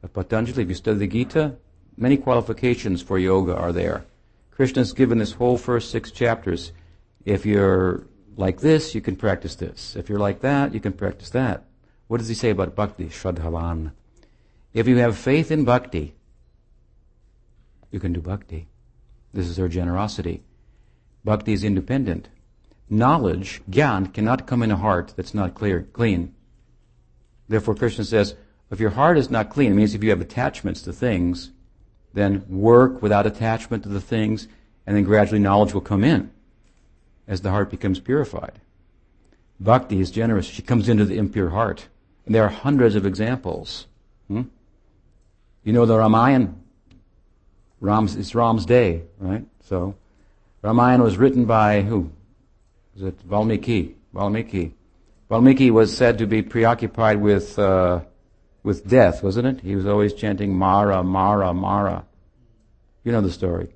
of 0.02 0.12
Patanjali, 0.12 0.62
if 0.62 0.68
you 0.68 0.74
study 0.74 0.98
the 0.98 1.06
Gita, 1.08 1.56
many 1.96 2.16
qualifications 2.16 3.02
for 3.02 3.18
yoga 3.18 3.56
are 3.56 3.72
there. 3.72 4.04
Krishna 4.50 4.80
has 4.80 4.92
given 4.92 5.18
this 5.18 5.32
whole 5.32 5.56
first 5.56 5.90
six 5.90 6.10
chapters. 6.10 6.72
If 7.24 7.44
you're 7.44 8.06
like 8.36 8.60
this, 8.60 8.94
you 8.94 9.00
can 9.00 9.16
practice 9.16 9.56
this. 9.56 9.96
If 9.96 10.08
you're 10.08 10.18
like 10.18 10.40
that, 10.40 10.72
you 10.72 10.80
can 10.80 10.92
practice 10.92 11.30
that. 11.30 11.64
What 12.08 12.18
does 12.18 12.28
he 12.28 12.34
say 12.34 12.50
about 12.50 12.76
bhakti? 12.76 13.06
Shradhavan. 13.06 13.92
If 14.72 14.86
you 14.86 14.96
have 14.98 15.18
faith 15.18 15.50
in 15.50 15.64
bhakti, 15.64 16.14
you 17.90 17.98
can 17.98 18.12
do 18.12 18.20
bhakti. 18.20 18.68
This 19.32 19.46
is 19.46 19.56
their 19.56 19.68
generosity. 19.68 20.42
Bhakti 21.24 21.52
is 21.52 21.64
independent. 21.64 22.28
Knowledge, 22.90 23.62
gyan, 23.70 24.12
cannot 24.12 24.48
come 24.48 24.62
in 24.64 24.72
a 24.72 24.76
heart 24.76 25.14
that's 25.16 25.32
not 25.32 25.54
clear, 25.54 25.86
clean. 25.92 26.34
Therefore, 27.48 27.76
Krishna 27.76 28.04
says, 28.04 28.34
if 28.70 28.80
your 28.80 28.90
heart 28.90 29.16
is 29.16 29.30
not 29.30 29.50
clean, 29.50 29.72
it 29.72 29.76
means 29.76 29.94
if 29.94 30.02
you 30.02 30.10
have 30.10 30.20
attachments 30.20 30.82
to 30.82 30.92
things, 30.92 31.50
then 32.12 32.44
work 32.48 33.00
without 33.00 33.26
attachment 33.26 33.84
to 33.84 33.88
the 33.88 34.00
things, 34.00 34.48
and 34.86 34.96
then 34.96 35.04
gradually 35.04 35.38
knowledge 35.38 35.72
will 35.72 35.80
come 35.80 36.04
in 36.04 36.30
as 37.28 37.40
the 37.40 37.50
heart 37.50 37.70
becomes 37.70 38.00
purified. 38.00 38.60
Bhakti 39.60 40.00
is 40.00 40.10
generous. 40.10 40.46
She 40.46 40.62
comes 40.62 40.88
into 40.88 41.04
the 41.04 41.16
impure 41.16 41.50
heart. 41.50 41.86
And 42.26 42.34
there 42.34 42.44
are 42.44 42.48
hundreds 42.48 42.96
of 42.96 43.06
examples. 43.06 43.86
Hmm? 44.28 44.42
You 45.62 45.72
know 45.72 45.86
the 45.86 45.96
Ramayana? 45.96 46.54
Ram's, 47.80 48.16
it's 48.16 48.34
Ram's 48.34 48.66
day, 48.66 49.02
right? 49.18 49.44
So, 49.64 49.94
Ramayana 50.62 51.04
was 51.04 51.18
written 51.18 51.44
by 51.44 51.82
who? 51.82 52.10
Was 52.94 53.02
it 53.04 53.20
Valmiki? 53.22 53.96
Valmiki. 54.12 54.74
Valmiki 55.28 55.70
was 55.70 55.96
said 55.96 56.18
to 56.18 56.26
be 56.26 56.42
preoccupied 56.42 57.20
with, 57.20 57.58
uh, 57.58 58.00
with 58.62 58.86
death, 58.88 59.22
wasn't 59.22 59.46
it? 59.46 59.60
He 59.60 59.76
was 59.76 59.86
always 59.86 60.12
chanting 60.12 60.56
Mara, 60.56 61.02
Mara, 61.02 61.54
Mara. 61.54 62.04
You 63.04 63.12
know 63.12 63.20
the 63.20 63.30
story. 63.30 63.68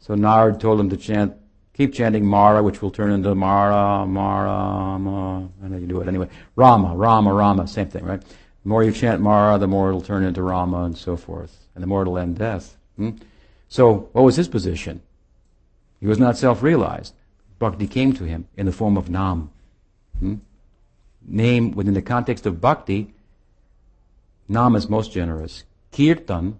So 0.00 0.14
Narad 0.14 0.60
told 0.60 0.78
him 0.78 0.90
to 0.90 0.96
chant, 0.96 1.34
keep 1.72 1.94
chanting 1.94 2.24
Mara, 2.24 2.62
which 2.62 2.82
will 2.82 2.90
turn 2.90 3.10
into 3.10 3.34
Mara, 3.34 4.06
Mara, 4.06 4.98
Mara. 4.98 5.48
I 5.64 5.68
know 5.68 5.78
you 5.78 5.86
do 5.86 6.00
it 6.00 6.08
anyway. 6.08 6.28
Rama, 6.54 6.94
Rama, 6.94 7.32
Rama, 7.32 7.66
same 7.66 7.88
thing, 7.88 8.04
right? 8.04 8.20
The 8.20 8.68
more 8.68 8.84
you 8.84 8.92
chant 8.92 9.20
Mara, 9.20 9.58
the 9.58 9.66
more 9.66 9.88
it'll 9.88 10.02
turn 10.02 10.24
into 10.24 10.42
Rama 10.42 10.84
and 10.84 10.96
so 10.96 11.16
forth. 11.16 11.66
And 11.74 11.82
the 11.82 11.86
more 11.86 12.02
it'll 12.02 12.18
end 12.18 12.38
death. 12.38 12.76
Hmm? 12.96 13.10
So, 13.68 14.10
what 14.12 14.22
was 14.22 14.36
his 14.36 14.48
position? 14.48 15.02
He 16.00 16.06
was 16.06 16.18
not 16.18 16.36
self-realized. 16.36 17.14
Bhakti 17.58 17.86
came 17.86 18.12
to 18.14 18.24
him 18.24 18.46
in 18.56 18.66
the 18.66 18.72
form 18.72 18.96
of 18.96 19.08
Nam. 19.08 19.50
Hmm? 20.18 20.36
Name, 21.22 21.72
within 21.72 21.94
the 21.94 22.02
context 22.02 22.46
of 22.46 22.60
Bhakti, 22.60 23.14
Nam 24.48 24.76
is 24.76 24.88
most 24.88 25.12
generous. 25.12 25.64
Kirtan, 25.92 26.58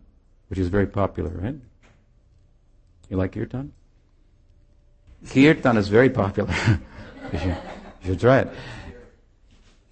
which 0.48 0.58
is 0.58 0.68
very 0.68 0.86
popular, 0.86 1.30
right? 1.30 1.54
You 3.08 3.16
like 3.16 3.32
kirtan? 3.32 3.72
Kirtan 5.28 5.76
is 5.76 5.88
very 5.88 6.10
popular. 6.10 6.52
you, 7.32 7.38
should, 7.38 7.48
you 7.48 8.06
should 8.06 8.20
try 8.20 8.40
it. 8.40 8.48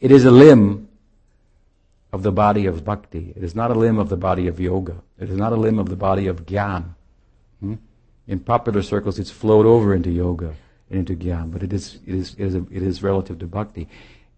It 0.00 0.10
is 0.10 0.24
a 0.24 0.30
limb 0.30 0.88
of 2.12 2.22
the 2.22 2.32
body 2.32 2.66
of 2.66 2.84
bhakti. 2.84 3.32
It 3.36 3.44
is 3.44 3.54
not 3.54 3.70
a 3.70 3.74
limb 3.74 3.98
of 3.98 4.08
the 4.08 4.16
body 4.16 4.48
of 4.48 4.58
yoga. 4.58 5.02
It 5.18 5.30
is 5.30 5.36
not 5.36 5.52
a 5.52 5.56
limb 5.56 5.78
of 5.78 5.88
the 5.88 5.96
body 5.96 6.26
of 6.26 6.46
gyan. 6.46 6.94
Hmm? 7.60 7.74
In 8.26 8.40
popular 8.40 8.82
circles, 8.82 9.18
it's 9.18 9.30
flowed 9.30 9.66
over 9.66 9.94
into 9.94 10.10
yoga 10.10 10.54
into 10.90 11.14
gyan, 11.14 11.50
but 11.50 11.62
it 11.62 11.72
is, 11.72 11.98
it 12.06 12.14
is, 12.14 12.34
it 12.34 12.44
is, 12.44 12.54
a, 12.54 12.66
it 12.70 12.82
is 12.82 13.02
relative 13.02 13.38
to 13.38 13.46
bhakti. 13.46 13.88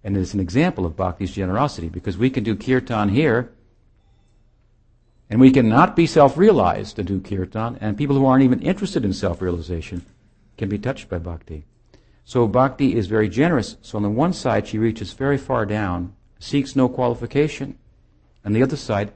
And 0.05 0.17
it's 0.17 0.35
an 0.35 0.41
example 0.41 0.87
of 0.87 0.97
bhakti's 0.97 1.33
generosity 1.33 1.89
because 1.89 2.17
we 2.17 2.31
can 2.31 2.45
do 2.45 2.55
kirtan 2.55 3.09
here 3.09 3.53
and 5.29 5.41
we 5.41 5.51
cannot 5.51 5.97
be 5.97 6.07
self-realized 6.07 6.95
to 6.97 7.03
do 7.03 7.21
kirtan, 7.21 7.79
and 7.81 7.99
people 7.99 8.17
who 8.17 8.27
aren't 8.27 8.45
even 8.45 8.61
interested 8.61 9.05
in 9.05 9.13
self-realization 9.13 10.05
can 10.57 10.69
be 10.69 10.79
touched 10.79 11.09
by 11.09 11.19
bhakti. 11.19 11.65
So 12.25 12.47
bhakti 12.47 12.97
is 12.97 13.09
very 13.09 13.29
generous. 13.29 13.77
So 13.83 13.97
on 13.97 14.03
the 14.03 14.11
one 14.11 14.33
side, 14.33 14.69
she 14.69 14.79
reaches 14.79 15.13
very 15.13 15.39
far 15.39 15.67
down, 15.67 16.15
seeks 16.39 16.77
no 16.77 16.89
qualification. 16.89 17.77
On 18.45 18.53
the 18.53 18.63
other 18.63 18.77
side, 18.77 19.13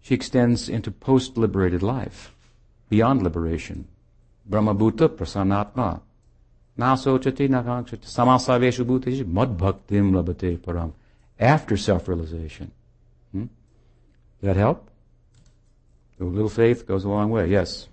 she 0.00 0.14
extends 0.14 0.68
into 0.68 0.92
post-liberated 0.92 1.82
life, 1.82 2.32
beyond 2.88 3.22
liberation. 3.22 3.88
Brahmabhuta 4.48 5.08
prasannatma. 5.08 6.00
Nasochati 6.78 7.48
nakangchati 7.48 8.06
samasaveshu 8.06 8.84
bhutesh 8.84 9.24
madbhaktim 9.24 10.12
labhate 10.12 10.58
param. 10.58 10.92
After 11.38 11.76
self-realization. 11.76 12.70
Hmm? 13.32 13.42
Does 13.42 13.48
that 14.42 14.56
help? 14.56 14.88
A 16.20 16.24
little 16.24 16.48
faith 16.48 16.86
goes 16.86 17.04
a 17.04 17.08
long 17.08 17.30
way. 17.30 17.48
Yes. 17.48 17.88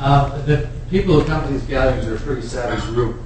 Uh, 0.00 0.36
the 0.46 0.68
people 0.90 1.20
who 1.20 1.26
come 1.26 1.46
to 1.46 1.52
these 1.52 1.62
gatherings 1.62 2.06
are 2.06 2.16
a 2.16 2.18
pretty 2.18 2.42
savage 2.42 2.82
group. 2.86 3.20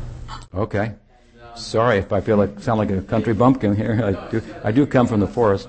Okay. 0.55 0.79
And, 0.79 1.43
um, 1.43 1.57
Sorry 1.57 1.99
if 1.99 2.13
I 2.13 2.21
feel 2.21 2.37
like 2.37 2.61
sound 2.61 2.79
like 2.79 2.91
a 2.91 3.01
country 3.01 3.33
bumpkin 3.33 3.75
here. 3.75 4.03
I 4.05 4.31
do. 4.31 4.43
I 4.63 4.73
do 4.73 4.87
come 4.87 5.07
from 5.07 5.21
the 5.21 5.27
forest. 5.27 5.69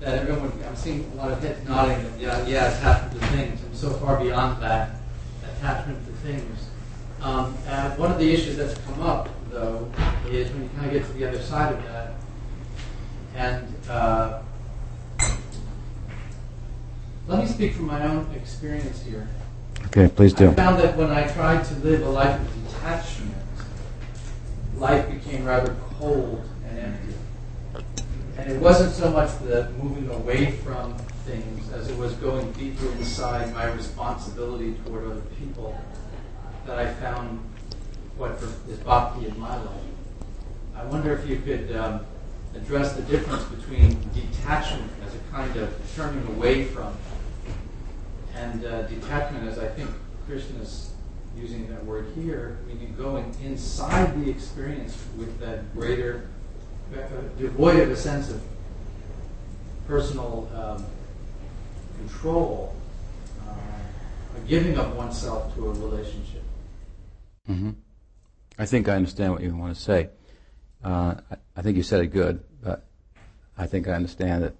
that 0.00 0.18
everyone, 0.18 0.52
I'm 0.66 0.76
seeing 0.76 1.10
a 1.12 1.16
lot 1.16 1.30
of 1.30 1.42
heads 1.42 1.66
nodding 1.68 2.12
yeah, 2.18 2.46
yeah, 2.46 2.76
attachment 2.76 3.20
to 3.20 3.26
things, 3.28 3.60
so 3.80 3.88
far 3.94 4.20
beyond 4.20 4.62
that, 4.62 4.96
attachment 5.42 6.04
to 6.06 6.12
things. 6.12 6.68
Um, 7.22 7.56
and 7.66 7.98
one 7.98 8.12
of 8.12 8.18
the 8.18 8.30
issues 8.30 8.58
that's 8.58 8.78
come 8.80 9.00
up, 9.00 9.30
though, 9.50 9.90
is 10.28 10.52
when 10.52 10.64
you 10.64 10.68
kind 10.76 10.86
of 10.86 10.92
get 10.92 11.06
to 11.06 11.12
the 11.14 11.26
other 11.26 11.40
side 11.40 11.72
of 11.72 11.82
that, 11.84 12.12
and 13.34 13.74
uh, 13.88 14.42
let 17.26 17.38
me 17.38 17.46
speak 17.46 17.72
from 17.72 17.86
my 17.86 18.06
own 18.06 18.30
experience 18.34 19.02
here. 19.02 19.26
Okay, 19.86 20.08
please 20.08 20.34
do. 20.34 20.50
I 20.50 20.54
found 20.54 20.78
that 20.80 20.94
when 20.98 21.10
I 21.10 21.26
tried 21.28 21.64
to 21.64 21.74
live 21.76 22.02
a 22.02 22.10
life 22.10 22.38
of 22.38 22.64
detachment, 22.68 23.34
life 24.76 25.10
became 25.10 25.46
rather 25.46 25.74
cold 25.98 26.46
and 26.68 26.78
empty. 26.78 27.14
And 28.36 28.52
it 28.52 28.60
wasn't 28.60 28.92
so 28.92 29.10
much 29.10 29.38
the 29.38 29.70
moving 29.78 30.10
away 30.10 30.50
from 30.50 30.96
things 31.30 31.72
as 31.72 31.88
it 31.88 31.96
was 31.96 32.12
going 32.14 32.50
deeper 32.52 32.90
inside 32.92 33.52
my 33.54 33.66
responsibility 33.72 34.74
toward 34.84 35.04
other 35.04 35.22
people 35.38 35.78
that 36.66 36.78
I 36.78 36.92
found 36.94 37.40
what 38.16 38.32
is 38.68 38.78
bhakti 38.78 39.26
in 39.26 39.38
my 39.38 39.56
life. 39.56 39.68
I 40.76 40.84
wonder 40.84 41.12
if 41.12 41.28
you 41.28 41.36
could 41.36 41.74
um, 41.76 42.06
address 42.54 42.94
the 42.94 43.02
difference 43.02 43.44
between 43.44 43.98
detachment 44.12 44.90
as 45.06 45.14
a 45.14 45.18
kind 45.30 45.56
of 45.56 45.74
turning 45.94 46.26
away 46.36 46.64
from 46.64 46.94
and 48.34 48.64
uh, 48.64 48.82
detachment, 48.82 49.46
as 49.48 49.58
I 49.58 49.68
think 49.68 49.90
Krishna 50.26 50.60
is 50.60 50.92
using 51.36 51.68
that 51.68 51.84
word 51.84 52.06
here, 52.14 52.58
meaning 52.66 52.94
going 52.96 53.34
inside 53.44 54.24
the 54.24 54.30
experience 54.30 54.96
with 55.16 55.38
that 55.40 55.72
greater, 55.74 56.28
uh, 56.94 56.98
devoid 57.38 57.80
of 57.80 57.90
a 57.90 57.96
sense 57.96 58.30
of 58.30 58.40
personal 59.86 60.48
um, 60.54 60.86
control, 62.00 62.74
uh, 63.46 63.52
giving 64.46 64.76
of 64.78 64.96
oneself 64.96 65.54
to 65.54 65.66
a 65.66 65.72
relationship. 65.72 66.42
Mm-hmm. 67.48 67.70
I 68.58 68.66
think 68.66 68.88
I 68.88 68.94
understand 68.94 69.32
what 69.32 69.42
you 69.42 69.54
want 69.54 69.74
to 69.74 69.80
say. 69.80 70.08
Uh, 70.84 71.14
I, 71.30 71.36
I 71.56 71.62
think 71.62 71.76
you 71.76 71.82
said 71.82 72.00
it 72.00 72.08
good, 72.08 72.42
but 72.62 72.84
I 73.56 73.66
think 73.66 73.88
I 73.88 73.92
understand 73.92 74.44
it. 74.44 74.56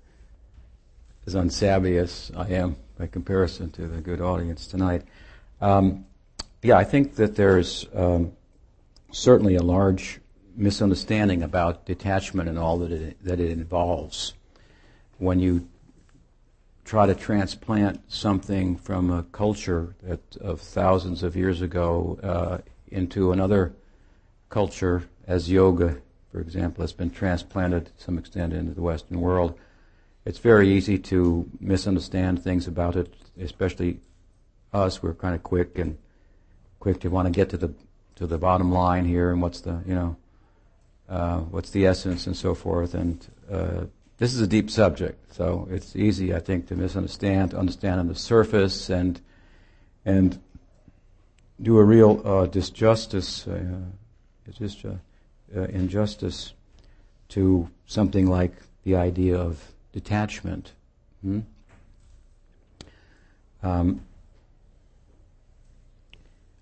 As 1.26 1.34
unsavvy 1.34 1.99
as 1.99 2.32
I 2.34 2.49
am 2.49 2.76
by 2.99 3.07
comparison 3.07 3.70
to 3.72 3.86
the 3.86 4.01
good 4.01 4.20
audience 4.20 4.66
tonight. 4.66 5.03
Um, 5.61 6.07
yeah, 6.62 6.76
I 6.76 6.84
think 6.84 7.16
that 7.16 7.36
there's 7.36 7.86
um, 7.95 8.32
certainly 9.12 9.57
a 9.57 9.62
large 9.62 10.20
misunderstanding 10.57 11.43
about 11.43 11.86
detachment 11.86 12.49
and 12.49 12.59
all 12.59 12.78
that 12.78 12.91
it, 12.91 13.24
that 13.24 13.38
it 13.38 13.51
involves. 13.51 14.32
When 15.18 15.41
you 15.41 15.68
try 16.84 17.06
to 17.06 17.14
transplant 17.14 18.00
something 18.12 18.76
from 18.76 19.10
a 19.10 19.22
culture 19.24 19.94
that 20.02 20.36
of 20.36 20.60
thousands 20.60 21.22
of 21.22 21.36
years 21.36 21.62
ago 21.62 22.18
uh, 22.22 22.58
into 22.88 23.32
another 23.32 23.72
culture, 24.48 25.04
as 25.26 25.50
yoga, 25.50 25.98
for 26.32 26.40
example, 26.40 26.82
has 26.82 26.92
been 26.92 27.10
transplanted 27.10 27.86
to 27.86 27.92
some 28.02 28.18
extent 28.18 28.52
into 28.52 28.72
the 28.72 28.82
Western 28.82 29.20
world, 29.20 29.58
it's 30.24 30.38
very 30.38 30.68
easy 30.68 30.98
to 30.98 31.48
misunderstand 31.60 32.42
things 32.42 32.66
about 32.66 32.96
it, 32.96 33.14
especially 33.40 34.00
us. 34.72 35.02
We're 35.02 35.14
kind 35.14 35.34
of 35.34 35.42
quick 35.42 35.78
and 35.78 35.96
quick 36.78 37.00
to 37.00 37.08
want 37.08 37.26
to 37.26 37.32
get 37.32 37.50
to 37.50 37.57
the 37.57 37.72
to 38.16 38.26
the 38.26 38.36
bottom 38.36 38.70
line 38.70 39.07
here 39.07 39.30
and 39.30 39.40
what's 39.40 39.62
the 39.62 39.82
you 39.86 39.94
know 39.94 40.16
uh, 41.08 41.38
what's 41.38 41.70
the 41.70 41.86
essence 41.86 42.26
and 42.26 42.36
so 42.36 42.54
forth. 42.54 42.94
And 42.94 43.26
uh, 43.50 43.86
this 44.21 44.34
is 44.34 44.42
a 44.42 44.47
deep 44.47 44.71
subject, 44.71 45.34
so 45.34 45.67
it's 45.71 45.97
easy, 45.97 46.34
I 46.34 46.41
think, 46.41 46.68
to 46.68 46.76
misunderstand, 46.76 47.53
to 47.53 47.59
understand 47.59 48.01
on 48.01 48.07
the 48.07 48.14
surface, 48.14 48.91
and 48.91 49.18
and 50.05 50.38
do 51.61 51.79
a 51.79 51.84
real 51.84 52.21
uh, 52.22 52.47
disjustice, 52.47 53.49
uh, 53.49 53.80
just 54.53 54.84
uh, 54.84 54.91
uh, 55.57 55.63
injustice 55.63 56.53
to 57.30 57.71
something 57.87 58.26
like 58.26 58.53
the 58.84 58.95
idea 58.95 59.38
of 59.38 59.72
detachment. 59.92 60.72
Hmm? 61.22 61.41
Um, 63.63 64.03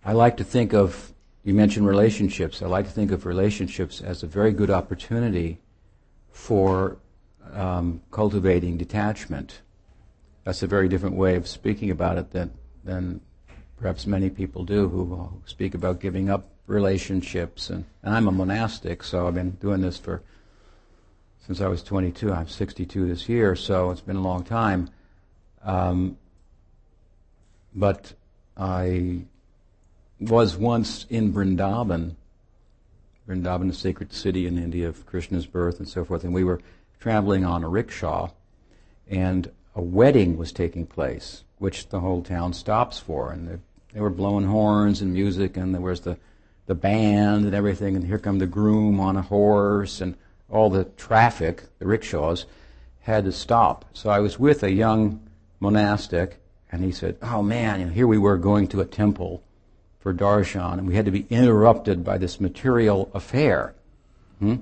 I 0.05 0.13
like 0.13 0.37
to 0.37 0.45
think 0.45 0.73
of, 0.73 1.13
you 1.43 1.55
mentioned 1.55 1.89
relationships, 1.89 2.63
I 2.63 2.67
like 2.67 2.87
to 2.87 2.93
think 2.93 3.11
of 3.11 3.27
relationships 3.27 4.01
as 4.01 4.23
a 4.23 4.27
very 4.29 4.53
good 4.53 4.71
opportunity 4.71 5.59
for 6.31 6.99
um, 7.53 8.03
cultivating 8.11 8.77
detachment. 8.77 9.61
That's 10.45 10.63
a 10.63 10.67
very 10.67 10.89
different 10.89 11.17
way 11.17 11.37
of 11.37 11.47
speaking 11.47 11.91
about 11.91 12.19
it 12.19 12.31
than, 12.31 12.53
than 12.85 13.21
perhaps 13.77 14.07
many 14.07 14.31
people 14.31 14.65
do 14.65 14.89
who 14.89 15.43
speak 15.47 15.75
about 15.75 16.01
giving 16.01 16.31
up 16.31 16.49
relationships. 16.67 17.71
And, 17.71 17.85
and 18.03 18.15
I'm 18.15 18.29
a 18.29 18.33
monastic, 18.33 19.03
so 19.03 19.27
I've 19.27 19.35
been 19.35 19.53
doing 19.53 19.81
this 19.81 19.99
for 19.99 20.23
since 21.47 21.61
I 21.61 21.69
was 21.69 21.83
22. 21.83 22.33
I'm 22.33 22.47
62 22.47 23.09
this 23.09 23.29
year, 23.29 23.57
so 23.57 23.91
it's 23.91 24.03
been 24.03 24.17
a 24.17 24.23
long 24.23 24.45
time. 24.45 24.91
Um, 25.63 26.19
but 27.75 28.13
I 28.57 29.23
was 30.21 30.57
once 30.57 31.07
in 31.09 31.33
Vrindavan. 31.33 32.17
Vrindavan, 33.27 33.71
a 33.71 33.73
sacred 33.73 34.13
city 34.13 34.47
in 34.47 34.59
India 34.59 34.89
of 34.89 35.07
Krishna's 35.07 35.47
birth 35.47 35.79
and 35.79 35.89
so 35.89 36.05
forth, 36.05 36.25
and 36.25 36.35
we 36.35 36.45
were 36.45 36.61
traveling 37.01 37.45
on 37.45 37.65
a 37.65 37.69
rickshaw, 37.69 38.31
and 39.09 39.51
a 39.75 39.81
wedding 39.81 40.37
was 40.37 40.53
taking 40.53 40.87
place, 40.87 41.45
which 41.59 41.89
the 41.89 42.01
whole 42.01 42.23
town 42.23 42.53
stops 42.53 42.99
for, 42.99 43.33
and 43.33 43.49
they, 43.49 43.59
they 43.95 44.01
were 44.01 44.11
blowing 44.11 44.47
horns 44.47 45.01
and 45.01 45.13
music, 45.13 45.57
and 45.57 45.75
there 45.75 45.81
was 45.81 46.01
the 46.01 46.17
the 46.67 46.75
band 46.75 47.47
and 47.47 47.55
everything, 47.55 47.97
and 47.97 48.05
here 48.05 48.19
come 48.19 48.39
the 48.39 48.47
groom 48.47 49.01
on 49.01 49.17
a 49.17 49.23
horse, 49.23 50.03
and 50.03 50.15
all 50.51 50.69
the 50.69 50.85
traffic, 50.85 51.63
the 51.79 51.87
rickshaws, 51.87 52.45
had 53.01 53.25
to 53.25 53.33
stop. 53.33 53.87
So 53.95 54.11
I 54.11 54.19
was 54.21 54.39
with 54.39 54.63
a 54.63 54.71
young 54.71 55.27
monastic 55.61 56.41
and 56.71 56.85
he 56.85 56.93
said, 56.93 57.17
"Oh 57.23 57.43
man, 57.43 57.93
here 57.93 58.07
we 58.07 58.19
were 58.19 58.37
going 58.37 58.69
to 58.69 58.81
a 58.81 58.85
temple 58.85 59.43
for 59.99 60.13
darshan, 60.13 60.75
and 60.75 60.87
we 60.87 60.95
had 60.95 61.07
to 61.07 61.11
be 61.11 61.27
interrupted 61.31 62.05
by 62.05 62.19
this 62.19 62.41
material 62.41 63.11
affair. 63.15 63.75
Hmm, 64.39 64.57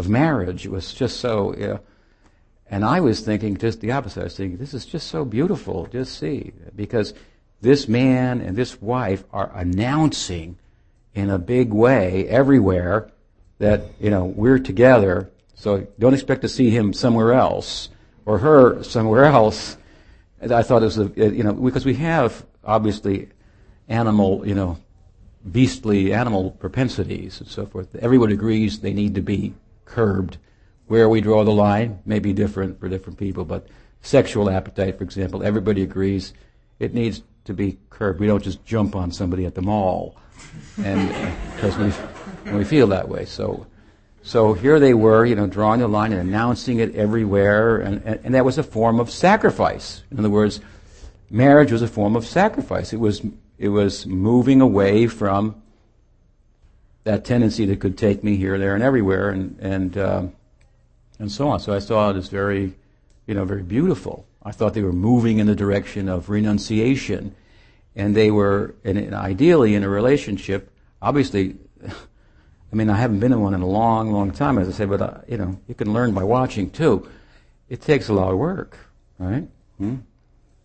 of 0.00 0.08
marriage. 0.08 0.66
Was 0.66 0.92
just 0.92 1.20
so." 1.20 1.50
Know, 1.50 1.80
and 2.70 2.84
I 2.84 3.00
was 3.00 3.20
thinking 3.20 3.56
just 3.56 3.80
the 3.80 3.92
opposite. 3.92 4.20
I 4.20 4.24
was 4.24 4.36
thinking, 4.36 4.58
this 4.58 4.74
is 4.74 4.86
just 4.86 5.08
so 5.08 5.24
beautiful. 5.24 5.86
Just 5.86 6.18
see, 6.18 6.52
because 6.74 7.14
this 7.60 7.88
man 7.88 8.40
and 8.40 8.56
this 8.56 8.80
wife 8.80 9.24
are 9.32 9.50
announcing 9.54 10.56
in 11.14 11.30
a 11.30 11.38
big 11.38 11.72
way 11.72 12.28
everywhere 12.28 13.10
that 13.58 13.82
you 14.00 14.10
know 14.10 14.24
we're 14.24 14.60
together. 14.60 15.30
So 15.54 15.86
don't 15.98 16.14
expect 16.14 16.42
to 16.42 16.48
see 16.48 16.70
him 16.70 16.92
somewhere 16.92 17.32
else 17.32 17.90
or 18.24 18.38
her 18.38 18.82
somewhere 18.82 19.24
else. 19.24 19.76
And 20.40 20.52
I 20.52 20.62
thought 20.62 20.82
it 20.82 20.86
was 20.86 20.98
a, 20.98 21.10
you 21.16 21.42
know 21.42 21.52
because 21.52 21.84
we 21.84 21.94
have 21.94 22.46
obviously 22.64 23.28
animal 23.88 24.46
you 24.46 24.54
know 24.54 24.78
beastly 25.50 26.14
animal 26.14 26.52
propensities 26.52 27.40
and 27.40 27.48
so 27.48 27.66
forth. 27.66 27.94
Everyone 27.96 28.30
agrees 28.30 28.78
they 28.78 28.92
need 28.92 29.16
to 29.16 29.22
be 29.22 29.54
curbed. 29.90 30.38
Where 30.86 31.08
we 31.08 31.20
draw 31.20 31.44
the 31.44 31.52
line 31.52 32.00
may 32.04 32.18
be 32.18 32.32
different 32.32 32.80
for 32.80 32.88
different 32.88 33.18
people, 33.18 33.44
but 33.44 33.68
sexual 34.02 34.50
appetite, 34.50 34.98
for 34.98 35.04
example, 35.04 35.42
everybody 35.42 35.82
agrees 35.82 36.32
it 36.78 36.94
needs 36.94 37.22
to 37.44 37.54
be 37.54 37.78
curbed. 37.90 38.18
We 38.18 38.26
don't 38.26 38.42
just 38.42 38.64
jump 38.64 38.96
on 38.96 39.12
somebody 39.12 39.44
at 39.44 39.54
the 39.54 39.62
mall, 39.62 40.16
and 40.82 41.08
because 41.54 41.76
we 41.78 42.52
we 42.52 42.64
feel 42.64 42.88
that 42.88 43.08
way. 43.08 43.24
So, 43.24 43.66
so 44.22 44.52
here 44.52 44.80
they 44.80 44.94
were, 44.94 45.24
you 45.24 45.36
know, 45.36 45.46
drawing 45.46 45.80
the 45.80 45.88
line 45.88 46.12
and 46.12 46.20
announcing 46.20 46.80
it 46.80 46.94
everywhere, 46.94 47.78
and, 47.78 48.02
and, 48.04 48.20
and 48.24 48.34
that 48.34 48.44
was 48.44 48.58
a 48.58 48.62
form 48.62 48.98
of 48.98 49.10
sacrifice. 49.10 50.02
In 50.10 50.18
other 50.18 50.30
words, 50.30 50.60
marriage 51.30 51.70
was 51.70 51.82
a 51.82 51.88
form 51.88 52.16
of 52.16 52.26
sacrifice. 52.26 52.92
It 52.92 53.00
was 53.00 53.22
it 53.58 53.68
was 53.68 54.06
moving 54.06 54.60
away 54.60 55.06
from 55.06 55.62
that 57.04 57.24
tendency 57.24 57.64
that 57.66 57.80
could 57.80 57.96
take 57.96 58.22
me 58.22 58.36
here, 58.36 58.58
there, 58.58 58.74
and 58.74 58.84
everywhere, 58.84 59.30
and 59.30 59.58
and 59.60 59.98
um, 59.98 60.32
and 61.18 61.30
so 61.30 61.48
on. 61.48 61.60
So 61.60 61.72
I 61.72 61.78
saw 61.78 62.10
it 62.10 62.16
as 62.16 62.28
very, 62.28 62.74
you 63.26 63.34
know, 63.34 63.44
very 63.44 63.62
beautiful. 63.62 64.26
I 64.42 64.52
thought 64.52 64.74
they 64.74 64.82
were 64.82 64.92
moving 64.92 65.38
in 65.38 65.46
the 65.46 65.54
direction 65.54 66.08
of 66.08 66.30
renunciation, 66.30 67.34
and 67.94 68.16
they 68.16 68.30
were, 68.30 68.74
and, 68.84 68.96
and 68.96 69.14
ideally 69.14 69.74
in 69.74 69.84
a 69.84 69.88
relationship. 69.88 70.70
Obviously, 71.02 71.56
I 72.72 72.76
mean, 72.76 72.88
I 72.88 72.96
haven't 72.96 73.20
been 73.20 73.32
in 73.32 73.40
one 73.40 73.52
in 73.52 73.60
a 73.60 73.66
long, 73.66 74.12
long 74.12 74.30
time, 74.30 74.58
as 74.58 74.68
I 74.68 74.72
said, 74.72 74.88
but 74.88 75.02
uh, 75.02 75.18
you 75.28 75.36
know, 75.36 75.60
you 75.68 75.74
can 75.74 75.92
learn 75.92 76.14
by 76.14 76.24
watching 76.24 76.70
too. 76.70 77.08
It 77.68 77.82
takes 77.82 78.08
a 78.08 78.12
lot 78.12 78.32
of 78.32 78.38
work, 78.38 78.78
right? 79.18 79.46
Hmm? 79.78 79.96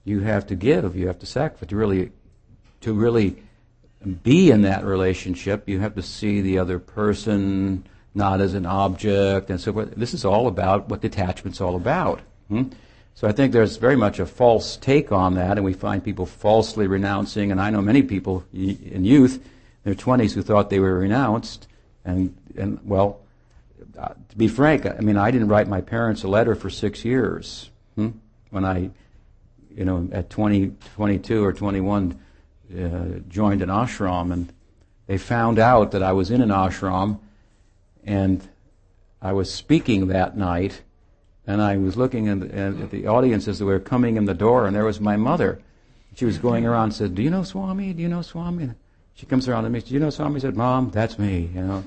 You 0.05 0.21
have 0.21 0.47
to 0.47 0.55
give, 0.55 0.95
you 0.95 1.07
have 1.07 1.19
to 1.19 1.25
sacrifice 1.25 1.69
to 1.69 1.75
really, 1.75 2.11
to 2.81 2.93
really 2.93 3.43
be 4.05 4.51
in 4.51 4.61
that 4.63 4.85
relationship. 4.85 5.67
You 5.67 5.79
have 5.79 5.95
to 5.95 6.01
see 6.01 6.41
the 6.41 6.59
other 6.59 6.79
person 6.79 7.85
not 8.13 8.39
as 8.39 8.53
an 8.53 8.65
object 8.65 9.49
and 9.49 9.59
so 9.59 9.73
forth. 9.73 9.93
This 9.95 10.13
is 10.13 10.23
all 10.23 10.47
about 10.47 10.89
what 10.89 11.01
detachment's 11.01 11.59
all 11.59 11.75
about. 11.75 12.21
Hmm? 12.47 12.63
So 13.15 13.27
I 13.27 13.31
think 13.31 13.53
there's 13.53 13.77
very 13.77 13.95
much 13.95 14.19
a 14.19 14.25
false 14.25 14.77
take 14.77 15.11
on 15.11 15.35
that, 15.35 15.57
and 15.57 15.63
we 15.63 15.73
find 15.73 16.03
people 16.03 16.25
falsely 16.25 16.87
renouncing. 16.87 17.51
And 17.51 17.61
I 17.61 17.69
know 17.69 17.81
many 17.81 18.03
people 18.03 18.43
in 18.53 19.05
youth, 19.05 19.35
in 19.35 19.93
their 19.93 19.95
20s, 19.95 20.33
who 20.33 20.41
thought 20.41 20.69
they 20.69 20.79
were 20.79 20.97
renounced. 20.97 21.67
And, 22.03 22.35
and 22.57 22.79
well, 22.83 23.21
uh, 23.97 24.09
to 24.29 24.37
be 24.37 24.47
frank, 24.47 24.85
I 24.85 24.99
mean, 24.99 25.17
I 25.17 25.31
didn't 25.31 25.47
write 25.47 25.67
my 25.67 25.81
parents 25.81 26.23
a 26.23 26.27
letter 26.27 26.55
for 26.55 26.69
six 26.69 27.05
years. 27.05 27.69
Hmm? 27.95 28.09
When 28.49 28.65
I, 28.65 28.89
you 29.73 29.85
know, 29.85 30.09
at 30.11 30.29
20, 30.29 30.73
22 30.95 31.43
or 31.43 31.53
21, 31.53 32.19
uh, 32.75 33.19
joined 33.27 33.61
an 33.61 33.69
ashram, 33.69 34.31
and 34.31 34.51
they 35.07 35.17
found 35.17 35.59
out 35.59 35.91
that 35.91 36.03
I 36.03 36.13
was 36.13 36.31
in 36.31 36.41
an 36.41 36.49
ashram 36.49 37.19
and 38.03 38.47
I 39.21 39.33
was 39.33 39.51
speaking 39.51 40.07
that 40.07 40.37
night, 40.37 40.81
and 41.47 41.61
I 41.61 41.77
was 41.77 41.97
looking 41.97 42.27
at, 42.27 42.51
at 42.51 42.91
the 42.91 43.07
audience 43.07 43.47
as 43.47 43.59
they 43.59 43.65
were 43.65 43.79
coming 43.79 44.17
in 44.17 44.25
the 44.25 44.33
door, 44.33 44.67
and 44.67 44.75
there 44.75 44.85
was 44.85 44.99
my 44.99 45.17
mother. 45.17 45.59
She 46.15 46.25
was 46.25 46.37
going 46.37 46.65
around 46.65 46.83
and 46.83 46.93
said, 46.93 47.15
Do 47.15 47.23
you 47.23 47.29
know 47.29 47.43
Swami? 47.43 47.91
Do 47.93 48.01
you 48.01 48.07
know 48.07 48.21
Swami? 48.21 48.69
She 49.15 49.25
comes 49.25 49.47
around 49.49 49.63
to 49.63 49.69
me, 49.69 49.81
Do 49.81 49.93
you 49.93 49.99
know 49.99 50.11
Swami? 50.11 50.35
I 50.35 50.39
said, 50.39 50.55
Mom, 50.55 50.91
that's 50.91 51.17
me, 51.17 51.49
you 51.53 51.61
know. 51.61 51.83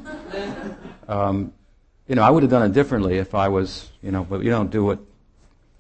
um, 1.09 1.53
you 2.09 2.15
know, 2.15 2.23
I 2.23 2.31
would 2.31 2.43
have 2.43 2.51
done 2.51 2.63
it 2.63 2.73
differently 2.73 3.19
if 3.19 3.35
I 3.35 3.49
was, 3.49 3.89
you 4.03 4.11
know, 4.11 4.25
but 4.25 4.43
you 4.43 4.51
don't 4.51 4.71
do 4.71 4.91
it 4.91 4.99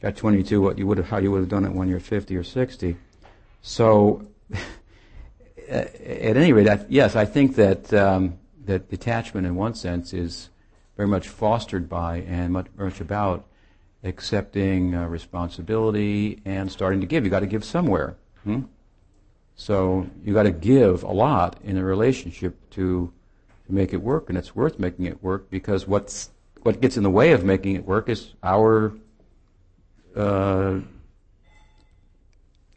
at 0.02 0.16
22 0.16 0.60
what 0.60 0.78
you 0.78 0.86
would 0.86 0.98
have, 0.98 1.08
how 1.08 1.18
you 1.18 1.32
would 1.32 1.40
have 1.40 1.48
done 1.48 1.64
it 1.64 1.72
when 1.72 1.88
you're 1.88 2.00
50 2.00 2.36
or 2.36 2.44
60. 2.44 2.96
So, 3.62 4.26
at 5.68 6.36
any 6.36 6.52
rate, 6.52 6.68
I, 6.68 6.84
yes, 6.88 7.16
I 7.16 7.24
think 7.24 7.56
that 7.56 7.92
um, 7.92 8.38
that 8.64 8.88
detachment, 8.88 9.46
in 9.46 9.54
one 9.54 9.74
sense, 9.74 10.12
is 10.12 10.50
very 10.96 11.08
much 11.08 11.28
fostered 11.28 11.88
by 11.88 12.18
and 12.18 12.52
much, 12.52 12.66
much 12.76 13.00
about 13.00 13.46
accepting 14.04 14.94
uh, 14.94 15.06
responsibility 15.06 16.40
and 16.44 16.70
starting 16.70 17.00
to 17.00 17.06
give. 17.06 17.24
You 17.24 17.30
got 17.30 17.40
to 17.40 17.46
give 17.46 17.64
somewhere. 17.64 18.16
Hmm? 18.44 18.62
So 19.56 20.08
you 20.24 20.34
got 20.34 20.44
to 20.44 20.52
give 20.52 21.02
a 21.02 21.12
lot 21.12 21.56
in 21.64 21.76
a 21.76 21.84
relationship 21.84 22.56
to, 22.70 23.12
to 23.66 23.72
make 23.72 23.92
it 23.92 23.98
work, 23.98 24.28
and 24.28 24.38
it's 24.38 24.54
worth 24.54 24.78
making 24.78 25.06
it 25.06 25.22
work 25.22 25.50
because 25.50 25.86
what's 25.86 26.30
what 26.62 26.80
gets 26.80 26.96
in 26.96 27.02
the 27.02 27.10
way 27.10 27.32
of 27.32 27.44
making 27.44 27.76
it 27.76 27.84
work 27.84 28.08
is 28.08 28.34
our 28.42 28.92
uh, 30.16 30.78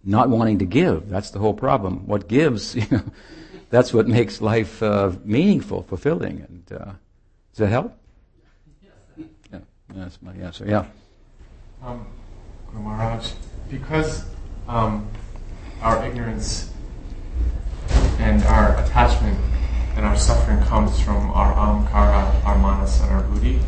not 0.03 0.29
wanting 0.29 0.59
to 0.59 0.65
give. 0.65 1.09
That's 1.09 1.31
the 1.31 1.39
whole 1.39 1.53
problem. 1.53 2.07
What 2.07 2.27
gives, 2.27 2.75
you 2.75 2.85
know, 2.91 3.03
that's 3.69 3.93
what 3.93 4.07
makes 4.07 4.41
life 4.41 4.81
uh, 4.83 5.11
meaningful, 5.23 5.83
fulfilling. 5.83 6.45
And 6.47 6.79
uh, 6.79 6.85
does 7.51 7.57
that 7.57 7.67
help? 7.67 7.97
Yes. 8.81 9.27
Yeah, 9.51 9.59
that's 9.89 10.21
my 10.21 10.33
answer. 10.33 10.65
Yeah. 10.65 10.85
Um, 11.83 12.05
Maharaj, 12.73 13.31
because 13.69 14.25
um, 14.67 15.07
our 15.81 16.05
ignorance 16.05 16.71
and 18.19 18.43
our 18.43 18.77
attachment 18.83 19.37
and 19.95 20.05
our 20.05 20.15
suffering 20.15 20.59
comes 20.63 20.99
from 21.01 21.31
our 21.31 21.53
ahamkara, 21.53 22.45
our 22.45 22.57
manas, 22.57 23.01
and 23.01 23.11
our 23.11 23.23
buddhi, 23.23 23.59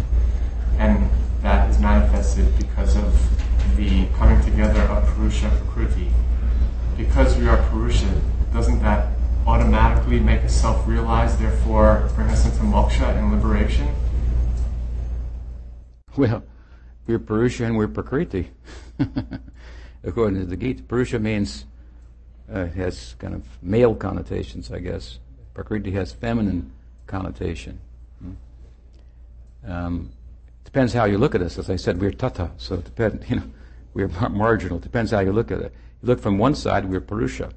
and 0.77 1.09
that 1.41 1.69
is 1.69 1.79
manifested 1.79 2.57
because 2.57 2.95
of 2.95 3.42
the 3.75 4.05
coming 4.17 4.41
together 4.43 4.81
of 4.81 5.05
Purusha 5.15 5.47
and 5.47 5.57
Prakriti. 5.59 6.11
Because 6.97 7.37
we 7.37 7.47
are 7.47 7.57
Purusha, 7.69 8.07
doesn't 8.53 8.81
that 8.81 9.13
automatically 9.45 10.19
make 10.19 10.43
us 10.43 10.53
self-realized, 10.53 11.39
therefore 11.39 12.09
bring 12.15 12.29
us 12.29 12.45
into 12.45 12.59
moksha 12.59 13.15
and 13.17 13.31
liberation? 13.31 13.87
Well, 16.15 16.43
we're 17.07 17.19
Purusha 17.19 17.65
and 17.65 17.77
we're 17.77 17.87
Prakriti. 17.87 18.51
According 20.03 20.39
to 20.39 20.45
the 20.45 20.57
Gita, 20.57 20.83
Purusha 20.83 21.19
means 21.19 21.65
uh, 22.51 22.65
has 22.67 23.15
kind 23.19 23.33
of 23.33 23.43
male 23.63 23.95
connotations, 23.95 24.71
I 24.71 24.79
guess. 24.79 25.19
Prakriti 25.53 25.91
has 25.91 26.11
feminine 26.11 26.71
connotation. 27.07 27.79
Hmm? 28.19 29.71
Um, 29.71 30.11
depends 30.73 30.91
how 30.91 31.05
you 31.05 31.19
look 31.19 31.35
at 31.35 31.41
us. 31.43 31.59
As 31.59 31.69
I 31.69 31.75
said, 31.75 32.01
we're 32.01 32.09
tatastha, 32.09 32.49
so 32.57 32.75
it 32.75 32.85
depends. 32.85 33.23
You 33.29 33.35
know, 33.35 33.49
we're 33.93 34.07
marginal. 34.29 34.79
Depends 34.79 35.11
how 35.11 35.19
you 35.19 35.31
look 35.31 35.51
at 35.51 35.59
it. 35.59 35.71
You 36.01 36.07
look 36.07 36.19
from 36.19 36.39
one 36.39 36.55
side, 36.55 36.89
we're 36.89 36.99
Purusha. 36.99 37.51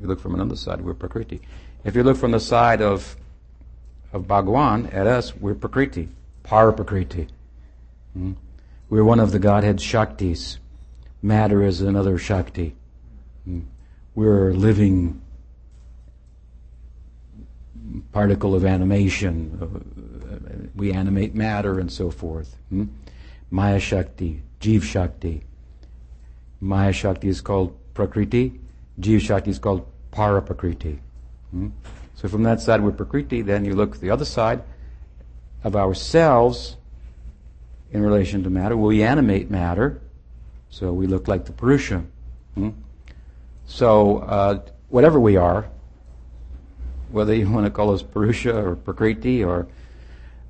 You 0.00 0.06
look 0.06 0.20
from 0.20 0.36
another 0.36 0.54
side, 0.54 0.80
we're 0.80 0.94
Prakriti. 0.94 1.40
If 1.82 1.96
you 1.96 2.04
look 2.04 2.16
from 2.16 2.30
the 2.30 2.38
side 2.38 2.80
of 2.80 3.16
of 4.12 4.28
Bhagwan, 4.28 4.86
at 4.86 5.08
us, 5.08 5.36
we're 5.36 5.54
Prakriti, 5.54 6.08
Para 6.44 6.72
Prakriti. 6.72 7.26
Hmm? 8.12 8.32
We're 8.88 9.04
one 9.04 9.18
of 9.18 9.32
the 9.32 9.40
Godhead 9.40 9.78
Shaktis. 9.78 10.58
Matter 11.22 11.62
is 11.64 11.80
another 11.80 12.18
Shakti. 12.18 12.76
Hmm? 13.44 13.62
We're 14.14 14.52
living 14.52 15.20
particle 18.12 18.54
of 18.54 18.64
animation. 18.64 20.70
We 20.74 20.92
animate 20.92 21.34
matter 21.34 21.78
and 21.78 21.90
so 21.90 22.10
forth. 22.10 22.56
Hmm? 22.68 22.86
Maya 23.50 23.80
Shakti, 23.80 24.42
Jeev 24.60 24.82
Shakti. 24.82 25.42
Maya 26.60 26.92
Shakti 26.92 27.28
is 27.28 27.40
called 27.40 27.76
Prakriti. 27.94 28.60
Jiva 29.00 29.20
Shakti 29.20 29.50
is 29.50 29.58
called 29.58 29.86
Paraprakriti. 30.12 30.98
Hmm? 31.50 31.68
So 32.14 32.28
from 32.28 32.42
that 32.42 32.60
side 32.60 32.82
we're 32.82 32.92
Prakriti, 32.92 33.42
then 33.42 33.64
you 33.64 33.74
look 33.74 33.94
at 33.94 34.00
the 34.00 34.10
other 34.10 34.24
side 34.24 34.62
of 35.64 35.74
ourselves 35.74 36.76
in 37.92 38.02
relation 38.02 38.44
to 38.44 38.50
matter. 38.50 38.76
We 38.76 39.02
animate 39.02 39.50
matter, 39.50 40.00
so 40.68 40.92
we 40.92 41.06
look 41.06 41.28
like 41.28 41.46
the 41.46 41.52
Purusha. 41.52 42.04
Hmm? 42.54 42.70
So 43.66 44.18
uh, 44.18 44.60
whatever 44.88 45.18
we 45.18 45.36
are, 45.36 45.68
whether 47.12 47.34
you 47.34 47.50
want 47.50 47.66
to 47.66 47.70
call 47.70 47.92
us 47.92 48.02
Purusha 48.02 48.56
or 48.56 48.76
Prakriti 48.76 49.44
or 49.44 49.66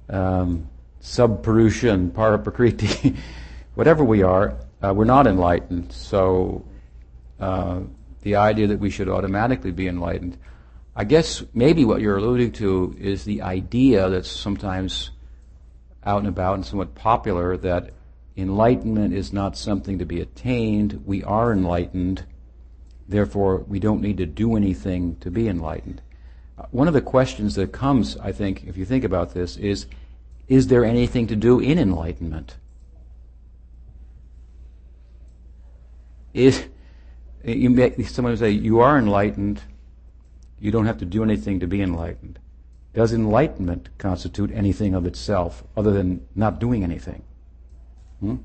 um, 0.08 0.68
sub-Purusha 1.00 1.90
and 1.90 2.12
Paraprakriti, 2.12 3.16
whatever 3.74 4.04
we 4.04 4.22
are, 4.22 4.56
uh, 4.82 4.92
we're 4.94 5.04
not 5.04 5.26
enlightened. 5.26 5.92
So 5.92 6.64
uh, 7.38 7.80
the 8.22 8.36
idea 8.36 8.66
that 8.68 8.78
we 8.78 8.90
should 8.90 9.08
automatically 9.08 9.70
be 9.70 9.88
enlightened. 9.88 10.36
I 10.94 11.04
guess 11.04 11.42
maybe 11.54 11.84
what 11.84 12.00
you're 12.00 12.18
alluding 12.18 12.52
to 12.52 12.94
is 12.98 13.24
the 13.24 13.42
idea 13.42 14.10
that's 14.10 14.30
sometimes 14.30 15.10
out 16.04 16.18
and 16.18 16.28
about 16.28 16.54
and 16.54 16.66
somewhat 16.66 16.94
popular 16.94 17.56
that 17.58 17.90
enlightenment 18.36 19.14
is 19.14 19.32
not 19.32 19.56
something 19.56 19.98
to 19.98 20.04
be 20.04 20.20
attained. 20.20 21.02
We 21.06 21.22
are 21.24 21.52
enlightened, 21.52 22.24
therefore, 23.08 23.58
we 23.58 23.78
don't 23.78 24.00
need 24.00 24.18
to 24.18 24.26
do 24.26 24.56
anything 24.56 25.16
to 25.16 25.30
be 25.30 25.48
enlightened. 25.48 26.02
One 26.70 26.88
of 26.88 26.94
the 26.94 27.00
questions 27.00 27.54
that 27.54 27.72
comes, 27.72 28.16
I 28.18 28.32
think, 28.32 28.64
if 28.64 28.76
you 28.76 28.84
think 28.84 29.04
about 29.04 29.34
this, 29.34 29.56
is 29.56 29.86
is 30.48 30.66
there 30.66 30.84
anything 30.84 31.28
to 31.28 31.36
do 31.36 31.60
in 31.60 31.78
enlightenment? 31.78 32.56
Is, 36.34 36.64
you 37.44 37.70
may, 37.70 38.02
someone 38.02 38.36
say, 38.36 38.50
You 38.50 38.80
are 38.80 38.98
enlightened, 38.98 39.62
you 40.58 40.72
don't 40.72 40.86
have 40.86 40.98
to 40.98 41.04
do 41.04 41.22
anything 41.22 41.60
to 41.60 41.68
be 41.68 41.80
enlightened. 41.80 42.40
Does 42.94 43.12
enlightenment 43.12 43.88
constitute 43.98 44.50
anything 44.52 44.94
of 44.94 45.06
itself 45.06 45.62
other 45.76 45.92
than 45.92 46.26
not 46.34 46.58
doing 46.58 46.82
anything? 46.82 47.22
Hmm? 48.18 48.36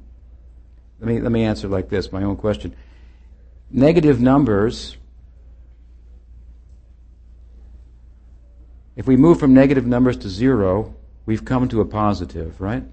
Let, 1.00 1.08
me, 1.08 1.22
let 1.22 1.32
me 1.32 1.44
answer 1.44 1.68
like 1.68 1.90
this 1.90 2.12
my 2.12 2.22
own 2.22 2.36
question. 2.36 2.76
Negative 3.72 4.22
numbers, 4.22 4.98
if 8.96 9.08
we 9.08 9.18
move 9.18 9.40
from 9.40 9.54
negative 9.54 9.86
numbers 9.86 10.18
to 10.18 10.30
zero, 10.30 10.96
we've 11.26 11.46
come 11.46 11.68
to 11.70 11.82
a 11.82 11.86
positive, 11.86 12.60
right? 12.62 12.84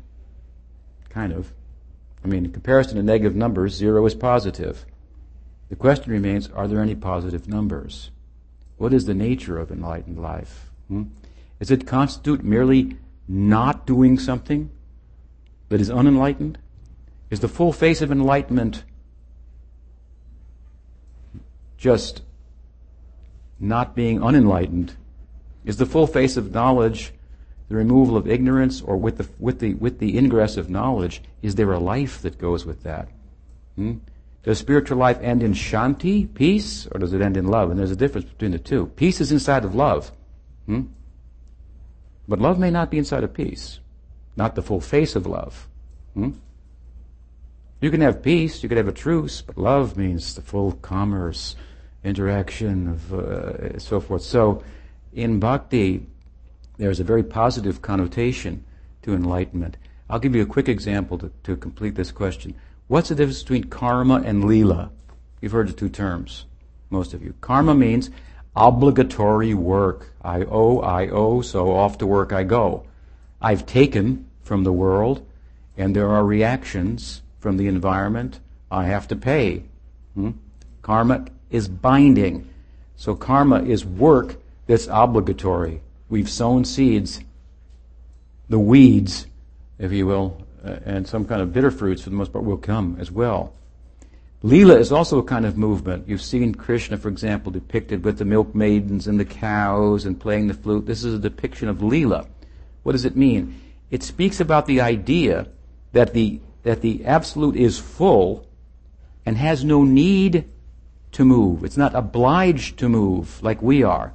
Kind 1.10 1.32
of. 1.32 1.52
I 2.24 2.28
mean, 2.28 2.44
in 2.44 2.52
comparison 2.52 2.96
to 2.96 3.02
negative 3.02 3.36
numbers, 3.36 3.74
zero 3.74 4.04
is 4.06 4.14
positive. 4.14 4.84
The 5.68 5.76
question 5.76 6.12
remains 6.12 6.48
are 6.50 6.68
there 6.68 6.80
any 6.80 6.94
positive 6.94 7.48
numbers? 7.48 8.10
What 8.76 8.92
is 8.92 9.06
the 9.06 9.14
nature 9.14 9.58
of 9.58 9.70
enlightened 9.70 10.20
life? 10.20 10.70
Hmm? 10.88 11.04
Does 11.58 11.70
it 11.70 11.86
constitute 11.86 12.42
merely 12.42 12.96
not 13.28 13.86
doing 13.86 14.18
something 14.18 14.70
that 15.68 15.80
is 15.80 15.90
unenlightened? 15.90 16.58
Is 17.30 17.40
the 17.40 17.48
full 17.48 17.72
face 17.72 18.02
of 18.02 18.10
enlightenment 18.10 18.84
just 21.78 22.22
not 23.58 23.94
being 23.94 24.22
unenlightened? 24.22 24.96
Is 25.64 25.76
the 25.76 25.86
full 25.86 26.06
face 26.06 26.36
of 26.36 26.52
knowledge 26.52 27.12
the 27.72 27.78
removal 27.78 28.18
of 28.18 28.28
ignorance, 28.28 28.82
or 28.82 28.98
with 28.98 29.16
the, 29.16 29.26
with 29.38 29.60
the, 29.60 29.72
with 29.72 29.98
the 29.98 30.18
ingress 30.18 30.58
of 30.58 30.68
knowledge, 30.68 31.22
is 31.40 31.54
there 31.54 31.72
a 31.72 31.78
life 31.78 32.20
that 32.20 32.36
goes 32.36 32.66
with 32.66 32.82
that? 32.82 33.08
Hmm? 33.76 33.94
Does 34.42 34.58
spiritual 34.58 34.98
life 34.98 35.18
end 35.22 35.42
in 35.42 35.54
shanti, 35.54 36.32
peace, 36.34 36.86
or 36.92 36.98
does 36.98 37.14
it 37.14 37.22
end 37.22 37.38
in 37.38 37.46
love? 37.46 37.70
And 37.70 37.80
there's 37.80 37.90
a 37.90 37.96
difference 37.96 38.28
between 38.28 38.50
the 38.50 38.58
two. 38.58 38.88
Peace 38.96 39.22
is 39.22 39.32
inside 39.32 39.64
of 39.64 39.74
love. 39.74 40.12
Hmm? 40.66 40.82
But 42.28 42.40
love 42.40 42.58
may 42.58 42.70
not 42.70 42.90
be 42.90 42.98
inside 42.98 43.24
of 43.24 43.32
peace, 43.32 43.80
not 44.36 44.54
the 44.54 44.62
full 44.62 44.82
face 44.82 45.16
of 45.16 45.26
love. 45.26 45.66
Hmm? 46.12 46.32
You 47.80 47.90
can 47.90 48.02
have 48.02 48.22
peace, 48.22 48.62
you 48.62 48.68
can 48.68 48.76
have 48.76 48.88
a 48.88 48.92
truce, 48.92 49.40
but 49.40 49.56
love 49.56 49.96
means 49.96 50.34
the 50.34 50.42
full 50.42 50.72
commerce, 50.72 51.56
interaction, 52.04 52.88
of 52.88 53.14
uh, 53.14 53.78
so 53.78 53.98
forth. 53.98 54.22
So, 54.22 54.62
in 55.12 55.38
bhakti, 55.38 56.06
there's 56.78 57.00
a 57.00 57.04
very 57.04 57.22
positive 57.22 57.82
connotation 57.82 58.64
to 59.02 59.14
enlightenment. 59.14 59.76
I'll 60.08 60.18
give 60.18 60.34
you 60.34 60.42
a 60.42 60.46
quick 60.46 60.68
example 60.68 61.18
to, 61.18 61.30
to 61.44 61.56
complete 61.56 61.94
this 61.94 62.10
question. 62.10 62.54
What's 62.88 63.08
the 63.08 63.14
difference 63.14 63.42
between 63.42 63.64
karma 63.64 64.22
and 64.24 64.44
lila? 64.44 64.90
You've 65.40 65.52
heard 65.52 65.68
the 65.68 65.72
two 65.72 65.88
terms, 65.88 66.44
most 66.90 67.14
of 67.14 67.22
you. 67.22 67.34
Karma 67.40 67.74
means 67.74 68.10
obligatory 68.54 69.54
work. 69.54 70.12
I 70.22 70.44
owe, 70.44 70.80
I 70.80 71.08
owe, 71.08 71.40
so 71.40 71.72
off 71.72 71.98
to 71.98 72.06
work 72.06 72.32
I 72.32 72.42
go. 72.44 72.84
I've 73.40 73.66
taken 73.66 74.26
from 74.42 74.64
the 74.64 74.72
world, 74.72 75.26
and 75.76 75.96
there 75.96 76.08
are 76.08 76.24
reactions 76.24 77.22
from 77.40 77.56
the 77.56 77.66
environment. 77.66 78.40
I 78.70 78.84
have 78.84 79.08
to 79.08 79.16
pay. 79.16 79.64
Hmm? 80.14 80.32
Karma 80.82 81.26
is 81.50 81.68
binding. 81.68 82.48
So 82.96 83.14
karma 83.14 83.62
is 83.62 83.84
work 83.84 84.36
that's 84.66 84.88
obligatory 84.90 85.80
we've 86.12 86.28
sown 86.28 86.62
seeds, 86.62 87.20
the 88.50 88.58
weeds, 88.58 89.26
if 89.78 89.90
you 89.92 90.06
will, 90.06 90.36
uh, 90.62 90.76
and 90.84 91.08
some 91.08 91.24
kind 91.24 91.40
of 91.40 91.54
bitter 91.54 91.70
fruits 91.70 92.02
for 92.02 92.10
the 92.10 92.16
most 92.16 92.34
part 92.34 92.44
will 92.44 92.58
come 92.58 92.96
as 93.00 93.10
well. 93.10 93.54
Leela 94.44 94.78
is 94.78 94.92
also 94.92 95.18
a 95.18 95.24
kind 95.24 95.46
of 95.46 95.56
movement. 95.56 96.06
You've 96.06 96.20
seen 96.20 96.54
Krishna, 96.54 96.98
for 96.98 97.08
example, 97.08 97.50
depicted 97.50 98.04
with 98.04 98.18
the 98.18 98.26
milk 98.26 98.54
maidens 98.54 99.06
and 99.08 99.18
the 99.18 99.24
cows 99.24 100.04
and 100.04 100.20
playing 100.20 100.48
the 100.48 100.54
flute. 100.54 100.84
This 100.84 101.02
is 101.02 101.14
a 101.14 101.18
depiction 101.18 101.68
of 101.68 101.78
Leela. 101.78 102.26
What 102.82 102.92
does 102.92 103.06
it 103.06 103.16
mean? 103.16 103.58
It 103.90 104.02
speaks 104.02 104.38
about 104.38 104.66
the 104.66 104.82
idea 104.82 105.48
that 105.92 106.12
the, 106.12 106.40
that 106.62 106.82
the 106.82 107.06
absolute 107.06 107.56
is 107.56 107.78
full 107.78 108.46
and 109.24 109.38
has 109.38 109.64
no 109.64 109.82
need 109.82 110.44
to 111.12 111.24
move. 111.24 111.64
It's 111.64 111.78
not 111.78 111.94
obliged 111.94 112.78
to 112.80 112.88
move 112.90 113.42
like 113.42 113.62
we 113.62 113.82
are. 113.82 114.12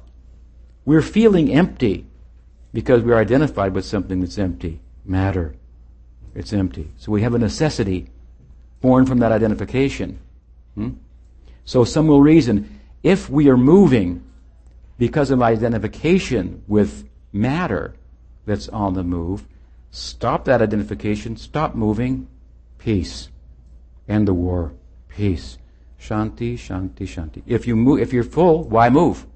We're 0.88 1.02
feeling 1.02 1.52
empty 1.52 2.06
because 2.72 3.02
we're 3.02 3.18
identified 3.18 3.74
with 3.74 3.84
something 3.84 4.20
that's 4.20 4.38
empty. 4.38 4.80
Matter. 5.04 5.54
It's 6.34 6.54
empty. 6.54 6.90
So 6.96 7.12
we 7.12 7.20
have 7.20 7.34
a 7.34 7.38
necessity 7.38 8.08
born 8.80 9.04
from 9.04 9.18
that 9.18 9.30
identification. 9.30 10.18
Hmm? 10.74 10.92
So 11.66 11.84
some 11.84 12.06
will 12.06 12.22
reason 12.22 12.80
if 13.02 13.28
we 13.28 13.50
are 13.50 13.56
moving 13.58 14.24
because 14.96 15.30
of 15.30 15.42
identification 15.42 16.62
with 16.66 17.06
matter 17.34 17.94
that's 18.46 18.70
on 18.70 18.94
the 18.94 19.04
move, 19.04 19.44
stop 19.90 20.46
that 20.46 20.62
identification, 20.62 21.36
stop 21.36 21.74
moving, 21.74 22.28
peace. 22.78 23.28
End 24.08 24.26
the 24.26 24.32
war, 24.32 24.72
peace. 25.08 25.58
Shanti, 26.00 26.54
shanti, 26.54 27.06
shanti. 27.06 27.42
If 27.46 27.66
you 27.66 27.76
move, 27.76 28.00
if 28.00 28.14
you're 28.14 28.24
full, 28.24 28.64
why 28.64 28.88
move? 28.88 29.26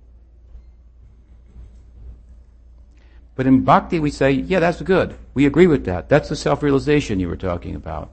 But 3.34 3.46
in 3.46 3.64
bhakti, 3.64 3.98
we 3.98 4.10
say, 4.10 4.32
yeah, 4.32 4.60
that's 4.60 4.82
good. 4.82 5.16
We 5.34 5.46
agree 5.46 5.66
with 5.66 5.84
that. 5.86 6.08
That's 6.08 6.28
the 6.28 6.36
self 6.36 6.62
realization 6.62 7.20
you 7.20 7.28
were 7.28 7.36
talking 7.36 7.74
about. 7.74 8.10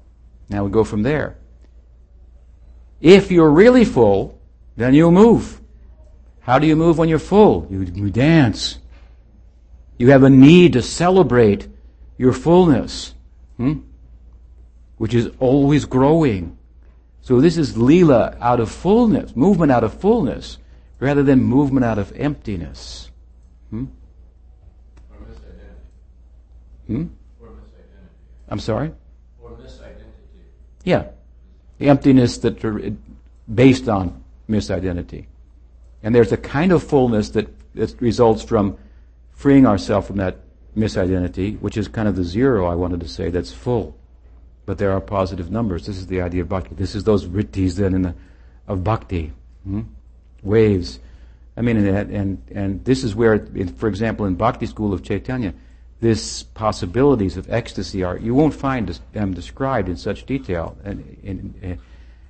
Now 0.49 0.63
we 0.63 0.71
go 0.71 0.83
from 0.83 1.03
there. 1.03 1.37
If 3.01 3.31
you're 3.31 3.49
really 3.49 3.85
full, 3.85 4.39
then 4.75 4.93
you'll 4.93 5.11
move. 5.11 5.59
How 6.39 6.59
do 6.59 6.67
you 6.67 6.75
move 6.75 6.97
when 6.97 7.09
you're 7.09 7.19
full? 7.19 7.67
You, 7.69 7.81
you 7.81 8.09
dance. 8.09 8.79
You 9.97 10.11
have 10.11 10.23
a 10.23 10.29
need 10.29 10.73
to 10.73 10.81
celebrate 10.81 11.67
your 12.17 12.33
fullness, 12.33 13.13
hmm? 13.57 13.79
which 14.97 15.13
is 15.13 15.29
always 15.39 15.85
growing. 15.85 16.57
So 17.21 17.41
this 17.41 17.57
is 17.57 17.77
lila 17.77 18.37
out 18.39 18.59
of 18.59 18.71
fullness, 18.71 19.35
movement 19.35 19.71
out 19.71 19.83
of 19.83 19.93
fullness, 19.93 20.57
rather 20.99 21.23
than 21.23 21.43
movement 21.43 21.85
out 21.85 21.97
of 21.99 22.11
emptiness. 22.15 23.11
Hmm? 23.69 23.85
Hmm? 26.89 27.05
Or 27.39 27.49
misidentity. 27.49 28.49
I'm 28.49 28.59
sorry? 28.59 28.91
Or 29.41 29.51
misidentity. 29.51 30.43
Yeah. 30.83 31.05
The 31.77 31.89
emptiness 31.89 32.39
that 32.39 32.65
are 32.65 32.81
based 33.53 33.87
on 33.87 34.23
misidentity. 34.49 35.27
And 36.01 36.15
there's 36.15 36.31
a 36.31 36.37
kind 36.37 36.71
of 36.71 36.81
fullness 36.83 37.29
that, 37.29 37.47
that 37.75 38.01
results 38.01 38.43
from 38.43 38.77
freeing 39.31 39.67
ourselves 39.67 40.07
from 40.07 40.17
that 40.17 40.37
misidentity, 40.75 41.59
which 41.59 41.77
is 41.77 41.87
kind 41.87 42.07
of 42.07 42.15
the 42.15 42.23
zero 42.23 42.65
I 42.65 42.73
wanted 42.75 43.01
to 43.01 43.07
say, 43.07 43.29
that's 43.29 43.51
full. 43.51 43.95
But 44.65 44.79
there 44.79 44.91
are 44.91 45.01
positive 45.01 45.51
numbers. 45.51 45.85
This 45.85 45.97
is 45.97 46.07
the 46.07 46.21
idea 46.21 46.41
of 46.41 46.49
bhakti. 46.49 46.75
This 46.75 46.95
is 46.95 47.03
those 47.03 47.25
vrittis 47.25 47.75
then 47.75 47.93
in 47.93 48.01
the, 48.01 48.15
of 48.67 48.83
bhakti. 48.83 49.31
Hmm? 49.63 49.81
Waves. 50.41 50.99
I 51.55 51.61
mean, 51.61 51.77
and, 51.77 52.11
and, 52.11 52.41
and 52.51 52.85
this 52.85 53.03
is 53.03 53.15
where, 53.15 53.45
for 53.77 53.89
example, 53.89 54.25
in 54.25 54.35
Bhakti 54.35 54.65
School 54.65 54.93
of 54.93 55.03
Chaitanya, 55.03 55.53
this 56.01 56.43
possibilities 56.43 57.35
of 57.37 57.51
ecstasy 57.51 58.03
are 58.03 58.17
you 58.17 58.33
won't 58.33 58.53
find 58.53 58.99
them 59.13 59.33
described 59.33 59.89
in 59.89 59.97
such 59.97 60.25
detail. 60.25 60.77
And, 60.83 61.79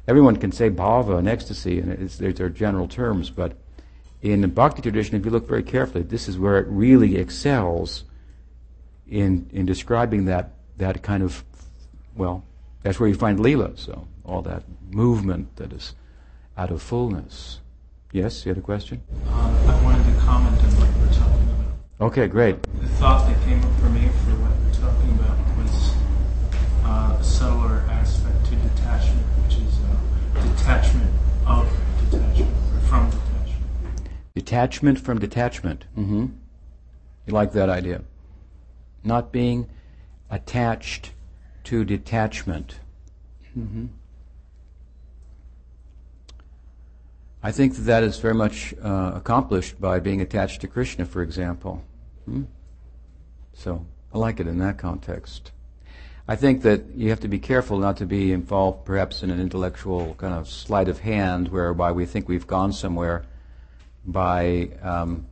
everyone 0.07 0.35
can 0.37 0.51
say 0.51 0.71
bhava 0.71 1.19
and 1.19 1.27
ecstasy, 1.27 1.79
and 1.79 2.09
they're 2.09 2.49
general 2.49 2.87
terms, 2.87 3.29
but 3.29 3.55
in 4.23 4.41
the 4.41 4.47
bhakti 4.47 4.81
tradition, 4.81 5.15
if 5.15 5.23
you 5.23 5.29
look 5.29 5.47
very 5.47 5.61
carefully, 5.61 6.03
this 6.03 6.27
is 6.27 6.37
where 6.37 6.57
it 6.57 6.67
really 6.67 7.15
excels 7.15 8.05
in 9.07 9.47
in 9.53 9.65
describing 9.65 10.25
that 10.25 10.53
that 10.77 11.03
kind 11.03 11.21
of 11.21 11.43
well, 12.15 12.43
that's 12.81 12.99
where 12.99 13.07
you 13.07 13.15
find 13.15 13.39
lila. 13.39 13.77
So 13.77 14.07
all 14.25 14.41
that 14.41 14.63
movement 14.89 15.55
that 15.57 15.71
is 15.71 15.93
out 16.57 16.71
of 16.71 16.81
fullness. 16.81 17.59
Yes, 18.11 18.45
you 18.45 18.49
had 18.49 18.57
a 18.57 18.61
question. 18.61 19.01
Uh, 19.27 19.29
I 19.29 19.83
wanted 19.83 20.03
to 20.11 20.19
comment 20.21 20.57
on 20.57 20.69
what 20.79 20.89
you 20.89 21.07
were 21.07 21.13
talking 21.13 21.49
Okay, 22.01 22.27
great. 22.29 22.63
The 22.63 22.87
thought 22.87 23.27
that 23.27 23.43
came 23.43 23.61
up 23.61 23.77
for 23.81 23.89
me 23.89 24.07
for 24.07 24.31
what 24.39 24.55
you're 24.63 24.89
talking 24.89 25.09
about 25.19 25.37
was 25.57 25.93
uh, 26.85 27.17
a 27.19 27.23
subtler 27.23 27.83
aspect 27.89 28.45
to 28.45 28.55
detachment, 28.55 29.27
which 29.43 29.57
is 29.57 29.79
uh, 29.83 30.55
detachment 30.55 31.11
of 31.45 31.69
detachment, 32.09 32.55
or 32.73 32.79
from 32.87 33.09
detachment. 33.09 34.09
detachment 34.33 34.99
from 35.01 35.19
detachment. 35.19 35.85
Mm-hmm. 35.97 36.27
You 37.25 37.33
like 37.33 37.51
that 37.51 37.67
idea? 37.67 38.03
Not 39.03 39.33
being 39.33 39.67
attached 40.29 41.11
to 41.65 41.83
detachment. 41.83 42.79
Mm-hmm. 43.57 43.87
I 47.43 47.51
think 47.51 47.75
that 47.75 47.81
that 47.81 48.03
is 48.03 48.19
very 48.19 48.35
much 48.35 48.73
uh, 48.81 49.11
accomplished 49.15 49.81
by 49.81 49.99
being 49.99 50.21
attached 50.21 50.61
to 50.61 50.67
Krishna, 50.67 51.05
for 51.05 51.21
example. 51.21 51.83
Hmm? 52.29 52.43
So 53.53 53.85
I 54.13 54.17
like 54.17 54.39
it 54.39 54.47
in 54.47 54.59
that 54.59 54.77
context. 54.77 55.51
I 56.27 56.35
think 56.35 56.61
that 56.61 56.95
you 56.95 57.09
have 57.09 57.21
to 57.21 57.27
be 57.27 57.39
careful 57.39 57.79
not 57.79 57.97
to 57.97 58.05
be 58.05 58.31
involved 58.31 58.85
perhaps 58.85 59.23
in 59.23 59.31
an 59.31 59.39
intellectual 59.39 60.13
kind 60.15 60.33
of 60.35 60.47
sleight 60.47 60.87
of 60.87 60.99
hand 60.99 61.47
whereby 61.47 61.91
we 61.91 62.05
think 62.05 62.27
we've 62.27 62.45
gone 62.45 62.71
somewhere 62.71 63.25
by 64.05 64.69
um, 64.83 65.25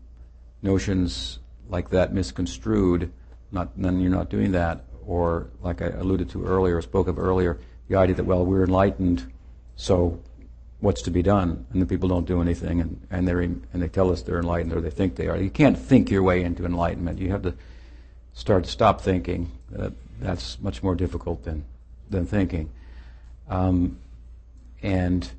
notions 0.64 1.38
like 1.70 1.92
that 1.92 2.14
misconstrued. 2.14 3.12
Not, 3.52 3.80
then 3.80 4.00
you're 4.02 4.10
not 4.12 4.32
doing 4.32 4.54
that. 4.54 4.86
Or, 5.06 5.50
like 5.62 5.84
I 5.84 5.90
alluded 5.90 6.32
to 6.32 6.44
earlier, 6.46 6.82
spoke 6.82 7.08
of 7.08 7.20
earlier, 7.20 7.60
the 7.88 7.96
idea 7.96 8.16
that, 8.16 8.26
well, 8.26 8.46
we're 8.46 8.64
enlightened, 8.64 9.32
so 9.76 10.20
what's 10.80 11.02
to 11.04 11.12
be 11.12 11.22
done? 11.22 11.66
And 11.72 11.82
the 11.82 11.86
people 11.86 12.10
don't 12.10 12.28
do 12.28 12.42
anything, 12.42 12.82
and, 12.82 13.06
and, 13.10 13.28
they're, 13.28 13.42
and 13.42 13.66
they 13.74 13.88
tell 13.88 14.12
us 14.12 14.22
they're 14.22 14.40
enlightened, 14.40 14.74
or 14.74 14.82
they 14.82 14.90
think 14.90 15.16
they 15.16 15.28
are. 15.28 15.38
You 15.38 15.50
can't 15.50 15.78
think 15.78 16.10
your 16.10 16.24
way 16.24 16.44
into 16.44 16.66
enlightenment. 16.66 17.20
You 17.20 17.32
have 17.32 17.44
to 17.44 17.56
start 18.34 18.68
stop 18.68 19.02
thinking. 19.02 19.52
Uh, 19.78 19.90
that's 20.20 20.60
much 20.62 20.84
more 20.84 20.96
difficult 20.96 21.44
than, 21.44 21.66
than 22.10 22.26
thinking. 22.26 22.70
Um, 23.50 23.98
and 24.82 25.30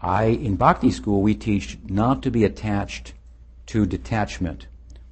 I, 0.00 0.24
in 0.24 0.56
Bhakti 0.56 0.90
school, 0.90 1.22
we 1.22 1.34
teach 1.34 1.78
not 1.86 2.22
to 2.22 2.30
be 2.30 2.44
attached 2.44 3.12
to 3.66 3.86
detachment. 3.86 4.66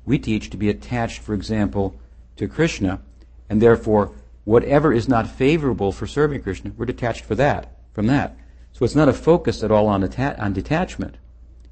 We 0.04 0.18
teach 0.18 0.50
to 0.50 0.56
be 0.56 0.70
attached, 0.70 1.20
for 1.20 1.34
example, 1.34 1.94
to 2.36 2.48
Krishna, 2.48 3.00
and 3.48 3.60
therefore, 3.60 4.12
whatever 4.44 4.92
is 4.92 5.08
not 5.08 5.28
favorable 5.28 5.92
for 5.92 6.06
serving 6.06 6.42
Krishna, 6.42 6.72
we're 6.76 6.86
detached 6.86 7.24
for 7.24 7.34
that, 7.34 7.76
from 7.92 8.06
that. 8.06 8.36
So 8.78 8.84
it's 8.84 8.94
not 8.94 9.08
a 9.08 9.12
focus 9.12 9.64
at 9.64 9.72
all 9.72 9.88
on, 9.88 10.04
atta- 10.04 10.40
on 10.40 10.52
detachment. 10.52 11.16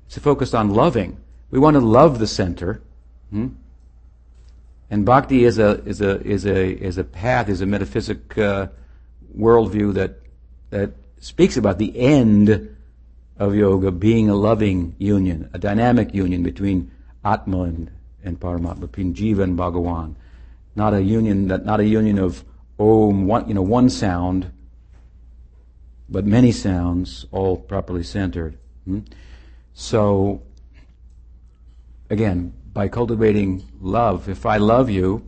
It's 0.06 0.16
a 0.16 0.20
focus 0.20 0.54
on 0.54 0.70
loving. 0.70 1.18
We 1.52 1.60
want 1.60 1.74
to 1.74 1.80
love 1.80 2.18
the 2.18 2.26
center. 2.26 2.82
Hmm? 3.30 3.50
And 4.90 5.06
bhakti 5.06 5.44
is 5.44 5.60
a 5.60 5.84
is 5.84 6.00
a 6.00 6.20
is 6.22 6.46
a 6.46 6.66
is 6.82 6.98
a 6.98 7.04
path, 7.04 7.48
is 7.48 7.60
a 7.60 7.66
metaphysic 7.66 8.36
uh, 8.36 8.66
worldview 9.38 9.94
that 9.94 10.18
that 10.70 10.94
speaks 11.20 11.56
about 11.56 11.78
the 11.78 11.96
end 11.96 12.76
of 13.38 13.54
yoga 13.54 13.92
being 13.92 14.28
a 14.28 14.34
loving 14.34 14.96
union, 14.98 15.48
a 15.52 15.58
dynamic 15.60 16.12
union 16.12 16.42
between 16.42 16.90
Atma 17.24 17.62
and, 17.62 17.90
and 18.24 18.40
Paramatma, 18.40 18.80
between 18.80 19.14
Jiva 19.14 19.44
and 19.44 19.56
Bhagawan. 19.56 20.16
Not 20.74 20.92
a 20.92 21.02
union 21.02 21.46
that 21.48 21.64
not 21.64 21.78
a 21.78 21.86
union 21.86 22.18
of 22.18 22.44
Om, 22.80 23.28
one 23.28 23.46
you 23.46 23.54
know, 23.54 23.62
one 23.62 23.90
sound, 23.90 24.50
but 26.08 26.24
many 26.24 26.52
sounds, 26.52 27.26
all 27.32 27.56
properly 27.56 28.02
centered. 28.02 28.58
Hmm? 28.84 29.00
So 29.74 30.42
again, 32.10 32.52
by 32.72 32.88
cultivating 32.88 33.64
love. 33.80 34.28
If 34.28 34.46
I 34.46 34.58
love 34.58 34.90
you, 34.90 35.24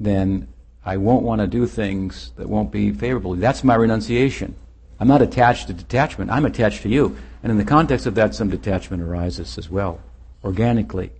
then 0.00 0.48
I 0.84 0.96
won't 0.96 1.22
want 1.22 1.40
to 1.40 1.46
do 1.46 1.66
things 1.66 2.32
that 2.36 2.48
won't 2.48 2.72
be 2.72 2.90
favorable. 2.92 3.34
That's 3.34 3.62
my 3.62 3.74
renunciation. 3.74 4.54
I'm 4.98 5.08
not 5.08 5.22
attached 5.22 5.66
to 5.66 5.72
detachment. 5.72 6.30
I'm 6.30 6.46
attached 6.46 6.82
to 6.82 6.88
you. 6.88 7.16
And 7.42 7.50
in 7.50 7.58
the 7.58 7.64
context 7.64 8.06
of 8.06 8.14
that, 8.14 8.34
some 8.34 8.50
detachment 8.50 9.02
arises 9.02 9.58
as 9.58 9.68
well, 9.68 10.00
organically. 10.44 11.12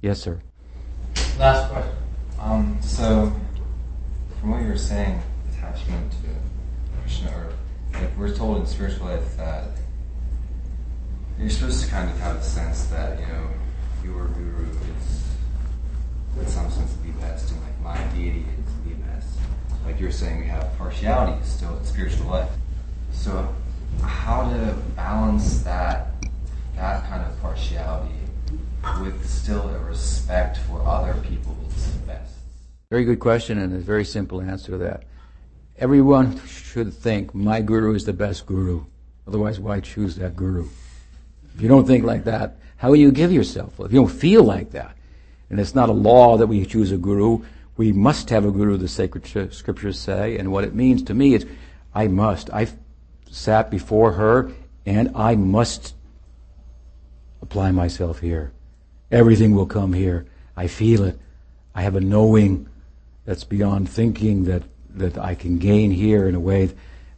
Yes, 0.00 0.20
sir. 0.20 0.40
Last 1.38 1.70
question. 1.70 1.94
Um, 2.40 2.78
so, 2.80 3.32
from 4.40 4.50
what 4.50 4.62
you 4.62 4.68
were 4.68 4.78
saying, 4.78 5.20
attachment 5.52 6.12
to 6.12 7.00
Krishna, 7.02 7.30
or 7.36 7.47
we're 8.18 8.34
told 8.34 8.58
in 8.58 8.66
spiritual 8.66 9.06
life 9.06 9.36
that 9.36 9.68
you're 11.38 11.48
supposed 11.48 11.84
to 11.84 11.90
kind 11.90 12.10
of 12.10 12.18
have 12.18 12.36
a 12.36 12.42
sense 12.42 12.86
that 12.86 13.18
you 13.20 13.26
know 13.26 13.48
your 14.02 14.26
guru 14.28 14.66
is, 14.66 15.24
in 16.36 16.46
some 16.46 16.68
sense, 16.70 16.94
the 17.04 17.12
best, 17.20 17.52
and 17.52 17.60
like 17.62 17.80
my 17.80 18.14
deity 18.14 18.40
is 18.40 18.90
the 18.90 18.94
best. 19.04 19.28
Like 19.84 20.00
you're 20.00 20.10
saying, 20.10 20.40
we 20.40 20.46
have 20.46 20.76
partiality 20.76 21.40
still 21.44 21.76
in 21.76 21.84
spiritual 21.84 22.26
life. 22.26 22.50
So, 23.12 23.54
how 24.02 24.50
to 24.50 24.74
balance 24.96 25.62
that 25.62 26.08
that 26.74 27.08
kind 27.08 27.24
of 27.24 27.40
partiality 27.40 28.14
with 29.00 29.28
still 29.28 29.68
a 29.68 29.78
respect 29.78 30.58
for 30.58 30.84
other 30.84 31.14
people's 31.22 31.86
best? 32.06 32.34
Very 32.90 33.04
good 33.04 33.20
question, 33.20 33.58
and 33.58 33.72
a 33.72 33.78
very 33.78 34.04
simple 34.04 34.40
answer 34.40 34.72
to 34.72 34.78
that. 34.78 35.04
Everyone 35.78 36.40
should 36.46 36.92
think 36.92 37.34
my 37.34 37.60
guru 37.60 37.94
is 37.94 38.04
the 38.04 38.12
best 38.12 38.46
guru. 38.46 38.84
Otherwise, 39.26 39.60
why 39.60 39.80
choose 39.80 40.16
that 40.16 40.34
guru? 40.34 40.68
If 41.54 41.60
you 41.60 41.68
don't 41.68 41.86
think 41.86 42.04
like 42.04 42.24
that, 42.24 42.56
how 42.78 42.88
will 42.88 42.96
you 42.96 43.12
give 43.12 43.32
yourself? 43.32 43.78
If 43.78 43.92
you 43.92 44.00
don't 44.00 44.10
feel 44.10 44.42
like 44.42 44.72
that, 44.72 44.96
and 45.50 45.60
it's 45.60 45.74
not 45.74 45.88
a 45.88 45.92
law 45.92 46.36
that 46.36 46.46
we 46.46 46.64
choose 46.66 46.90
a 46.92 46.96
guru, 46.96 47.44
we 47.76 47.92
must 47.92 48.30
have 48.30 48.44
a 48.44 48.50
guru, 48.50 48.76
the 48.76 48.88
sacred 48.88 49.24
scriptures 49.52 49.98
say, 49.98 50.36
and 50.36 50.50
what 50.50 50.64
it 50.64 50.74
means 50.74 51.02
to 51.04 51.14
me 51.14 51.34
is, 51.34 51.46
I 51.94 52.08
must. 52.08 52.50
I've 52.52 52.76
sat 53.30 53.70
before 53.70 54.12
her, 54.12 54.50
and 54.84 55.12
I 55.14 55.36
must 55.36 55.94
apply 57.40 57.70
myself 57.70 58.18
here. 58.18 58.52
Everything 59.12 59.54
will 59.54 59.66
come 59.66 59.92
here. 59.92 60.26
I 60.56 60.66
feel 60.66 61.04
it. 61.04 61.18
I 61.74 61.82
have 61.82 61.94
a 61.94 62.00
knowing 62.00 62.68
that's 63.24 63.44
beyond 63.44 63.88
thinking 63.88 64.44
that, 64.44 64.64
that 64.98 65.18
I 65.18 65.34
can 65.34 65.58
gain 65.58 65.90
here 65.90 66.28
in 66.28 66.34
a 66.34 66.40
way. 66.40 66.70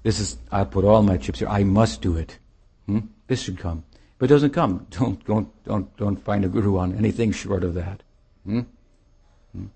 This 0.02 0.20
is, 0.20 0.36
I 0.51 0.65
put 0.65 0.85
all 0.85 1.02
my 1.02 1.16
chips 1.16 1.40
here. 1.40 1.48
I 1.48 1.65
must 1.65 2.01
do 2.01 2.16
it. 2.16 2.39
Hmm? 2.86 3.01
This 3.27 3.43
should 3.43 3.59
come. 3.59 3.85
But 4.19 4.31
it 4.31 4.35
doesn't 4.35 4.51
come, 4.51 4.86
don't, 4.90 5.24
don't, 5.24 5.65
don't, 5.65 5.97
don't 5.97 6.16
find 6.16 6.44
a 6.44 6.48
guru 6.48 6.78
on 6.78 6.97
anything 6.97 7.32
short 7.32 7.65
of 7.65 7.74
that. 7.74 8.02
Hmm? 8.44 8.61
Hmm? 9.52 9.66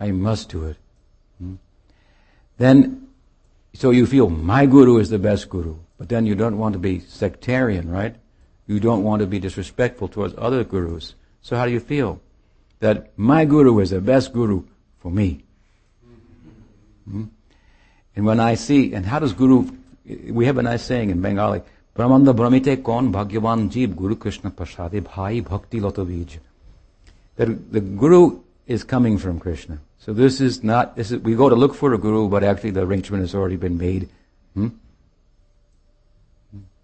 I 0.00 0.10
must 0.10 0.48
do 0.48 0.64
it. 0.64 0.76
Hmm? 1.38 1.54
Then, 2.56 3.08
so 3.74 3.90
you 3.90 4.06
feel 4.06 4.30
my 4.30 4.66
guru 4.66 4.98
is 4.98 5.10
the 5.10 5.18
best 5.18 5.48
guru, 5.48 5.76
but 5.98 6.08
then 6.08 6.26
you 6.26 6.34
don't 6.34 6.58
want 6.58 6.72
to 6.74 6.78
be 6.78 7.00
sectarian, 7.00 7.90
right? 7.90 8.16
You 8.66 8.80
don't 8.80 9.02
want 9.02 9.20
to 9.20 9.26
be 9.26 9.38
disrespectful 9.38 10.08
towards 10.08 10.34
other 10.38 10.64
gurus. 10.64 11.14
So 11.42 11.56
how 11.56 11.66
do 11.66 11.72
you 11.72 11.80
feel? 11.80 12.20
That 12.80 13.16
my 13.18 13.44
guru 13.44 13.80
is 13.80 13.90
the 13.90 14.00
best 14.00 14.32
guru 14.32 14.64
for 14.98 15.10
me. 15.10 15.43
Hmm? 17.08 17.24
And 18.16 18.24
when 18.24 18.40
I 18.40 18.54
see, 18.54 18.94
and 18.94 19.04
how 19.04 19.18
does 19.18 19.32
guru, 19.32 19.70
we 20.28 20.46
have 20.46 20.58
a 20.58 20.62
nice 20.62 20.82
saying 20.82 21.10
in 21.10 21.20
Bengali, 21.20 21.62
Brahmanda 21.94 22.32
Bhramite 22.32 22.82
Kon 22.82 23.12
Bhagyavan 23.12 23.70
Jeev 23.70 23.96
Guru 23.96 24.16
Krishna 24.16 24.50
Prasade 24.50 25.02
Bhai 25.04 25.40
Bhakti 25.40 25.80
Loto 25.80 26.04
Bij. 26.04 26.38
That 27.36 27.72
the 27.72 27.80
Guru 27.80 28.40
is 28.66 28.84
coming 28.84 29.18
from 29.18 29.38
Krishna. 29.38 29.78
So 29.98 30.12
this 30.12 30.40
is 30.40 30.62
not, 30.62 30.96
this 30.96 31.10
is, 31.10 31.20
we 31.20 31.34
go 31.34 31.48
to 31.48 31.54
look 31.54 31.74
for 31.74 31.94
a 31.94 31.98
Guru, 31.98 32.28
but 32.28 32.44
actually 32.44 32.70
the 32.70 32.82
arrangement 32.82 33.22
has 33.22 33.34
already 33.34 33.56
been 33.56 33.78
made. 33.78 34.08
Hmm? 34.54 34.68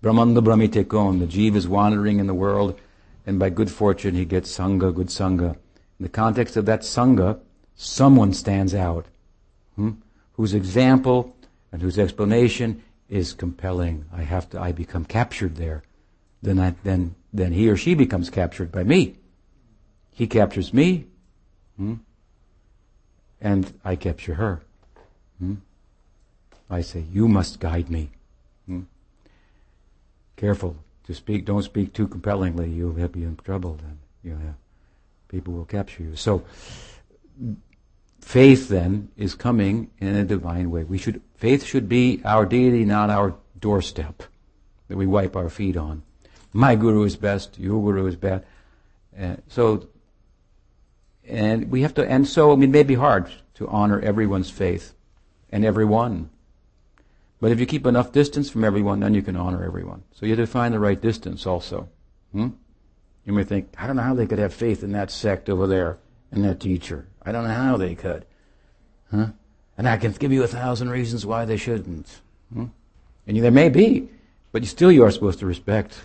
Brahmanda 0.03 0.41
Bhramite 0.41 0.89
Kon, 0.89 1.19
the 1.19 1.27
Jeev 1.27 1.57
is 1.57 1.69
wandering 1.69 2.19
in 2.19 2.27
the 2.27 2.35
world, 2.35 2.79
and 3.27 3.39
by 3.39 3.51
good 3.51 3.71
fortune 3.71 4.15
he 4.15 4.25
gets 4.25 4.57
Sangha, 4.57 4.95
good 4.95 5.09
Sangha. 5.09 5.51
In 5.51 6.05
the 6.05 6.09
context 6.09 6.57
of 6.57 6.67
that 6.67 6.81
Sangha, 6.81 7.39
someone 7.77 8.33
stands 8.33 8.75
out, 8.75 9.07
hmm? 9.77 9.91
Whose 10.41 10.55
example 10.55 11.37
and 11.71 11.83
whose 11.83 11.99
explanation 11.99 12.83
is 13.11 13.35
compelling. 13.35 14.07
I 14.11 14.23
have 14.23 14.49
to, 14.49 14.59
I 14.59 14.73
become 14.73 15.05
captured 15.05 15.57
there. 15.57 15.83
Then 16.41 16.59
I, 16.59 16.75
then, 16.83 17.15
then 17.31 17.53
he 17.53 17.69
or 17.69 17.77
she 17.77 17.95
becomes 17.95 18.31
captured 18.31 18.73
by 18.73 18.83
me. 18.83 19.19
He 20.13 20.27
captures 20.27 20.73
me, 20.73 21.05
hmm? 21.77 21.97
and 23.43 23.71
I 23.85 23.97
capture 23.97 24.33
her. 24.33 24.63
Hmm? 25.41 25.57
I 26.71 26.81
say, 26.81 27.05
you 27.13 27.29
must 27.29 27.61
guide 27.61 27.91
me. 27.91 28.09
Hmm? 28.65 28.85
Careful 30.37 30.75
to 31.07 31.13
speak, 31.13 31.45
don't 31.45 31.65
speak 31.65 31.93
too 31.93 32.09
compellingly, 32.09 32.71
you'll 32.71 32.95
be 32.95 33.25
in 33.25 33.37
trouble 33.45 33.79
then. 33.83 33.99
You 34.25 34.39
know, 34.43 34.55
people 35.29 35.53
will 35.53 35.67
capture 35.67 36.03
you. 36.03 36.17
So, 36.17 36.45
faith 38.31 38.69
then 38.69 39.09
is 39.17 39.35
coming 39.35 39.91
in 39.99 40.15
a 40.15 40.23
divine 40.23 40.71
way. 40.71 40.85
We 40.85 40.99
should 40.99 41.21
faith 41.35 41.65
should 41.65 41.89
be 41.89 42.23
our 42.25 42.47
deity, 42.47 42.85
not 42.85 43.11
our 43.11 43.35
doorstep 43.59 44.23
that 44.87 44.97
we 44.97 45.05
wipe 45.05 45.35
our 45.35 45.51
feet 45.51 45.77
on. 45.77 46.05
My 46.53 46.77
guru 46.77 47.03
is 47.03 47.17
best. 47.17 47.59
Your 47.59 47.83
guru 47.83 48.07
is 48.07 48.15
bad. 48.15 48.45
Uh, 49.21 49.37
so, 49.49 49.89
and 51.27 51.73
we 51.73 51.83
have 51.83 51.95
to. 51.95 52.09
And 52.09 52.27
so, 52.27 52.53
I 52.53 52.55
mean, 52.55 52.71
it 52.71 52.73
may 52.73 52.85
be 52.85 52.95
hard 52.95 53.33
to 53.55 53.67
honor 53.67 53.99
everyone's 53.99 54.51
faith 54.51 54.95
and 55.51 55.65
everyone. 55.65 56.31
But 57.41 57.51
if 57.51 57.59
you 57.59 57.67
keep 57.67 57.85
enough 57.85 58.13
distance 58.13 58.49
from 58.49 58.63
everyone, 58.63 59.01
then 59.01 59.13
you 59.13 59.23
can 59.23 59.35
honor 59.35 59.65
everyone. 59.65 60.05
So 60.15 60.25
you 60.25 60.37
have 60.37 60.47
to 60.47 60.47
find 60.47 60.73
the 60.73 60.79
right 60.79 61.01
distance 61.01 61.47
also. 61.47 61.89
Hmm? 62.31 62.51
You 63.25 63.33
may 63.33 63.43
think, 63.43 63.75
I 63.77 63.89
don't 63.89 63.97
know 63.97 64.03
how 64.03 64.15
they 64.15 64.27
could 64.27 64.39
have 64.39 64.55
faith 64.55 64.85
in 64.85 64.93
that 64.93 65.11
sect 65.11 65.51
over 65.51 65.67
there 65.67 65.99
and 66.33 66.45
that 66.45 66.61
teacher. 66.61 67.07
I 67.23 67.33
don't 67.33 67.45
know 67.45 67.55
how 67.55 67.77
they 67.77 67.95
could. 67.95 68.25
Huh? 69.11 69.29
And 69.77 69.89
I 69.89 69.97
can 69.97 70.13
give 70.13 70.33
you 70.33 70.43
a 70.43 70.49
thousand 70.49 70.91
reasons 70.91 71.27
why 71.27 71.45
they 71.45 71.57
shouldn't. 71.57 72.21
Hmm? 72.53 72.67
And 73.27 73.43
there 73.43 73.51
may 73.51 73.69
be, 73.69 74.09
but 74.53 74.63
you 74.63 74.69
still 74.69 74.93
you 74.93 75.05
are 75.05 75.11
supposed 75.11 75.39
to 75.41 75.47
respect 75.47 76.03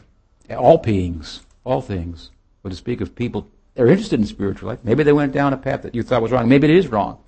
all 0.49 0.77
beings, 0.77 1.41
all 1.63 1.81
things. 1.81 2.31
But 2.63 2.69
to 2.69 2.75
speak 2.75 3.01
of 3.01 3.15
people 3.15 3.47
they're 3.75 3.87
interested 3.87 4.19
in 4.19 4.25
spiritual 4.25 4.69
life, 4.69 4.79
maybe 4.83 5.03
they 5.03 5.11
went 5.11 5.33
down 5.33 5.51
a 5.51 5.57
path 5.57 5.81
that 5.81 5.93
you 5.93 6.01
thought 6.01 6.21
was 6.21 6.31
wrong. 6.31 6.47
Maybe 6.47 6.69
it 6.69 6.77
is 6.77 6.87
wrong. 6.87 7.19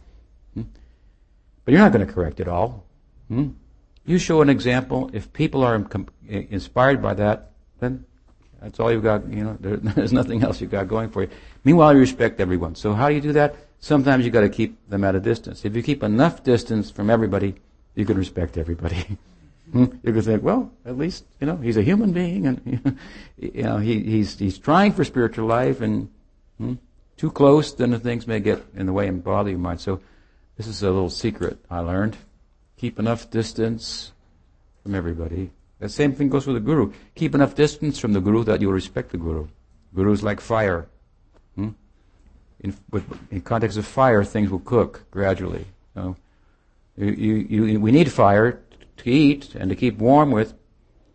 Hmm? 0.53 0.63
But 1.65 1.73
you're 1.73 1.81
not 1.81 1.91
going 1.91 2.05
to 2.05 2.11
correct 2.11 2.39
it 2.39 2.47
all. 2.47 2.85
Hmm? 3.27 3.49
You 4.05 4.17
show 4.17 4.41
an 4.41 4.49
example. 4.49 5.09
If 5.11 5.33
people 5.33 5.63
are 5.63 5.85
inspired 6.25 7.01
by 7.01 7.13
that, 7.15 7.51
then 7.79 8.05
that's 8.61 8.79
all 8.79 8.91
you've 8.91 9.03
got. 9.03 9.27
You 9.27 9.43
know, 9.43 9.57
there's 9.59 10.13
nothing 10.13 10.43
else 10.43 10.61
you've 10.61 10.71
got 10.71 10.87
going 10.87 11.09
for 11.09 11.23
you. 11.23 11.29
Meanwhile, 11.63 11.93
you 11.93 11.99
respect 11.99 12.39
everyone. 12.39 12.75
So 12.75 12.93
how 12.93 13.09
do 13.09 13.15
you 13.15 13.21
do 13.21 13.33
that? 13.33 13.55
Sometimes 13.79 14.25
you've 14.25 14.33
got 14.33 14.41
to 14.41 14.49
keep 14.49 14.77
them 14.89 15.03
at 15.03 15.15
a 15.15 15.19
distance. 15.19 15.63
If 15.63 15.75
you 15.75 15.83
keep 15.83 16.03
enough 16.03 16.43
distance 16.43 16.89
from 16.89 17.09
everybody, 17.09 17.55
you 17.95 18.05
can 18.05 18.17
respect 18.17 18.57
everybody. 18.57 19.17
Hmm? 19.71 19.87
you 20.01 20.13
can 20.13 20.21
think, 20.21 20.43
well, 20.43 20.71
at 20.85 20.97
least 20.97 21.25
you 21.41 21.47
know 21.47 21.57
he's 21.57 21.75
a 21.75 21.81
human 21.81 22.13
being, 22.13 22.47
and 22.47 22.97
you 23.37 23.63
know 23.63 23.79
he, 23.79 23.99
he's 23.99 24.39
he's 24.39 24.57
trying 24.57 24.93
for 24.93 25.03
spiritual 25.03 25.45
life, 25.45 25.81
and 25.81 26.09
hmm? 26.57 26.75
too 27.17 27.29
close, 27.29 27.73
then 27.73 27.89
the 27.89 27.99
things 27.99 28.27
may 28.27 28.39
get 28.39 28.63
in 28.77 28.85
the 28.85 28.93
way 28.93 29.09
and 29.09 29.21
bother 29.21 29.49
your 29.49 29.59
mind. 29.59 29.81
So 29.81 29.99
this 30.55 30.67
is 30.67 30.83
a 30.83 30.89
little 30.89 31.09
secret 31.09 31.57
I 31.69 31.79
learned. 31.79 32.15
Keep 32.77 32.97
enough 32.97 33.29
distance 33.29 34.13
from 34.83 34.95
everybody. 34.95 35.51
The 35.79 35.89
same 35.89 36.13
thing 36.13 36.29
goes 36.29 36.47
with 36.47 36.55
the 36.55 36.59
guru. 36.59 36.91
Keep 37.15 37.35
enough 37.35 37.55
distance 37.55 37.99
from 37.99 38.13
the 38.13 38.21
guru 38.21 38.43
that 38.45 38.61
you'll 38.61 38.73
respect 38.73 39.11
the 39.11 39.17
guru. 39.17 39.47
Guru 39.93 40.11
is 40.11 40.23
like 40.23 40.41
fire. 40.41 40.87
Hmm? 41.55 41.69
In, 42.61 42.75
with, 42.89 43.03
in 43.31 43.41
context 43.41 43.77
of 43.77 43.85
fire, 43.85 44.23
things 44.23 44.49
will 44.49 44.59
cook 44.59 45.05
gradually. 45.11 45.65
So 45.93 46.15
you, 46.95 47.11
you, 47.11 47.35
you, 47.65 47.79
we 47.79 47.91
need 47.91 48.11
fire 48.11 48.59
to 48.97 49.09
eat 49.09 49.53
and 49.53 49.69
to 49.69 49.75
keep 49.75 49.99
warm 49.99 50.31
with, 50.31 50.55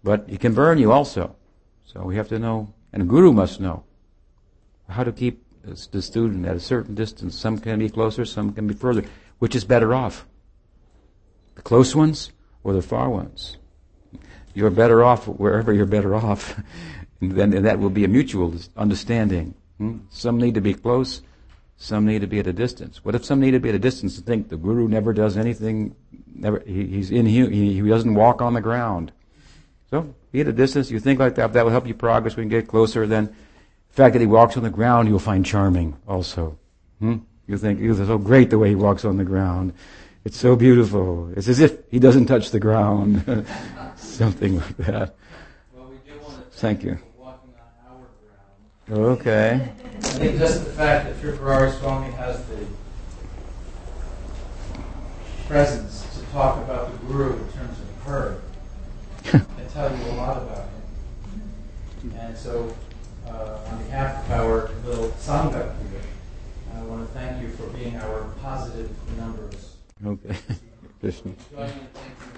but 0.05 0.25
it 0.29 0.41
can 0.41 0.55
burn 0.55 0.79
you 0.79 0.93
also. 0.93 1.35
So 1.85 2.05
we 2.05 2.15
have 2.17 2.29
to 2.29 2.39
know, 2.39 2.73
and 2.93 3.03
a 3.03 3.07
guru 3.07 3.33
must 3.33 3.61
know 3.61 3.83
how 4.89 5.03
to 5.03 5.13
keep 5.13 5.45
the 5.65 6.03
student 6.03 6.47
at 6.47 6.57
a 6.57 6.61
certain 6.61 6.95
distance. 6.95 7.39
Some 7.39 7.59
can 7.59 7.79
be 7.79 7.89
closer, 7.89 8.25
some 8.25 8.53
can 8.53 8.67
be 8.67 8.75
further. 8.75 9.05
Which 9.39 9.55
is 9.55 9.65
better 9.65 9.95
off? 9.95 10.27
The 11.57 11.63
close 11.63 11.95
ones 11.97 12.31
or 12.63 12.73
the 12.73 12.83
far 12.83 13.11
ones? 13.11 13.57
You're 14.55 14.71
better 14.71 15.03
off 15.03 15.27
wherever 15.27 15.73
you're 15.73 15.87
better 15.87 16.15
off. 16.15 16.61
and 17.21 17.33
then 17.33 17.53
and 17.53 17.65
that 17.65 17.79
will 17.79 17.91
be 17.91 18.05
a 18.05 18.09
mutual 18.09 18.55
understanding. 18.77 19.55
Hmm? 19.79 19.99
Some 20.11 20.39
need 20.39 20.55
to 20.55 20.61
be 20.61 20.75
close, 20.75 21.23
some 21.77 22.07
need 22.07 22.21
to 22.21 22.27
be 22.27 22.39
at 22.39 22.47
a 22.47 22.53
distance. 22.53 23.05
What 23.05 23.15
if 23.15 23.25
some 23.25 23.41
need 23.41 23.53
to 23.53 23.61
be 23.61 23.71
at 23.71 23.75
a 23.75 23.79
distance 23.79 24.17
and 24.17 24.27
think 24.27 24.49
the 24.49 24.57
guru 24.57 24.89
never 24.89 25.13
does 25.13 25.37
anything, 25.37 25.95
never, 26.35 26.63
he, 26.67 26.87
he's 26.87 27.11
in, 27.11 27.27
he, 27.27 27.47
he 27.49 27.81
doesn't 27.81 28.15
walk 28.15 28.43
on 28.43 28.55
the 28.55 28.61
ground. 28.61 29.13
So, 29.91 30.15
be 30.31 30.41
at 30.41 30.49
a 30.49 30.53
distance, 30.53 30.91
you 30.91 31.01
think 31.01 31.21
like 31.21 31.35
that, 31.35 31.53
that 31.53 31.65
will 31.65 31.73
help 31.73 31.87
you 31.87 31.95
progress, 31.95 32.37
we 32.37 32.43
can 32.43 32.49
get 32.49 32.69
closer, 32.69 33.07
then 33.07 33.27
the 33.27 33.95
fact 33.95 34.15
that 34.15 34.21
he 34.21 34.27
walks 34.27 34.57
on 34.57 34.63
the 34.63 34.71
ground 34.71 35.09
you'll 35.09 35.19
find 35.19 35.45
charming 35.45 35.97
also. 36.07 36.59
Hmm? 36.99 37.19
You 37.47 37.59
think, 37.59 37.81
it's 37.81 37.99
so 37.99 38.19
great 38.19 38.51
the 38.51 38.59
way 38.59 38.69
he 38.69 38.75
walks 38.75 39.05
on 39.05 39.17
the 39.17 39.25
ground. 39.25 39.73
It's 40.25 40.39
so 40.39 40.55
beautiful. 40.55 41.33
It's 41.37 41.49
as 41.49 41.59
if 41.59 41.79
he 41.91 41.99
doesn't 41.99 42.27
touch 42.27 42.51
the 42.51 42.61
ground. 42.61 43.25
Something 44.23 44.59
like 44.59 44.77
that. 44.77 45.15
Well, 45.75 45.87
we 45.87 45.97
do 46.07 46.19
want 46.21 46.35
to 46.37 46.43
thank, 46.59 46.81
thank 46.81 46.85
you 46.85 46.97
for 46.97 47.23
walking 47.23 47.55
on 47.89 47.97
our 47.97 48.09
ground. 48.87 49.19
Okay. 49.19 49.73
I 49.97 50.01
think 50.01 50.39
just 50.39 50.67
the 50.67 50.71
fact 50.73 51.07
that 51.07 51.17
Tripurari 51.17 51.73
Swami 51.79 52.13
has 52.13 52.45
the 52.45 52.67
presence 55.49 56.07
to 56.19 56.27
talk 56.27 56.59
about 56.59 56.93
the 56.93 57.07
Guru 57.07 57.39
in 57.39 57.53
terms 57.53 57.79
of 57.81 58.03
her 58.05 58.43
can 59.23 59.47
tell 59.73 59.97
you 59.97 60.05
a 60.05 60.13
lot 60.13 60.37
about 60.43 60.69
him. 62.03 62.13
And 62.19 62.37
so, 62.37 62.77
uh, 63.27 63.61
on 63.67 63.83
behalf 63.85 64.27
of 64.27 64.33
our 64.33 64.71
little 64.85 65.09
Sangha 65.13 65.75
here, 65.91 66.03
I 66.77 66.83
want 66.83 67.09
to 67.09 67.15
thank 67.19 67.41
you 67.41 67.49
for 67.49 67.67
being 67.69 67.97
our 67.97 68.25
positive 68.43 68.91
numbers. 69.17 69.77
Okay. 70.05 70.37
Krishna. 71.01 71.33
Join 71.51 71.71
in 71.71 71.87
thanking 71.95 72.33